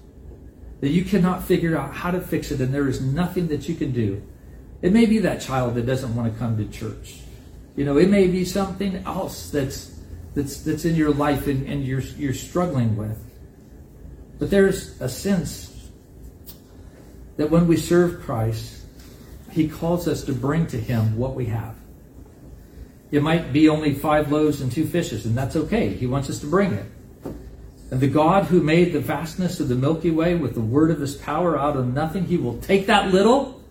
that 0.80 0.90
you 0.90 1.04
cannot 1.04 1.44
figure 1.44 1.78
out 1.78 1.94
how 1.94 2.10
to 2.12 2.22
fix 2.22 2.52
it, 2.52 2.62
and 2.62 2.74
there 2.74 2.88
is 2.88 3.02
nothing 3.02 3.50
that 3.50 3.68
you 3.68 3.76
can 3.76 3.92
do. 3.92 4.24
It 4.82 4.94
may 4.94 5.06
be 5.06 5.20
that 5.20 5.42
child 5.42 5.76
that 5.76 5.86
doesn't 5.86 6.16
want 6.16 6.32
to 6.32 6.40
come 6.40 6.58
to 6.58 6.66
church. 6.70 7.20
You 7.76 7.84
know, 7.84 7.98
it 7.98 8.10
may 8.10 8.28
be 8.28 8.46
something 8.46 9.04
else 9.06 9.50
that's 9.50 10.00
that's 10.34 10.62
that's 10.62 10.86
in 10.86 10.96
your 10.96 11.14
life 11.14 11.48
and, 11.48 11.68
and 11.68 11.86
you're 11.86 12.02
you're 12.02 12.34
struggling 12.34 12.96
with. 12.96 13.18
But 14.40 14.50
there's 14.50 15.00
a 15.02 15.10
sense 15.10 15.68
that 17.38 17.52
when 17.52 17.68
we 17.68 17.78
serve 17.78 18.22
Christ, 18.22 18.81
he 19.52 19.68
calls 19.68 20.08
us 20.08 20.24
to 20.24 20.34
bring 20.34 20.68
to 20.68 20.78
Him 20.80 21.18
what 21.18 21.36
we 21.36 21.46
have. 21.48 21.76
It 23.12 23.22
might 23.22 23.52
be 23.52 23.68
only 23.68 23.94
five 23.94 24.32
loaves 24.32 24.62
and 24.62 24.72
two 24.72 24.88
fishes, 24.88 25.26
and 25.26 25.38
that's 25.38 25.56
okay. 25.56 25.90
He 25.90 26.08
wants 26.08 26.30
us 26.30 26.40
to 26.40 26.48
bring 26.48 26.74
it. 26.74 26.86
And 27.92 28.00
the 28.00 28.08
God 28.08 28.46
who 28.46 28.62
made 28.62 28.94
the 28.94 29.02
vastness 29.02 29.60
of 29.60 29.68
the 29.68 29.76
Milky 29.76 30.12
Way 30.12 30.36
with 30.36 30.54
the 30.54 30.62
word 30.62 30.92
of 30.92 31.02
his 31.02 31.16
power 31.16 31.60
out 31.60 31.76
of 31.76 31.94
nothing, 31.94 32.26
he 32.26 32.38
will 32.38 32.58
take 32.60 32.86
that 32.88 33.12
little, 33.12 33.62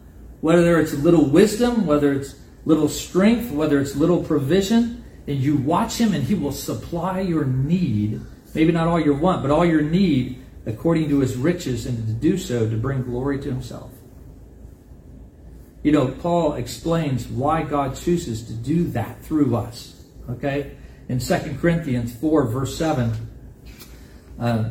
whether 0.43 0.79
it's 0.79 0.93
little 0.93 1.25
wisdom, 1.25 1.87
whether 1.87 2.13
it's 2.13 2.35
little 2.67 2.89
strength, 2.89 3.51
whether 3.51 3.81
it's 3.81 3.97
little 3.97 4.23
provision, 4.23 5.03
and 5.27 5.39
you 5.39 5.57
watch 5.57 5.97
him 5.97 6.13
and 6.13 6.25
he 6.25 6.35
will 6.35 6.53
supply 6.53 7.21
your 7.21 7.47
need, 7.47 8.21
maybe 8.55 8.73
not 8.73 8.89
all 8.89 9.01
your 9.01 9.15
want, 9.15 9.41
but 9.41 9.51
all 9.51 9.65
your 9.65 9.81
need 9.81 10.45
according 10.67 11.09
to 11.09 11.21
his 11.21 11.37
riches, 11.37 11.87
and 11.87 12.07
to 12.07 12.13
do 12.13 12.37
so 12.37 12.69
to 12.69 12.77
bring 12.77 13.03
glory 13.03 13.41
to 13.41 13.51
himself. 13.51 13.91
You 15.83 15.93
know, 15.93 16.09
Paul 16.09 16.55
explains 16.55 17.27
why 17.27 17.63
God 17.63 17.97
chooses 17.97 18.43
to 18.45 18.53
do 18.53 18.85
that 18.89 19.23
through 19.23 19.57
us. 19.57 20.05
Okay? 20.29 20.77
In 21.09 21.19
2 21.19 21.57
Corinthians 21.61 22.15
4, 22.15 22.47
verse 22.49 22.77
7, 22.77 23.13
uh, 24.39 24.71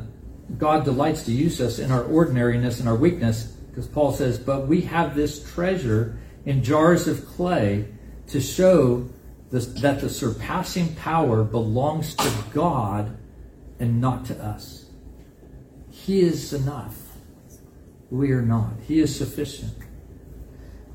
God 0.58 0.86
delights 0.86 1.24
to 1.26 1.32
use 1.32 1.62
us 1.62 1.80
in 1.80 1.92
our 1.92 2.04
ordinariness 2.04 2.80
and 2.80 2.88
our 2.88 2.96
weakness, 2.96 3.44
because 3.70 3.88
Paul 3.88 4.14
says, 4.14 4.38
But 4.38 4.68
we 4.68 4.82
have 4.82 5.16
this 5.16 5.52
treasure 5.52 6.20
in 6.46 6.64
jars 6.64 7.08
of 7.08 7.26
clay 7.26 7.88
to 8.28 8.40
show 8.40 9.10
this, 9.52 9.68
that 9.82 10.02
the 10.02 10.10
surpassing 10.10 10.96
power 10.96 11.44
belongs 11.44 12.16
to 12.16 12.32
God 12.54 13.18
and 13.80 14.00
not 14.00 14.26
to 14.26 14.44
us. 14.44 14.86
He 15.90 16.22
is 16.22 16.54
enough. 16.54 16.98
We 18.10 18.32
are 18.32 18.42
not. 18.42 18.74
He 18.88 19.00
is 19.00 19.16
sufficient. 19.16 19.74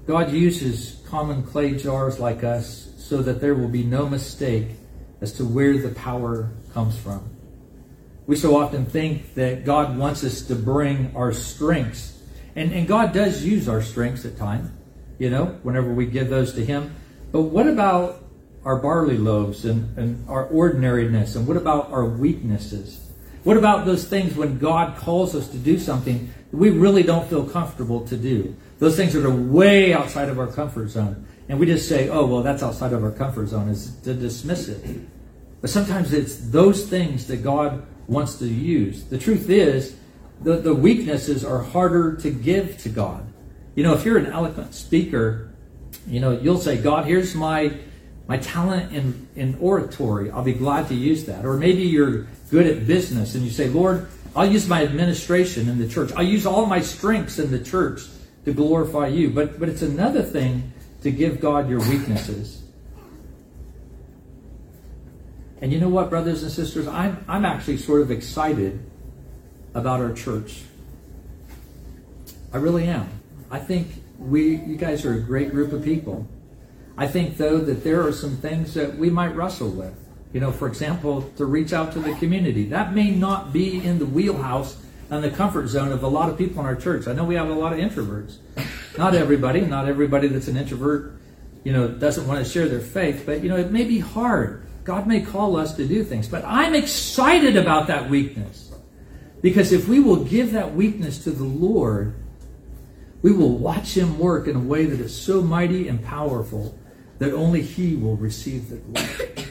God 0.06 0.32
uses 0.32 1.02
common 1.08 1.42
clay 1.42 1.76
jars 1.76 2.18
like 2.18 2.44
us 2.44 2.90
so 2.98 3.22
that 3.22 3.40
there 3.40 3.54
will 3.54 3.68
be 3.68 3.84
no 3.84 4.08
mistake 4.08 4.68
as 5.20 5.32
to 5.34 5.44
where 5.44 5.78
the 5.78 5.90
power 5.90 6.50
comes 6.72 6.98
from. 6.98 7.30
We 8.26 8.36
so 8.36 8.56
often 8.56 8.86
think 8.86 9.34
that 9.34 9.64
God 9.64 9.96
wants 9.96 10.24
us 10.24 10.42
to 10.42 10.54
bring 10.54 11.14
our 11.14 11.32
strengths. 11.32 12.18
And, 12.56 12.72
and 12.72 12.86
God 12.86 13.12
does 13.12 13.44
use 13.44 13.68
our 13.68 13.82
strengths 13.82 14.24
at 14.24 14.36
times, 14.36 14.70
you 15.18 15.30
know, 15.30 15.58
whenever 15.62 15.92
we 15.92 16.06
give 16.06 16.28
those 16.28 16.54
to 16.54 16.64
Him. 16.64 16.94
But 17.32 17.42
what 17.42 17.66
about 17.66 18.22
our 18.64 18.76
barley 18.76 19.18
loaves 19.18 19.64
and, 19.64 19.96
and 19.98 20.28
our 20.28 20.46
ordinariness? 20.46 21.36
And 21.36 21.46
what 21.46 21.56
about 21.56 21.90
our 21.90 22.04
weaknesses? 22.04 23.00
What 23.42 23.56
about 23.58 23.84
those 23.84 24.06
things 24.06 24.34
when 24.36 24.58
God 24.58 24.96
calls 24.96 25.34
us 25.34 25.48
to 25.48 25.58
do 25.58 25.78
something 25.78 26.32
that 26.50 26.56
we 26.56 26.70
really 26.70 27.02
don't 27.02 27.28
feel 27.28 27.46
comfortable 27.46 28.06
to 28.06 28.16
do? 28.16 28.56
Those 28.78 28.96
things 28.96 29.12
that 29.12 29.24
are 29.24 29.34
way 29.34 29.92
outside 29.92 30.28
of 30.28 30.38
our 30.38 30.48
comfort 30.48 30.88
zone. 30.88 31.26
And 31.48 31.58
we 31.58 31.66
just 31.66 31.88
say, 31.88 32.08
oh, 32.08 32.26
well, 32.26 32.42
that's 32.42 32.62
outside 32.62 32.92
of 32.92 33.04
our 33.04 33.12
comfort 33.12 33.48
zone, 33.48 33.68
is 33.68 33.94
to 34.02 34.14
dismiss 34.14 34.68
it. 34.68 35.00
But 35.60 35.70
sometimes 35.70 36.12
it's 36.12 36.36
those 36.36 36.88
things 36.88 37.26
that 37.28 37.38
God 37.38 37.86
wants 38.06 38.36
to 38.36 38.46
use. 38.46 39.04
The 39.04 39.18
truth 39.18 39.48
is, 39.48 39.96
the, 40.42 40.56
the 40.56 40.74
weaknesses 40.74 41.44
are 41.44 41.62
harder 41.62 42.16
to 42.16 42.30
give 42.30 42.78
to 42.78 42.88
God. 42.88 43.26
You 43.74 43.82
know, 43.82 43.94
if 43.94 44.04
you're 44.04 44.18
an 44.18 44.26
eloquent 44.26 44.74
speaker, 44.74 45.50
you 46.06 46.20
know, 46.20 46.32
you'll 46.32 46.58
say, 46.58 46.76
God, 46.76 47.06
here's 47.06 47.34
my 47.34 47.72
my 48.26 48.38
talent 48.38 48.92
in, 48.92 49.28
in 49.36 49.54
oratory. 49.60 50.30
I'll 50.30 50.42
be 50.42 50.54
glad 50.54 50.88
to 50.88 50.94
use 50.94 51.24
that. 51.24 51.44
Or 51.44 51.58
maybe 51.58 51.82
you're 51.82 52.26
good 52.50 52.66
at 52.66 52.86
business 52.86 53.34
and 53.34 53.44
you 53.44 53.50
say, 53.50 53.68
Lord, 53.68 54.08
I'll 54.34 54.50
use 54.50 54.66
my 54.66 54.82
administration 54.82 55.68
in 55.68 55.78
the 55.78 55.88
church. 55.88 56.10
I'll 56.16 56.24
use 56.24 56.46
all 56.46 56.66
my 56.66 56.80
strengths 56.80 57.38
in 57.38 57.50
the 57.50 57.58
church 57.58 58.02
to 58.44 58.52
glorify 58.52 59.08
you. 59.08 59.30
But 59.30 59.58
but 59.58 59.68
it's 59.68 59.82
another 59.82 60.22
thing 60.22 60.72
to 61.02 61.10
give 61.10 61.40
God 61.40 61.68
your 61.68 61.80
weaknesses. 61.80 62.62
And 65.60 65.72
you 65.72 65.80
know 65.80 65.88
what, 65.88 66.10
brothers 66.10 66.42
and 66.42 66.52
sisters? 66.52 66.86
I'm, 66.86 67.24
I'm 67.26 67.44
actually 67.44 67.78
sort 67.78 68.02
of 68.02 68.10
excited 68.10 68.84
about 69.72 70.00
our 70.00 70.12
church. 70.12 70.62
I 72.52 72.58
really 72.58 72.86
am. 72.86 73.08
I 73.50 73.60
think 73.60 73.88
we, 74.18 74.56
you 74.56 74.76
guys 74.76 75.04
are 75.04 75.14
a 75.14 75.20
great 75.20 75.50
group 75.52 75.72
of 75.72 75.82
people. 75.82 76.26
I 76.96 77.06
think, 77.06 77.36
though, 77.36 77.58
that 77.58 77.82
there 77.82 78.06
are 78.06 78.12
some 78.12 78.36
things 78.36 78.74
that 78.74 78.96
we 78.96 79.10
might 79.10 79.34
wrestle 79.34 79.70
with. 79.70 79.94
You 80.32 80.40
know, 80.40 80.52
for 80.52 80.68
example, 80.68 81.22
to 81.36 81.44
reach 81.44 81.72
out 81.72 81.92
to 81.92 81.98
the 81.98 82.14
community. 82.16 82.64
That 82.64 82.92
may 82.92 83.10
not 83.10 83.52
be 83.52 83.82
in 83.82 83.98
the 83.98 84.06
wheelhouse 84.06 84.83
and 85.14 85.24
the 85.24 85.30
comfort 85.30 85.68
zone 85.68 85.92
of 85.92 86.02
a 86.02 86.08
lot 86.08 86.28
of 86.28 86.36
people 86.36 86.60
in 86.60 86.66
our 86.66 86.76
church. 86.76 87.06
I 87.06 87.12
know 87.12 87.24
we 87.24 87.36
have 87.36 87.48
a 87.48 87.54
lot 87.54 87.72
of 87.72 87.78
introverts. 87.78 88.36
Not 88.98 89.14
everybody, 89.14 89.60
not 89.60 89.88
everybody 89.88 90.28
that's 90.28 90.48
an 90.48 90.56
introvert, 90.56 91.18
you 91.62 91.72
know, 91.72 91.88
doesn't 91.88 92.26
want 92.26 92.44
to 92.44 92.50
share 92.50 92.68
their 92.68 92.80
faith, 92.80 93.24
but, 93.26 93.42
you 93.42 93.48
know, 93.48 93.56
it 93.56 93.70
may 93.70 93.84
be 93.84 93.98
hard. 93.98 94.66
God 94.84 95.06
may 95.06 95.20
call 95.20 95.56
us 95.56 95.74
to 95.76 95.86
do 95.86 96.04
things, 96.04 96.28
but 96.28 96.44
I'm 96.44 96.74
excited 96.74 97.56
about 97.56 97.86
that 97.86 98.10
weakness. 98.10 98.72
Because 99.40 99.72
if 99.72 99.88
we 99.88 100.00
will 100.00 100.24
give 100.24 100.52
that 100.52 100.74
weakness 100.74 101.24
to 101.24 101.30
the 101.30 101.44
Lord, 101.44 102.14
we 103.22 103.32
will 103.32 103.56
watch 103.56 103.96
Him 103.96 104.18
work 104.18 104.46
in 104.48 104.56
a 104.56 104.60
way 104.60 104.84
that 104.84 105.00
is 105.00 105.18
so 105.18 105.42
mighty 105.42 105.88
and 105.88 106.02
powerful 106.04 106.78
that 107.18 107.32
only 107.32 107.62
He 107.62 107.96
will 107.96 108.16
receive 108.16 108.68
the 108.68 108.76
glory. 108.76 109.48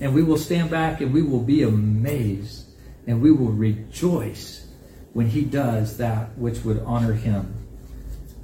And 0.00 0.14
we 0.14 0.22
will 0.22 0.36
stand 0.38 0.70
back 0.70 1.00
and 1.00 1.12
we 1.12 1.22
will 1.22 1.42
be 1.42 1.62
amazed 1.62 2.66
and 3.06 3.22
we 3.22 3.32
will 3.32 3.52
rejoice 3.52 4.57
when 5.18 5.26
He 5.26 5.42
does 5.42 5.96
that 5.96 6.38
which 6.38 6.62
would 6.62 6.80
honor 6.86 7.12
Him. 7.12 7.52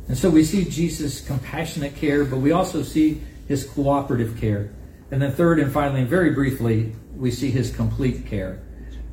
And 0.08 0.18
so 0.18 0.28
we 0.28 0.42
see 0.42 0.64
Jesus' 0.64 1.20
compassionate 1.20 1.94
care, 1.94 2.24
but 2.24 2.38
we 2.38 2.50
also 2.50 2.82
see 2.82 3.22
His 3.46 3.62
cooperative 3.62 4.36
care. 4.40 4.74
And 5.12 5.22
then, 5.22 5.30
third 5.30 5.60
and 5.60 5.72
finally, 5.72 6.00
and 6.00 6.10
very 6.10 6.30
briefly, 6.30 6.92
we 7.14 7.30
see 7.30 7.52
His 7.52 7.70
complete 7.70 8.26
care. 8.26 8.60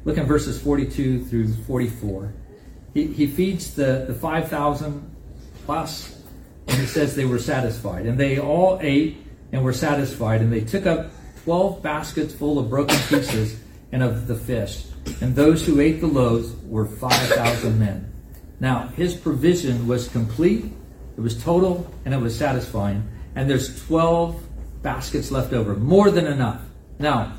Look 0.06 0.18
in 0.18 0.26
verses 0.26 0.60
42 0.60 1.26
through 1.26 1.54
44. 1.54 2.34
He, 2.96 3.06
he 3.06 3.28
feeds 3.28 3.76
the, 3.76 4.06
the 4.08 4.16
5,000 4.16 5.16
plus, 5.68 6.20
and 6.66 6.80
he 6.80 6.88
says 6.88 7.16
they 7.16 7.26
were 7.26 7.38
satisfied. 7.38 8.08
And 8.08 8.20
they 8.20 8.40
all 8.40 8.80
ate 8.82 9.18
and 9.52 9.64
were 9.64 9.72
satisfied, 9.72 10.42
and 10.42 10.52
they 10.52 10.62
took 10.62 10.88
up 10.88 11.12
12 11.44 11.84
baskets 11.84 12.34
full 12.34 12.58
of 12.58 12.72
broken 12.72 12.98
pieces 13.08 13.60
and 13.92 14.04
of 14.04 14.28
the 14.28 14.36
fish. 14.36 14.86
And 15.22 15.36
those 15.36 15.66
who 15.66 15.80
ate 15.80 16.00
the 16.00 16.08
loaves 16.08 16.54
were 16.66 16.86
5,000 16.86 17.80
men. 17.80 18.12
Now, 18.60 18.88
his 18.90 19.16
provision 19.16 19.88
was 19.88 20.08
complete, 20.08 20.66
it 21.18 21.22
was 21.22 21.42
total, 21.44 21.92
and 22.06 22.14
it 22.14 22.18
was 22.18 22.38
satisfying. 22.38 23.10
And 23.36 23.50
there's 23.50 23.86
12 23.88 24.42
baskets 24.82 25.32
left 25.32 25.54
over, 25.54 25.76
more 25.76 26.12
than 26.12 26.28
enough. 26.28 26.62
Now, 27.00 27.34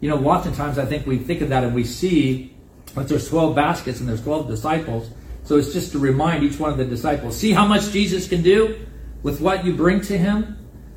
you 0.00 0.08
know, 0.10 0.18
oftentimes 0.28 0.78
I 0.78 0.84
think 0.84 1.06
we 1.06 1.18
think 1.18 1.40
of 1.40 1.48
that 1.50 1.64
and 1.64 1.74
we 1.74 1.84
see 1.84 2.54
that 2.94 3.08
there's 3.08 3.28
12 3.28 3.54
baskets 3.54 4.00
and 4.00 4.08
there's 4.08 4.22
12 4.22 4.48
disciples. 4.48 5.10
So 5.44 5.56
it's 5.56 5.72
just 5.72 5.92
to 5.92 5.98
remind 5.98 6.42
each 6.42 6.58
one 6.58 6.70
of 6.70 6.78
the 6.78 6.84
disciples 6.84 7.36
see 7.36 7.52
how 7.52 7.66
much 7.66 7.90
Jesus 7.90 8.28
can 8.28 8.42
do 8.42 8.78
with 9.22 9.40
what 9.40 9.64
you 9.64 9.74
bring 9.74 10.00
to 10.02 10.16
him? 10.16 10.56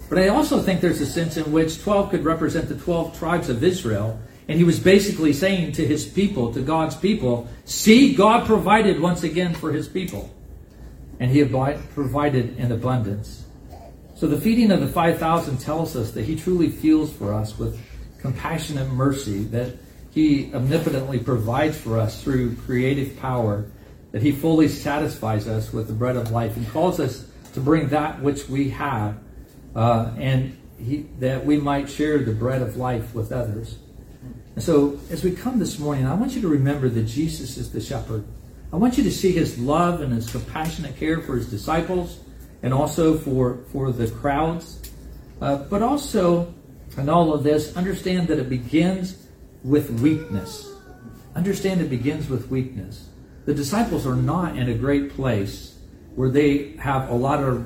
But 0.09 0.19
I 0.19 0.27
also 0.29 0.61
think 0.61 0.81
there's 0.81 1.01
a 1.01 1.05
sense 1.05 1.37
in 1.37 1.51
which 1.51 1.81
12 1.81 2.11
could 2.11 2.25
represent 2.25 2.69
the 2.69 2.75
12 2.75 3.17
tribes 3.17 3.49
of 3.49 3.63
Israel. 3.63 4.19
And 4.47 4.57
he 4.57 4.63
was 4.63 4.79
basically 4.79 5.33
saying 5.33 5.73
to 5.73 5.85
his 5.85 6.05
people, 6.05 6.53
to 6.53 6.61
God's 6.61 6.95
people, 6.95 7.47
see, 7.65 8.13
God 8.13 8.45
provided 8.45 8.99
once 8.99 9.23
again 9.23 9.53
for 9.53 9.71
his 9.71 9.87
people. 9.87 10.33
And 11.19 11.31
he 11.31 11.43
provided 11.43 12.57
in 12.57 12.71
abundance. 12.71 13.43
So 14.15 14.27
the 14.27 14.39
feeding 14.39 14.71
of 14.71 14.79
the 14.79 14.87
5,000 14.87 15.57
tells 15.57 15.95
us 15.95 16.11
that 16.11 16.23
he 16.23 16.35
truly 16.35 16.69
feels 16.69 17.11
for 17.11 17.33
us 17.33 17.57
with 17.57 17.79
compassionate 18.19 18.89
mercy, 18.89 19.43
that 19.45 19.75
he 20.11 20.51
omnipotently 20.53 21.19
provides 21.19 21.77
for 21.77 21.99
us 21.99 22.23
through 22.23 22.55
creative 22.55 23.19
power, 23.19 23.69
that 24.11 24.21
he 24.21 24.31
fully 24.31 24.69
satisfies 24.69 25.47
us 25.47 25.73
with 25.73 25.87
the 25.87 25.93
bread 25.93 26.15
of 26.15 26.31
life 26.31 26.55
and 26.55 26.67
calls 26.69 26.99
us 26.99 27.27
to 27.53 27.59
bring 27.59 27.89
that 27.89 28.21
which 28.21 28.47
we 28.47 28.69
have 28.69 29.17
uh, 29.75 30.11
and 30.17 30.57
he, 30.79 31.05
that 31.19 31.45
we 31.45 31.57
might 31.57 31.89
share 31.89 32.19
the 32.19 32.31
bread 32.31 32.61
of 32.61 32.77
life 32.77 33.13
with 33.13 33.31
others. 33.31 33.77
And 34.57 34.63
so, 34.63 34.99
as 35.11 35.23
we 35.23 35.33
come 35.33 35.59
this 35.59 35.77
morning, 35.77 36.07
I 36.07 36.15
want 36.15 36.31
you 36.31 36.41
to 36.41 36.47
remember 36.47 36.89
that 36.89 37.03
Jesus 37.03 37.57
is 37.57 37.71
the 37.71 37.79
shepherd. 37.79 38.25
I 38.73 38.77
want 38.77 38.97
you 38.97 39.03
to 39.03 39.11
see 39.11 39.31
his 39.31 39.59
love 39.59 40.01
and 40.01 40.11
his 40.11 40.31
compassionate 40.31 40.97
care 40.97 41.21
for 41.21 41.35
his 41.35 41.47
disciples 41.47 42.19
and 42.63 42.73
also 42.73 43.19
for, 43.19 43.59
for 43.71 43.91
the 43.91 44.09
crowds. 44.09 44.81
Uh, 45.39 45.57
but 45.57 45.83
also, 45.83 46.51
in 46.97 47.07
all 47.07 47.35
of 47.35 47.43
this, 47.43 47.77
understand 47.77 48.29
that 48.29 48.39
it 48.39 48.49
begins 48.49 49.27
with 49.63 49.91
weakness. 50.01 50.73
Understand 51.35 51.81
it 51.81 51.91
begins 51.91 52.27
with 52.27 52.49
weakness. 52.49 53.09
The 53.45 53.53
disciples 53.53 54.07
are 54.07 54.15
not 54.15 54.57
in 54.57 54.69
a 54.69 54.73
great 54.73 55.11
place 55.11 55.77
where 56.15 56.31
they 56.31 56.71
have 56.77 57.11
a 57.11 57.13
lot 57.13 57.43
of 57.43 57.63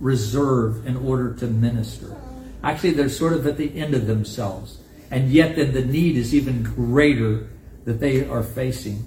reserve 0.00 0.86
in 0.86 0.98
order 0.98 1.34
to 1.34 1.48
minister. 1.48 2.16
Actually, 2.62 2.92
they're 2.92 3.08
sort 3.08 3.32
of 3.32 3.44
at 3.48 3.56
the 3.56 3.76
end 3.76 3.96
of 3.96 4.06
themselves. 4.06 4.77
And 5.10 5.30
yet, 5.30 5.56
then 5.56 5.72
the 5.72 5.84
need 5.84 6.16
is 6.16 6.34
even 6.34 6.62
greater 6.62 7.48
that 7.84 8.00
they 8.00 8.26
are 8.28 8.42
facing. 8.42 9.04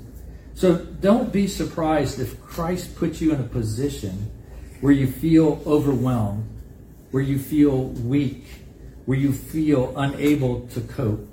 So 0.55 0.77
don't 0.77 1.31
be 1.31 1.47
surprised 1.47 2.19
if 2.19 2.41
Christ 2.41 2.95
puts 2.95 3.21
you 3.21 3.33
in 3.33 3.39
a 3.39 3.43
position 3.43 4.31
where 4.81 4.93
you 4.93 5.07
feel 5.07 5.61
overwhelmed, 5.65 6.47
where 7.11 7.23
you 7.23 7.37
feel 7.37 7.83
weak, 7.85 8.45
where 9.05 9.17
you 9.17 9.31
feel 9.31 9.93
unable 9.95 10.67
to 10.69 10.81
cope. 10.81 11.27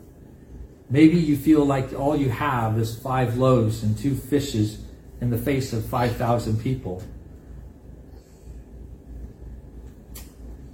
Maybe 0.90 1.18
you 1.18 1.36
feel 1.36 1.64
like 1.64 1.92
all 1.92 2.16
you 2.16 2.30
have 2.30 2.78
is 2.78 2.98
five 2.98 3.36
loaves 3.36 3.82
and 3.82 3.96
two 3.96 4.14
fishes 4.14 4.78
in 5.20 5.30
the 5.30 5.38
face 5.38 5.72
of 5.72 5.84
5,000 5.86 6.60
people. 6.62 7.02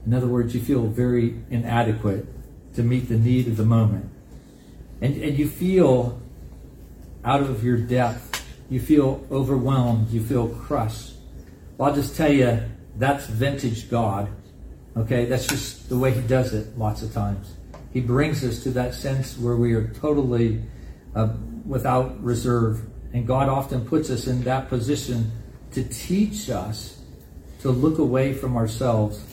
In 0.07 0.13
other 0.13 0.27
words, 0.27 0.55
you 0.55 0.61
feel 0.61 0.87
very 0.87 1.43
inadequate 1.51 2.27
to 2.75 2.83
meet 2.83 3.09
the 3.09 3.17
need 3.17 3.49
of 3.49 3.57
the 3.57 3.65
moment. 3.65 4.11
And, 5.01 5.23
and 5.23 5.39
you 5.39 5.49
feel 5.49 6.21
out 7.25 7.41
of 7.41 7.65
your 7.65 7.77
depth. 7.77 8.45
You 8.71 8.81
feel 8.81 9.27
overwhelmed. 9.31 10.11
You 10.11 10.23
feel 10.23 10.49
crushed. 10.49 11.15
Well, 11.77 11.91
I'll 11.91 11.95
just 11.95 12.17
tell 12.17 12.33
you, 12.33 12.61
that's 12.97 13.27
vintage 13.27 13.91
God. 13.91 14.29
Okay, 14.97 15.25
that's 15.25 15.47
just 15.47 15.89
the 15.89 15.99
way 15.99 16.13
He 16.13 16.21
does 16.23 16.55
it 16.55 16.79
lots 16.79 17.03
of 17.03 17.13
times. 17.13 17.55
He 17.93 18.01
brings 18.01 18.45
us 18.45 18.63
to 18.65 18.71
that 18.71 18.95
sense 18.95 19.39
where 19.39 19.57
we 19.57 19.75
are 19.75 19.89
totally 19.95 20.63
uh, 21.15 21.29
without 21.65 22.23
reserve 22.23 22.83
And 23.13 23.27
God 23.27 23.49
often 23.49 23.87
puts 23.87 24.11
us 24.11 24.27
in 24.27 24.43
that 24.43 24.69
position 24.69 25.31
to 25.73 25.85
teach 25.85 26.51
us 26.51 27.01
to 27.61 27.71
look 27.71 27.99
away 27.99 28.35
from 28.35 28.57
ourselves 28.57 29.25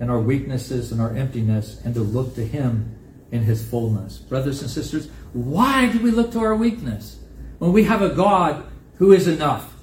and 0.00 0.10
our 0.10 0.20
weaknesses 0.20 0.92
and 0.92 1.00
our 1.00 1.14
emptiness 1.14 1.80
and 1.84 1.94
to 1.94 2.00
look 2.00 2.34
to 2.36 2.46
Him 2.46 2.94
in 3.30 3.42
His 3.42 3.66
fullness. 3.68 4.18
Brothers 4.18 4.62
and 4.62 4.70
sisters, 4.70 5.08
why 5.32 5.90
do 5.92 6.00
we 6.00 6.10
look 6.10 6.32
to 6.32 6.40
our 6.40 6.54
weakness 6.54 7.18
when 7.58 7.72
we 7.72 7.84
have 7.84 8.02
a 8.02 8.10
God 8.10 8.64
who 8.96 9.12
is 9.12 9.28
enough? 9.28 9.74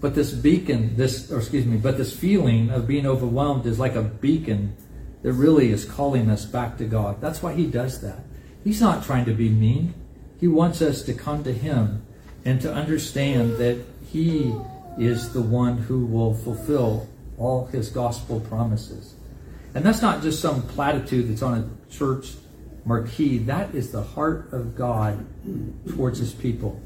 But 0.00 0.14
this 0.14 0.32
beacon, 0.32 0.96
this, 0.96 1.32
or 1.32 1.38
excuse 1.38 1.64
me, 1.64 1.78
but 1.78 1.96
this 1.96 2.14
feeling 2.14 2.68
of 2.68 2.86
being 2.86 3.06
overwhelmed 3.06 3.64
is 3.64 3.78
like 3.78 3.94
a 3.94 4.02
beacon 4.02 4.76
that 5.22 5.32
really 5.32 5.70
is 5.72 5.86
calling 5.86 6.28
us 6.28 6.44
back 6.44 6.76
to 6.76 6.84
God. 6.84 7.22
That's 7.22 7.42
why 7.42 7.54
He 7.54 7.66
does 7.66 8.02
that. 8.02 8.18
He's 8.62 8.82
not 8.82 9.04
trying 9.04 9.24
to 9.24 9.32
be 9.32 9.48
mean. 9.48 9.94
He 10.38 10.46
wants 10.46 10.82
us 10.82 11.02
to 11.04 11.14
come 11.14 11.42
to 11.44 11.52
Him 11.52 12.04
and 12.44 12.60
to 12.60 12.70
understand 12.70 13.56
that 13.56 13.82
He 14.06 14.54
is 14.98 15.32
the 15.32 15.42
one 15.42 15.78
who 15.78 16.06
will 16.06 16.34
fulfill 16.34 17.08
all 17.38 17.66
His 17.66 17.88
gospel 17.88 18.40
promises. 18.40 19.14
And 19.74 19.84
that's 19.84 20.02
not 20.02 20.22
just 20.22 20.40
some 20.40 20.62
platitude 20.62 21.28
that's 21.28 21.42
on 21.42 21.58
a 21.58 21.92
church 21.92 22.32
marquee. 22.84 23.38
That 23.38 23.74
is 23.74 23.90
the 23.90 24.02
heart 24.02 24.52
of 24.52 24.76
God 24.76 25.26
towards 25.88 26.18
His 26.18 26.32
people. 26.32 26.80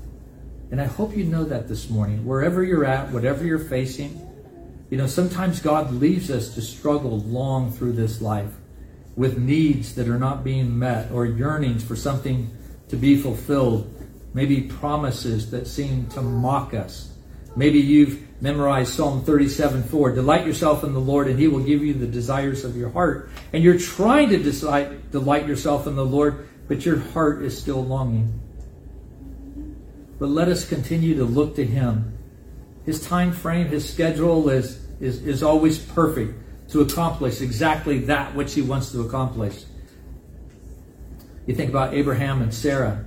And 0.70 0.80
I 0.80 0.84
hope 0.84 1.16
you 1.16 1.24
know 1.24 1.44
that 1.44 1.68
this 1.68 1.88
morning. 1.88 2.26
Wherever 2.26 2.62
you're 2.62 2.84
at, 2.84 3.10
whatever 3.10 3.44
you're 3.44 3.58
facing, 3.58 4.20
you 4.90 4.96
know, 4.96 5.06
sometimes 5.06 5.60
God 5.60 5.92
leaves 5.92 6.30
us 6.30 6.54
to 6.54 6.62
struggle 6.62 7.20
long 7.20 7.72
through 7.72 7.92
this 7.92 8.20
life 8.20 8.52
with 9.16 9.38
needs 9.38 9.94
that 9.96 10.08
are 10.08 10.18
not 10.18 10.44
being 10.44 10.78
met 10.78 11.10
or 11.10 11.26
yearnings 11.26 11.82
for 11.82 11.96
something 11.96 12.50
to 12.88 12.96
be 12.96 13.16
fulfilled. 13.16 13.94
Maybe 14.32 14.62
promises 14.62 15.50
that 15.50 15.66
seem 15.66 16.06
to 16.08 16.22
mock 16.22 16.72
us. 16.74 17.07
Maybe 17.58 17.80
you've 17.80 18.40
memorized 18.40 18.94
Psalm 18.94 19.24
37 19.24 19.82
4. 19.82 20.14
Delight 20.14 20.46
yourself 20.46 20.84
in 20.84 20.94
the 20.94 21.00
Lord, 21.00 21.28
and 21.28 21.38
He 21.38 21.48
will 21.48 21.64
give 21.64 21.82
you 21.82 21.92
the 21.92 22.06
desires 22.06 22.64
of 22.64 22.76
your 22.76 22.88
heart. 22.90 23.30
And 23.52 23.62
you're 23.62 23.78
trying 23.78 24.30
to 24.30 24.38
decide, 24.38 25.10
delight 25.10 25.46
yourself 25.46 25.86
in 25.86 25.96
the 25.96 26.06
Lord, 26.06 26.48
but 26.68 26.86
your 26.86 26.98
heart 26.98 27.42
is 27.42 27.58
still 27.58 27.84
longing 27.84 28.40
but 30.18 30.28
let 30.28 30.48
us 30.48 30.68
continue 30.68 31.16
to 31.16 31.24
look 31.24 31.56
to 31.56 31.64
him. 31.64 32.18
His 32.84 33.06
time 33.06 33.32
frame, 33.32 33.68
his 33.68 33.88
schedule 33.88 34.48
is, 34.48 34.84
is, 35.00 35.22
is 35.24 35.42
always 35.42 35.78
perfect 35.78 36.70
to 36.70 36.80
accomplish 36.80 37.40
exactly 37.40 38.00
that 38.00 38.34
which 38.34 38.54
he 38.54 38.62
wants 38.62 38.90
to 38.92 39.02
accomplish. 39.02 39.64
You 41.46 41.54
think 41.54 41.70
about 41.70 41.94
Abraham 41.94 42.42
and 42.42 42.52
Sarah. 42.52 43.06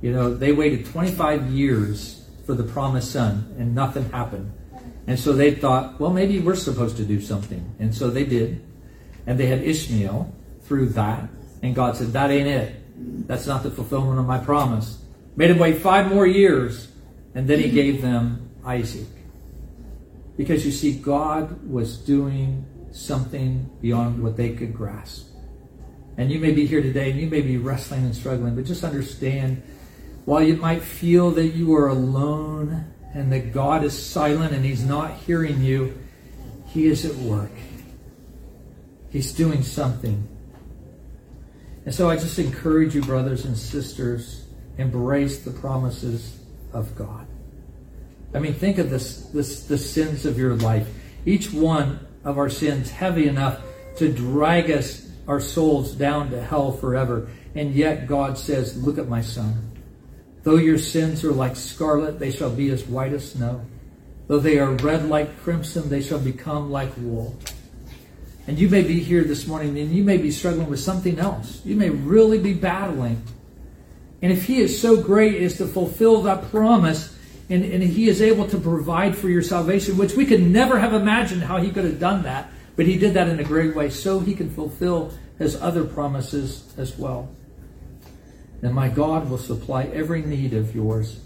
You 0.00 0.12
know, 0.12 0.34
they 0.34 0.52
waited 0.52 0.86
25 0.86 1.50
years 1.50 2.23
for 2.44 2.54
the 2.54 2.64
promised 2.64 3.12
son 3.12 3.54
and 3.58 3.74
nothing 3.74 4.10
happened. 4.10 4.52
And 5.06 5.18
so 5.18 5.32
they 5.32 5.54
thought, 5.54 6.00
well, 6.00 6.10
maybe 6.10 6.40
we're 6.40 6.54
supposed 6.54 6.96
to 6.96 7.04
do 7.04 7.20
something. 7.20 7.74
And 7.78 7.94
so 7.94 8.10
they 8.10 8.24
did. 8.24 8.64
And 9.26 9.38
they 9.38 9.46
had 9.46 9.62
Ishmael 9.62 10.34
through 10.62 10.90
that. 10.90 11.28
And 11.62 11.74
God 11.74 11.96
said, 11.96 12.12
that 12.12 12.30
ain't 12.30 12.48
it. 12.48 13.26
That's 13.26 13.46
not 13.46 13.62
the 13.62 13.70
fulfillment 13.70 14.18
of 14.18 14.26
my 14.26 14.38
promise. 14.38 15.02
Made 15.36 15.50
him 15.50 15.58
wait 15.58 15.78
five 15.78 16.08
more 16.08 16.26
years, 16.26 16.92
and 17.34 17.48
then 17.48 17.58
he 17.58 17.70
gave 17.70 18.00
them 18.00 18.50
Isaac. 18.64 19.08
Because 20.36 20.64
you 20.64 20.70
see, 20.70 20.92
God 20.92 21.68
was 21.68 21.98
doing 21.98 22.64
something 22.92 23.68
beyond 23.80 24.22
what 24.22 24.36
they 24.36 24.50
could 24.50 24.74
grasp. 24.74 25.26
And 26.16 26.30
you 26.30 26.38
may 26.38 26.52
be 26.52 26.66
here 26.66 26.80
today 26.80 27.10
and 27.10 27.20
you 27.20 27.26
may 27.26 27.40
be 27.40 27.56
wrestling 27.56 28.04
and 28.04 28.14
struggling, 28.14 28.54
but 28.54 28.64
just 28.64 28.84
understand 28.84 29.62
while 30.24 30.42
you 30.42 30.56
might 30.56 30.82
feel 30.82 31.30
that 31.32 31.48
you 31.48 31.74
are 31.74 31.88
alone 31.88 32.92
and 33.12 33.32
that 33.32 33.52
God 33.52 33.84
is 33.84 33.96
silent 33.96 34.54
and 34.54 34.64
He's 34.64 34.84
not 34.84 35.12
hearing 35.12 35.62
you, 35.62 35.98
He 36.66 36.86
is 36.86 37.04
at 37.04 37.14
work. 37.16 37.52
He's 39.10 39.32
doing 39.32 39.62
something. 39.62 40.28
And 41.84 41.94
so 41.94 42.08
I 42.08 42.16
just 42.16 42.38
encourage 42.38 42.94
you, 42.94 43.02
brothers 43.02 43.44
and 43.44 43.56
sisters, 43.56 44.46
embrace 44.78 45.40
the 45.40 45.50
promises 45.50 46.38
of 46.72 46.96
God. 46.96 47.26
I 48.34 48.40
mean, 48.40 48.54
think 48.54 48.78
of 48.78 48.90
this, 48.90 49.26
this, 49.26 49.64
the 49.66 49.78
sins 49.78 50.26
of 50.26 50.38
your 50.38 50.56
life. 50.56 50.88
Each 51.24 51.52
one 51.52 52.00
of 52.24 52.38
our 52.38 52.48
sins 52.48 52.90
heavy 52.90 53.28
enough 53.28 53.60
to 53.98 54.12
drag 54.12 54.70
us, 54.70 55.08
our 55.28 55.40
souls, 55.40 55.92
down 55.92 56.30
to 56.30 56.42
hell 56.42 56.72
forever. 56.72 57.28
And 57.54 57.74
yet 57.74 58.08
God 58.08 58.36
says, 58.36 58.82
Look 58.82 58.98
at 58.98 59.08
my 59.08 59.20
son. 59.20 59.73
Though 60.44 60.56
your 60.56 60.78
sins 60.78 61.24
are 61.24 61.32
like 61.32 61.56
scarlet, 61.56 62.18
they 62.18 62.30
shall 62.30 62.50
be 62.50 62.70
as 62.70 62.84
white 62.84 63.12
as 63.12 63.32
snow. 63.32 63.64
Though 64.28 64.38
they 64.38 64.58
are 64.58 64.70
red 64.70 65.08
like 65.08 65.42
crimson, 65.42 65.88
they 65.88 66.00
shall 66.00 66.20
become 66.20 66.70
like 66.70 66.96
wool. 66.96 67.36
And 68.46 68.58
you 68.58 68.68
may 68.68 68.82
be 68.82 69.00
here 69.00 69.24
this 69.24 69.46
morning 69.46 69.78
and 69.78 69.90
you 69.90 70.04
may 70.04 70.18
be 70.18 70.30
struggling 70.30 70.68
with 70.68 70.80
something 70.80 71.18
else. 71.18 71.60
You 71.64 71.76
may 71.76 71.90
really 71.90 72.38
be 72.38 72.54
battling 72.54 73.22
and 74.24 74.32
if 74.32 74.46
He 74.46 74.60
is 74.60 74.80
so 74.80 74.96
great 74.96 75.42
as 75.42 75.58
to 75.58 75.66
fulfill 75.66 76.22
that 76.22 76.50
promise, 76.50 77.14
and, 77.50 77.62
and 77.62 77.82
He 77.82 78.08
is 78.08 78.22
able 78.22 78.48
to 78.48 78.56
provide 78.56 79.14
for 79.14 79.28
your 79.28 79.42
salvation, 79.42 79.98
which 79.98 80.14
we 80.14 80.24
could 80.24 80.40
never 80.40 80.78
have 80.78 80.94
imagined 80.94 81.42
how 81.42 81.58
He 81.58 81.70
could 81.70 81.84
have 81.84 82.00
done 82.00 82.22
that, 82.22 82.50
but 82.74 82.86
He 82.86 82.96
did 82.96 83.12
that 83.12 83.28
in 83.28 83.38
a 83.38 83.44
great 83.44 83.76
way, 83.76 83.90
so 83.90 84.20
He 84.20 84.34
can 84.34 84.48
fulfill 84.48 85.12
His 85.38 85.60
other 85.60 85.84
promises 85.84 86.72
as 86.78 86.96
well. 86.96 87.28
And 88.64 88.74
my 88.74 88.88
God 88.88 89.28
will 89.28 89.38
supply 89.38 89.84
every 89.84 90.22
need 90.22 90.54
of 90.54 90.74
yours 90.74 91.20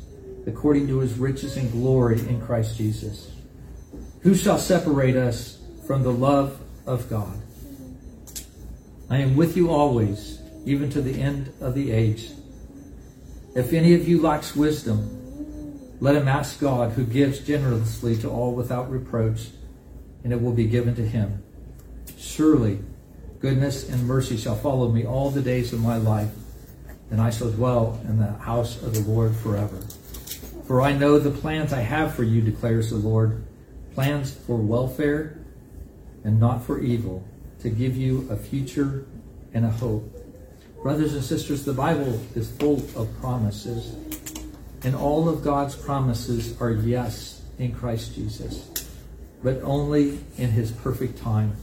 according 0.45 0.89
to 0.89 0.99
His 0.99 1.17
riches 1.19 1.57
and 1.57 1.71
glory 1.71 2.19
in 2.19 2.41
Christ 2.41 2.77
Jesus. 2.77 3.31
Who 4.23 4.35
shall 4.35 4.59
separate 4.59 5.15
us 5.15 5.61
from 5.87 6.03
the 6.03 6.13
love 6.13 6.61
of 6.85 7.09
God? 7.09 7.39
I 9.09 9.19
am 9.19 9.37
with 9.37 9.57
you 9.57 9.71
always, 9.71 10.41
even 10.67 10.91
to 10.91 11.01
the 11.01 11.21
end 11.23 11.53
of 11.61 11.75
the 11.75 11.93
age. 11.93 12.31
If 13.55 13.73
any 13.73 13.95
of 13.95 14.09
you 14.09 14.21
lacks 14.21 14.57
wisdom, 14.57 15.97
let 16.01 16.17
him 16.17 16.27
ask 16.27 16.59
God, 16.59 16.93
who 16.93 17.05
gives 17.05 17.39
generously 17.39 18.17
to 18.17 18.29
all 18.29 18.53
without 18.53 18.91
reproach, 18.91 19.49
and 20.25 20.33
it 20.33 20.43
will 20.43 20.53
be 20.53 20.67
given 20.67 20.97
to 20.97 21.07
him. 21.07 21.45
Surely 22.17 22.81
goodness 23.39 23.89
and 23.89 24.09
mercy 24.09 24.37
shall 24.37 24.57
follow 24.57 24.91
me 24.91 25.07
all 25.07 25.31
the 25.31 25.41
days 25.41 25.73
of 25.73 25.81
my 25.81 25.97
life, 25.97 26.31
and 27.11 27.21
I 27.21 27.31
shall 27.31 27.51
dwell 27.51 28.01
in 28.05 28.19
the 28.19 28.33
house 28.33 28.83
of 28.83 28.95
the 28.95 29.01
Lord 29.01 29.35
forever. 29.37 29.79
For 30.67 30.83
I 30.83 30.93
know 30.93 31.19
the 31.19 31.31
plans 31.31 31.73
I 31.73 31.81
have 31.81 32.15
for 32.15 32.25
you, 32.25 32.43
declares 32.43 32.91
the 32.91 32.97
Lord 32.97 33.45
plans 33.95 34.33
for 34.33 34.57
welfare 34.57 35.39
and 36.25 36.39
not 36.39 36.63
for 36.65 36.81
evil, 36.81 37.27
to 37.61 37.71
give 37.71 37.97
you 37.97 38.29
a 38.31 38.37
future 38.37 39.07
and 39.55 39.65
a 39.65 39.71
hope. 39.71 40.15
Brothers 40.83 41.15
and 41.15 41.25
sisters, 41.25 41.65
the 41.65 41.73
Bible 41.73 42.21
is 42.37 42.51
full 42.53 42.77
of 42.95 43.09
promises, 43.21 43.97
and 44.85 44.95
all 44.95 45.29
of 45.29 45.43
God's 45.43 45.75
promises 45.75 46.61
are 46.61 46.71
yes 46.71 47.43
in 47.59 47.75
Christ 47.75 48.15
Jesus, 48.15 48.89
but 49.43 49.61
only 49.63 50.21
in 50.37 50.51
His 50.51 50.71
perfect 50.71 51.19
time. 51.19 51.57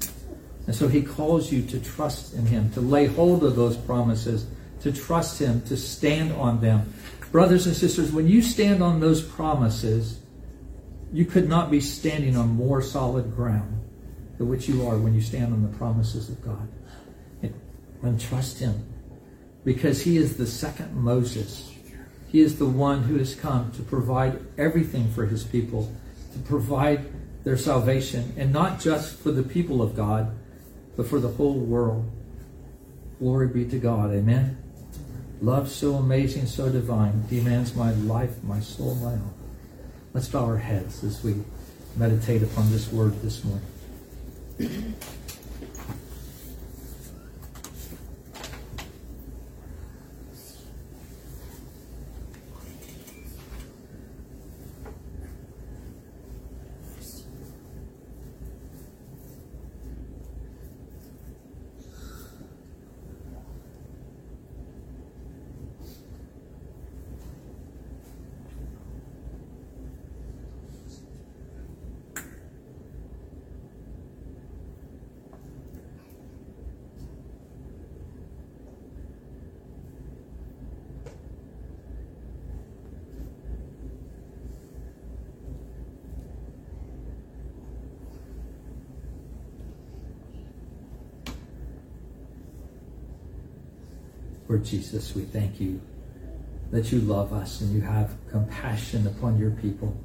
And 0.68 0.76
so 0.76 0.88
He 0.88 1.02
calls 1.02 1.52
you 1.52 1.62
to 1.68 1.80
trust 1.80 2.34
in 2.34 2.46
Him, 2.46 2.72
to 2.72 2.82
lay 2.82 3.06
hold 3.06 3.43
of 3.43 3.56
those 3.56 3.78
promises, 3.78 4.46
to 4.82 4.91
trust 4.91 5.39
Him, 5.39 5.61
to 5.63 5.78
stand 5.78 6.32
on 6.34 6.61
them. 6.61 6.93
Brothers 7.32 7.67
and 7.67 7.76
sisters, 7.76 8.11
when 8.11 8.28
you 8.28 8.41
stand 8.41 8.82
on 8.82 8.99
those 8.99 9.21
promises, 9.21 10.19
you 11.11 11.26
could 11.26 11.49
not 11.49 11.71
be 11.71 11.82
standing 11.82 12.36
on 12.36 12.49
more 12.49 12.82
solid 12.82 13.36
ground 13.36 13.82
than 14.38 14.49
which 14.49 14.67
you 14.67 14.88
are 14.88 14.97
when 14.97 15.13
you 15.13 15.21
stand 15.21 15.53
on 15.53 15.61
the 15.61 15.78
promises 15.78 16.30
of 16.30 16.43
God. 16.43 16.67
And 18.03 18.21
trust 18.21 18.59
Him 18.59 18.86
because 19.65 20.03
he 20.03 20.15
is 20.15 20.38
the 20.38 20.45
second 20.45 20.95
Moses. 20.95 21.73
He 22.28 22.39
is 22.39 22.57
the 22.57 22.65
one 22.65 23.03
who 23.03 23.17
has 23.17 23.36
come 23.36 23.71
to 23.73 23.82
provide 23.82 24.39
everything 24.57 25.11
for 25.11 25.26
his 25.26 25.43
people, 25.43 25.91
to 26.34 26.39
provide 26.39 27.05
their 27.43 27.57
salvation, 27.57 28.34
and 28.38 28.53
not 28.53 28.80
just 28.80 29.17
for 29.17 29.32
the 29.32 29.43
people 29.43 29.82
of 29.82 29.95
God, 29.95 30.32
but 30.95 31.07
for 31.07 31.19
the 31.19 31.30
whole 31.30 31.59
world. 31.59 32.09
Glory 33.19 33.47
be 33.47 33.65
to 33.65 33.80
God. 33.80 34.13
Amen. 34.13 34.57
Love 35.42 35.70
so 35.70 35.96
amazing, 35.96 36.46
so 36.46 36.70
divine, 36.70 37.26
demands 37.30 37.76
my 37.76 37.92
life, 37.92 38.42
my 38.44 38.60
soul, 38.60 38.96
my 38.96 39.12
all. 39.12 39.34
Let's 40.14 40.30
bow 40.30 40.46
our 40.46 40.58
heads 40.58 41.04
as 41.04 41.24
we 41.24 41.36
meditate 41.98 42.42
upon 42.42 42.72
this 42.72 42.92
word 42.92 43.22
this 43.22 43.44
morning. 43.44 44.96
Lord 94.56 94.66
Jesus, 94.66 95.14
we 95.14 95.24
thank 95.24 95.60
you 95.60 95.82
that 96.72 96.89
you 96.89 97.01
love 97.01 97.34
us 97.34 97.60
and 97.60 97.76
you 97.76 97.82
have 97.82 98.16
compassion 98.32 99.06
upon 99.06 99.38
your 99.38 99.51
people. 99.51 100.01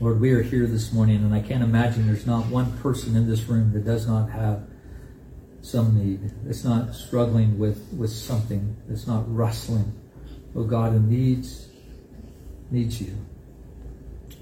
Lord, 0.00 0.20
we 0.20 0.32
are 0.32 0.42
here 0.42 0.66
this 0.66 0.92
morning, 0.92 1.18
and 1.18 1.32
I 1.32 1.38
can't 1.38 1.62
imagine 1.62 2.08
there's 2.08 2.26
not 2.26 2.46
one 2.46 2.76
person 2.78 3.14
in 3.14 3.28
this 3.28 3.44
room 3.44 3.72
that 3.74 3.84
does 3.84 4.08
not 4.08 4.30
have 4.30 4.66
some 5.62 5.96
need, 5.96 6.32
that's 6.42 6.64
not 6.64 6.92
struggling 6.92 7.56
with, 7.56 7.86
with 7.96 8.10
something, 8.10 8.76
that's 8.88 9.06
not 9.06 9.32
wrestling. 9.32 9.94
Oh 10.56 10.64
God, 10.64 10.90
and 10.90 11.08
needs 11.08 11.68
needs 12.72 13.00
you. 13.00 13.14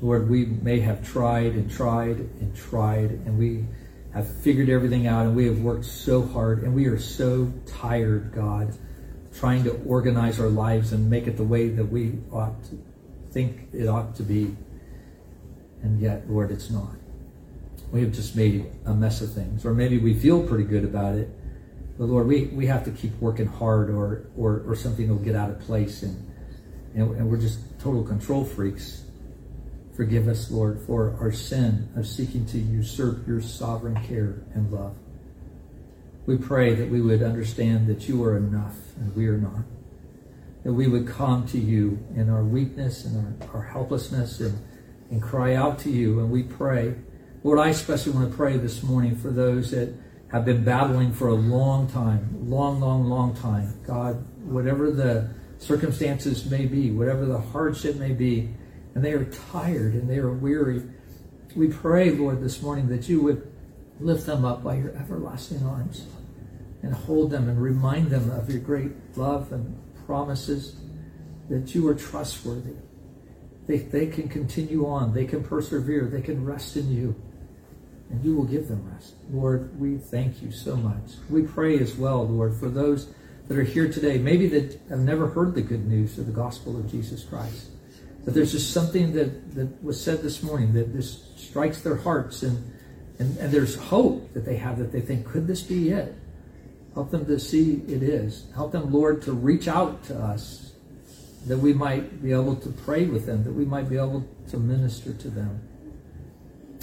Lord, 0.01 0.31
we 0.31 0.47
may 0.47 0.81
have 0.81 1.07
tried 1.07 1.53
and 1.53 1.71
tried 1.71 2.21
and 2.21 2.57
tried, 2.57 3.11
and 3.11 3.39
we 3.39 3.67
have 4.17 4.29
figured 4.29 4.69
everything 4.69 5.07
out, 5.07 5.27
and 5.27 5.37
we 5.37 5.47
have 5.47 5.61
worked 5.61 5.85
so 5.85 6.23
hard, 6.23 6.63
and 6.63 6.75
we 6.75 6.87
are 6.87 6.99
so 6.99 7.53
tired, 7.67 8.33
God, 8.35 8.77
trying 9.35 9.65
to 9.65 9.73
organize 9.87 10.41
our 10.41 10.49
lives 10.49 10.93
and 10.93 11.11
make 11.11 11.27
it 11.27 11.37
the 11.37 11.45
way 11.45 11.69
that 11.69 11.85
we 11.85 12.19
ought 12.33 12.65
to 12.65 12.83
think 13.31 13.69
it 13.75 13.87
ought 13.87 14.17
to 14.17 14.23
be. 14.23 14.57
And 15.83 16.01
yet, 16.01 16.31
Lord, 16.31 16.51
it's 16.51 16.71
not. 16.71 16.95
We 17.93 18.01
have 18.01 18.13
just 18.13 18.35
made 18.35 18.67
a 18.87 18.95
mess 18.95 19.21
of 19.21 19.33
things. 19.33 19.65
Or 19.65 19.75
maybe 19.75 19.99
we 19.99 20.15
feel 20.15 20.43
pretty 20.43 20.65
good 20.65 20.85
about 20.85 21.15
it. 21.15 21.29
But 21.99 22.07
Lord, 22.07 22.27
we, 22.27 22.47
we 22.47 22.67
have 22.67 22.85
to 22.85 22.91
keep 22.91 23.13
working 23.21 23.47
hard 23.47 23.91
or, 23.91 24.27
or, 24.37 24.63
or 24.67 24.75
something 24.75 25.09
will 25.09 25.17
get 25.17 25.37
out 25.37 25.51
of 25.51 25.61
place 25.61 26.03
and, 26.03 26.33
and, 26.95 27.17
and 27.17 27.31
we're 27.31 27.41
just 27.41 27.59
total 27.79 28.03
control 28.03 28.45
freaks. 28.45 29.03
Forgive 29.97 30.29
us, 30.29 30.51
Lord, 30.51 30.83
for 30.87 31.17
our 31.19 31.33
sin 31.33 31.89
of 31.97 32.07
seeking 32.07 32.45
to 32.47 32.59
usurp 32.59 33.27
your 33.27 33.41
sovereign 33.41 33.97
care 34.07 34.43
and 34.53 34.71
love. 34.71 34.95
We 36.27 36.37
pray 36.37 36.75
that 36.75 36.91
we 36.91 37.01
would 37.01 37.23
understand 37.23 37.87
that 37.87 38.07
you 38.07 38.23
are 38.25 38.37
enough 38.37 38.77
and 38.97 39.17
we 39.17 39.27
are 39.29 39.39
not. 39.39 39.65
That 40.65 40.75
we 40.75 40.87
would 40.87 41.07
come 41.07 41.47
to 41.49 41.59
you 41.59 42.05
in 42.15 42.29
our 42.29 42.45
weakness 42.45 43.07
and 43.07 43.41
our, 43.43 43.55
our 43.55 43.63
helplessness 43.63 44.41
and, 44.41 44.59
and 45.11 45.23
cry 45.23 45.55
out 45.55 45.79
to 45.81 45.91
you. 45.91 46.21
And 46.21 46.31
we 46.31 46.43
pray. 46.43 46.95
Lord, 47.43 47.59
I 47.59 47.69
especially 47.69 48.13
want 48.13 48.31
to 48.31 48.37
pray 48.37 48.59
this 48.59 48.83
morning 48.83 49.17
for 49.17 49.31
those 49.31 49.71
that 49.71 49.95
have 50.31 50.45
been 50.45 50.63
battling 50.63 51.15
for 51.15 51.29
a 51.29 51.35
long 51.35 51.89
time, 51.89 52.51
long, 52.51 52.81
long, 52.81 53.09
long 53.09 53.35
time. 53.35 53.81
God, 53.87 54.27
whatever 54.45 54.91
the 54.91 55.31
circumstances 55.59 56.45
may 56.51 56.67
be, 56.67 56.91
whatever 56.91 57.25
the 57.25 57.39
hardship 57.39 57.97
may 57.97 58.13
be, 58.13 58.51
and 58.97 59.05
they 59.05 59.13
are 59.13 59.27
tired 59.53 59.93
and 59.93 60.09
they 60.09 60.17
are 60.17 60.33
weary. 60.33 60.83
We 61.55 61.69
pray, 61.69 62.13
Lord, 62.13 62.43
this 62.43 62.63
morning 62.63 62.89
that 62.89 63.11
you 63.11 63.21
would 63.21 63.53
lift 64.01 64.25
them 64.25 64.43
up 64.47 64.65
by 64.65 64.77
your 64.77 64.97
everlasting 64.97 65.63
arms 65.67 66.07
and 66.83 66.95
hold 66.95 67.31
them 67.31 67.47
and 67.51 67.61
remind 67.61 68.09
them 68.09 68.31
of 68.31 68.49
your 68.49 68.61
great 68.61 68.93
love 69.15 69.53
and 69.53 69.79
promises 70.07 70.77
that 71.51 71.75
you 71.75 71.87
are 71.89 71.95
trustworthy. 71.95 72.73
They, 73.67 73.81
they 73.81 74.07
can 74.07 74.31
continue 74.31 74.87
on, 74.87 75.13
they 75.13 75.27
can 75.27 75.45
persevere, 75.45 76.07
they 76.07 76.23
can 76.23 76.43
rest 76.43 76.79
in 76.79 76.91
you, 76.91 77.15
and 78.09 78.25
you 78.25 78.35
will 78.35 78.45
give 78.45 78.67
them 78.67 78.91
rest. 78.95 79.13
Lord, 79.31 79.79
we 79.79 79.99
thank 79.99 80.41
you 80.41 80.51
so 80.51 80.75
much. 80.75 81.17
We 81.29 81.43
pray 81.43 81.79
as 81.81 81.97
well, 81.97 82.27
Lord, 82.27 82.55
for 82.55 82.71
those 82.71 83.13
that 83.49 83.59
are 83.59 83.63
here 83.63 83.93
today, 83.93 84.17
maybe 84.17 84.49
that 84.49 84.81
have 84.89 85.01
never 85.01 85.27
heard 85.27 85.55
the 85.55 85.61
good 85.61 85.87
news 85.87 86.19
of 86.19 86.25
the 86.25 86.33
gospel 86.33 86.79
of 86.79 86.91
Jesus 86.91 87.25
Christ. 87.25 87.73
But 88.27 88.35
there's 88.35 88.51
just 88.51 88.73
something 88.73 89.13
that, 89.13 89.55
that 89.55 89.85
was 89.85 90.03
said 90.03 90.21
this 90.21 90.43
morning 90.43 90.73
that 90.73 90.93
just 90.93 91.39
strikes 91.39 91.81
their 91.83 91.95
hearts 91.95 92.43
and, 92.43 92.73
and, 93.21 93.39
and 93.39 93.53
there's 93.53 93.77
hope 93.77 94.35
that 94.35 94.45
they 94.45 94.57
have 94.57 94.79
that 94.79 94.91
they 94.91 95.01
think, 95.01 95.25
could 95.25 95.47
this 95.47 95.63
be 95.63 95.91
it? 95.91 96.13
Help 96.93 97.13
them 97.13 97.25
to 97.27 97.39
see 97.39 97.85
it 97.87 98.03
is. 98.03 98.47
Help 98.53 98.73
them, 98.73 98.93
Lord, 98.93 99.23
to 99.23 99.33
reach 99.33 99.69
out 99.69 100.03
to 100.07 100.19
us 100.19 100.73
that 101.47 101.59
we 101.59 101.73
might 101.73 102.21
be 102.21 102.33
able 102.33 102.57
to 102.57 102.69
pray 102.69 103.05
with 103.05 103.27
them, 103.27 103.45
that 103.45 103.53
we 103.53 103.65
might 103.65 103.89
be 103.89 103.97
able 103.97 104.27
to 104.51 104.59
minister 104.59 105.13
to 105.13 105.31
them. 105.31 105.61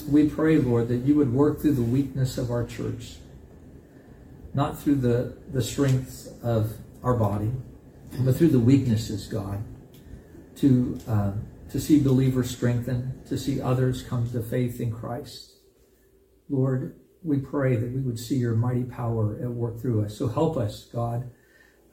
We 0.08 0.30
pray, 0.30 0.60
Lord, 0.60 0.88
that 0.88 1.00
you 1.00 1.16
would 1.16 1.34
work 1.34 1.60
through 1.60 1.74
the 1.74 1.82
weakness 1.82 2.38
of 2.38 2.52
our 2.52 2.66
church, 2.66 3.16
not 4.54 4.80
through 4.80 4.96
the, 4.96 5.36
the 5.52 5.62
strength 5.62 6.30
of 6.42 6.72
our 7.04 7.16
body, 7.16 7.52
but 8.20 8.38
through 8.38 8.50
the 8.50 8.60
weaknesses, 8.60 9.28
God 9.28 9.62
to, 10.64 10.98
uh, 11.10 11.32
to 11.72 11.80
see 11.82 12.02
believers 12.02 12.50
strengthened, 12.50 13.26
to 13.28 13.38
see 13.38 13.60
others 13.60 14.02
come 14.02 14.30
to 14.32 14.42
faith 14.42 14.80
in 14.80 14.94
Christ. 14.94 15.58
Lord, 16.50 16.96
we 17.22 17.40
pray 17.40 17.76
that 17.76 17.92
we 17.92 18.00
would 18.00 18.18
see 18.18 18.36
your 18.36 18.56
mighty 18.56 18.86
power 18.86 19.38
at 19.42 19.50
work 19.50 19.82
through 19.82 20.06
us. 20.06 20.18
So 20.18 20.30
help 20.30 20.56
us, 20.56 20.86
God, 20.86 21.30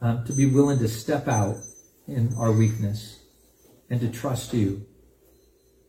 um, 0.00 0.24
to 0.24 0.32
be 0.32 0.46
willing 0.46 0.78
to 0.78 0.88
step 0.88 1.26
out 1.26 1.56
in 2.06 2.32
our 2.38 2.52
weakness 2.52 3.18
and 3.90 4.00
to 4.02 4.08
trust 4.08 4.54
you 4.54 4.86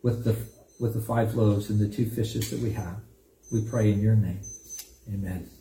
with 0.02 0.24
the, 0.24 0.36
with 0.80 0.94
the 0.94 1.00
five 1.00 1.36
loaves 1.36 1.70
and 1.70 1.78
the 1.78 1.88
two 1.88 2.10
fishes 2.10 2.50
that 2.50 2.58
we 2.58 2.72
have. 2.72 2.96
We 3.52 3.62
pray 3.62 3.92
in 3.92 4.00
your 4.00 4.16
name. 4.16 4.42
Amen. 5.08 5.51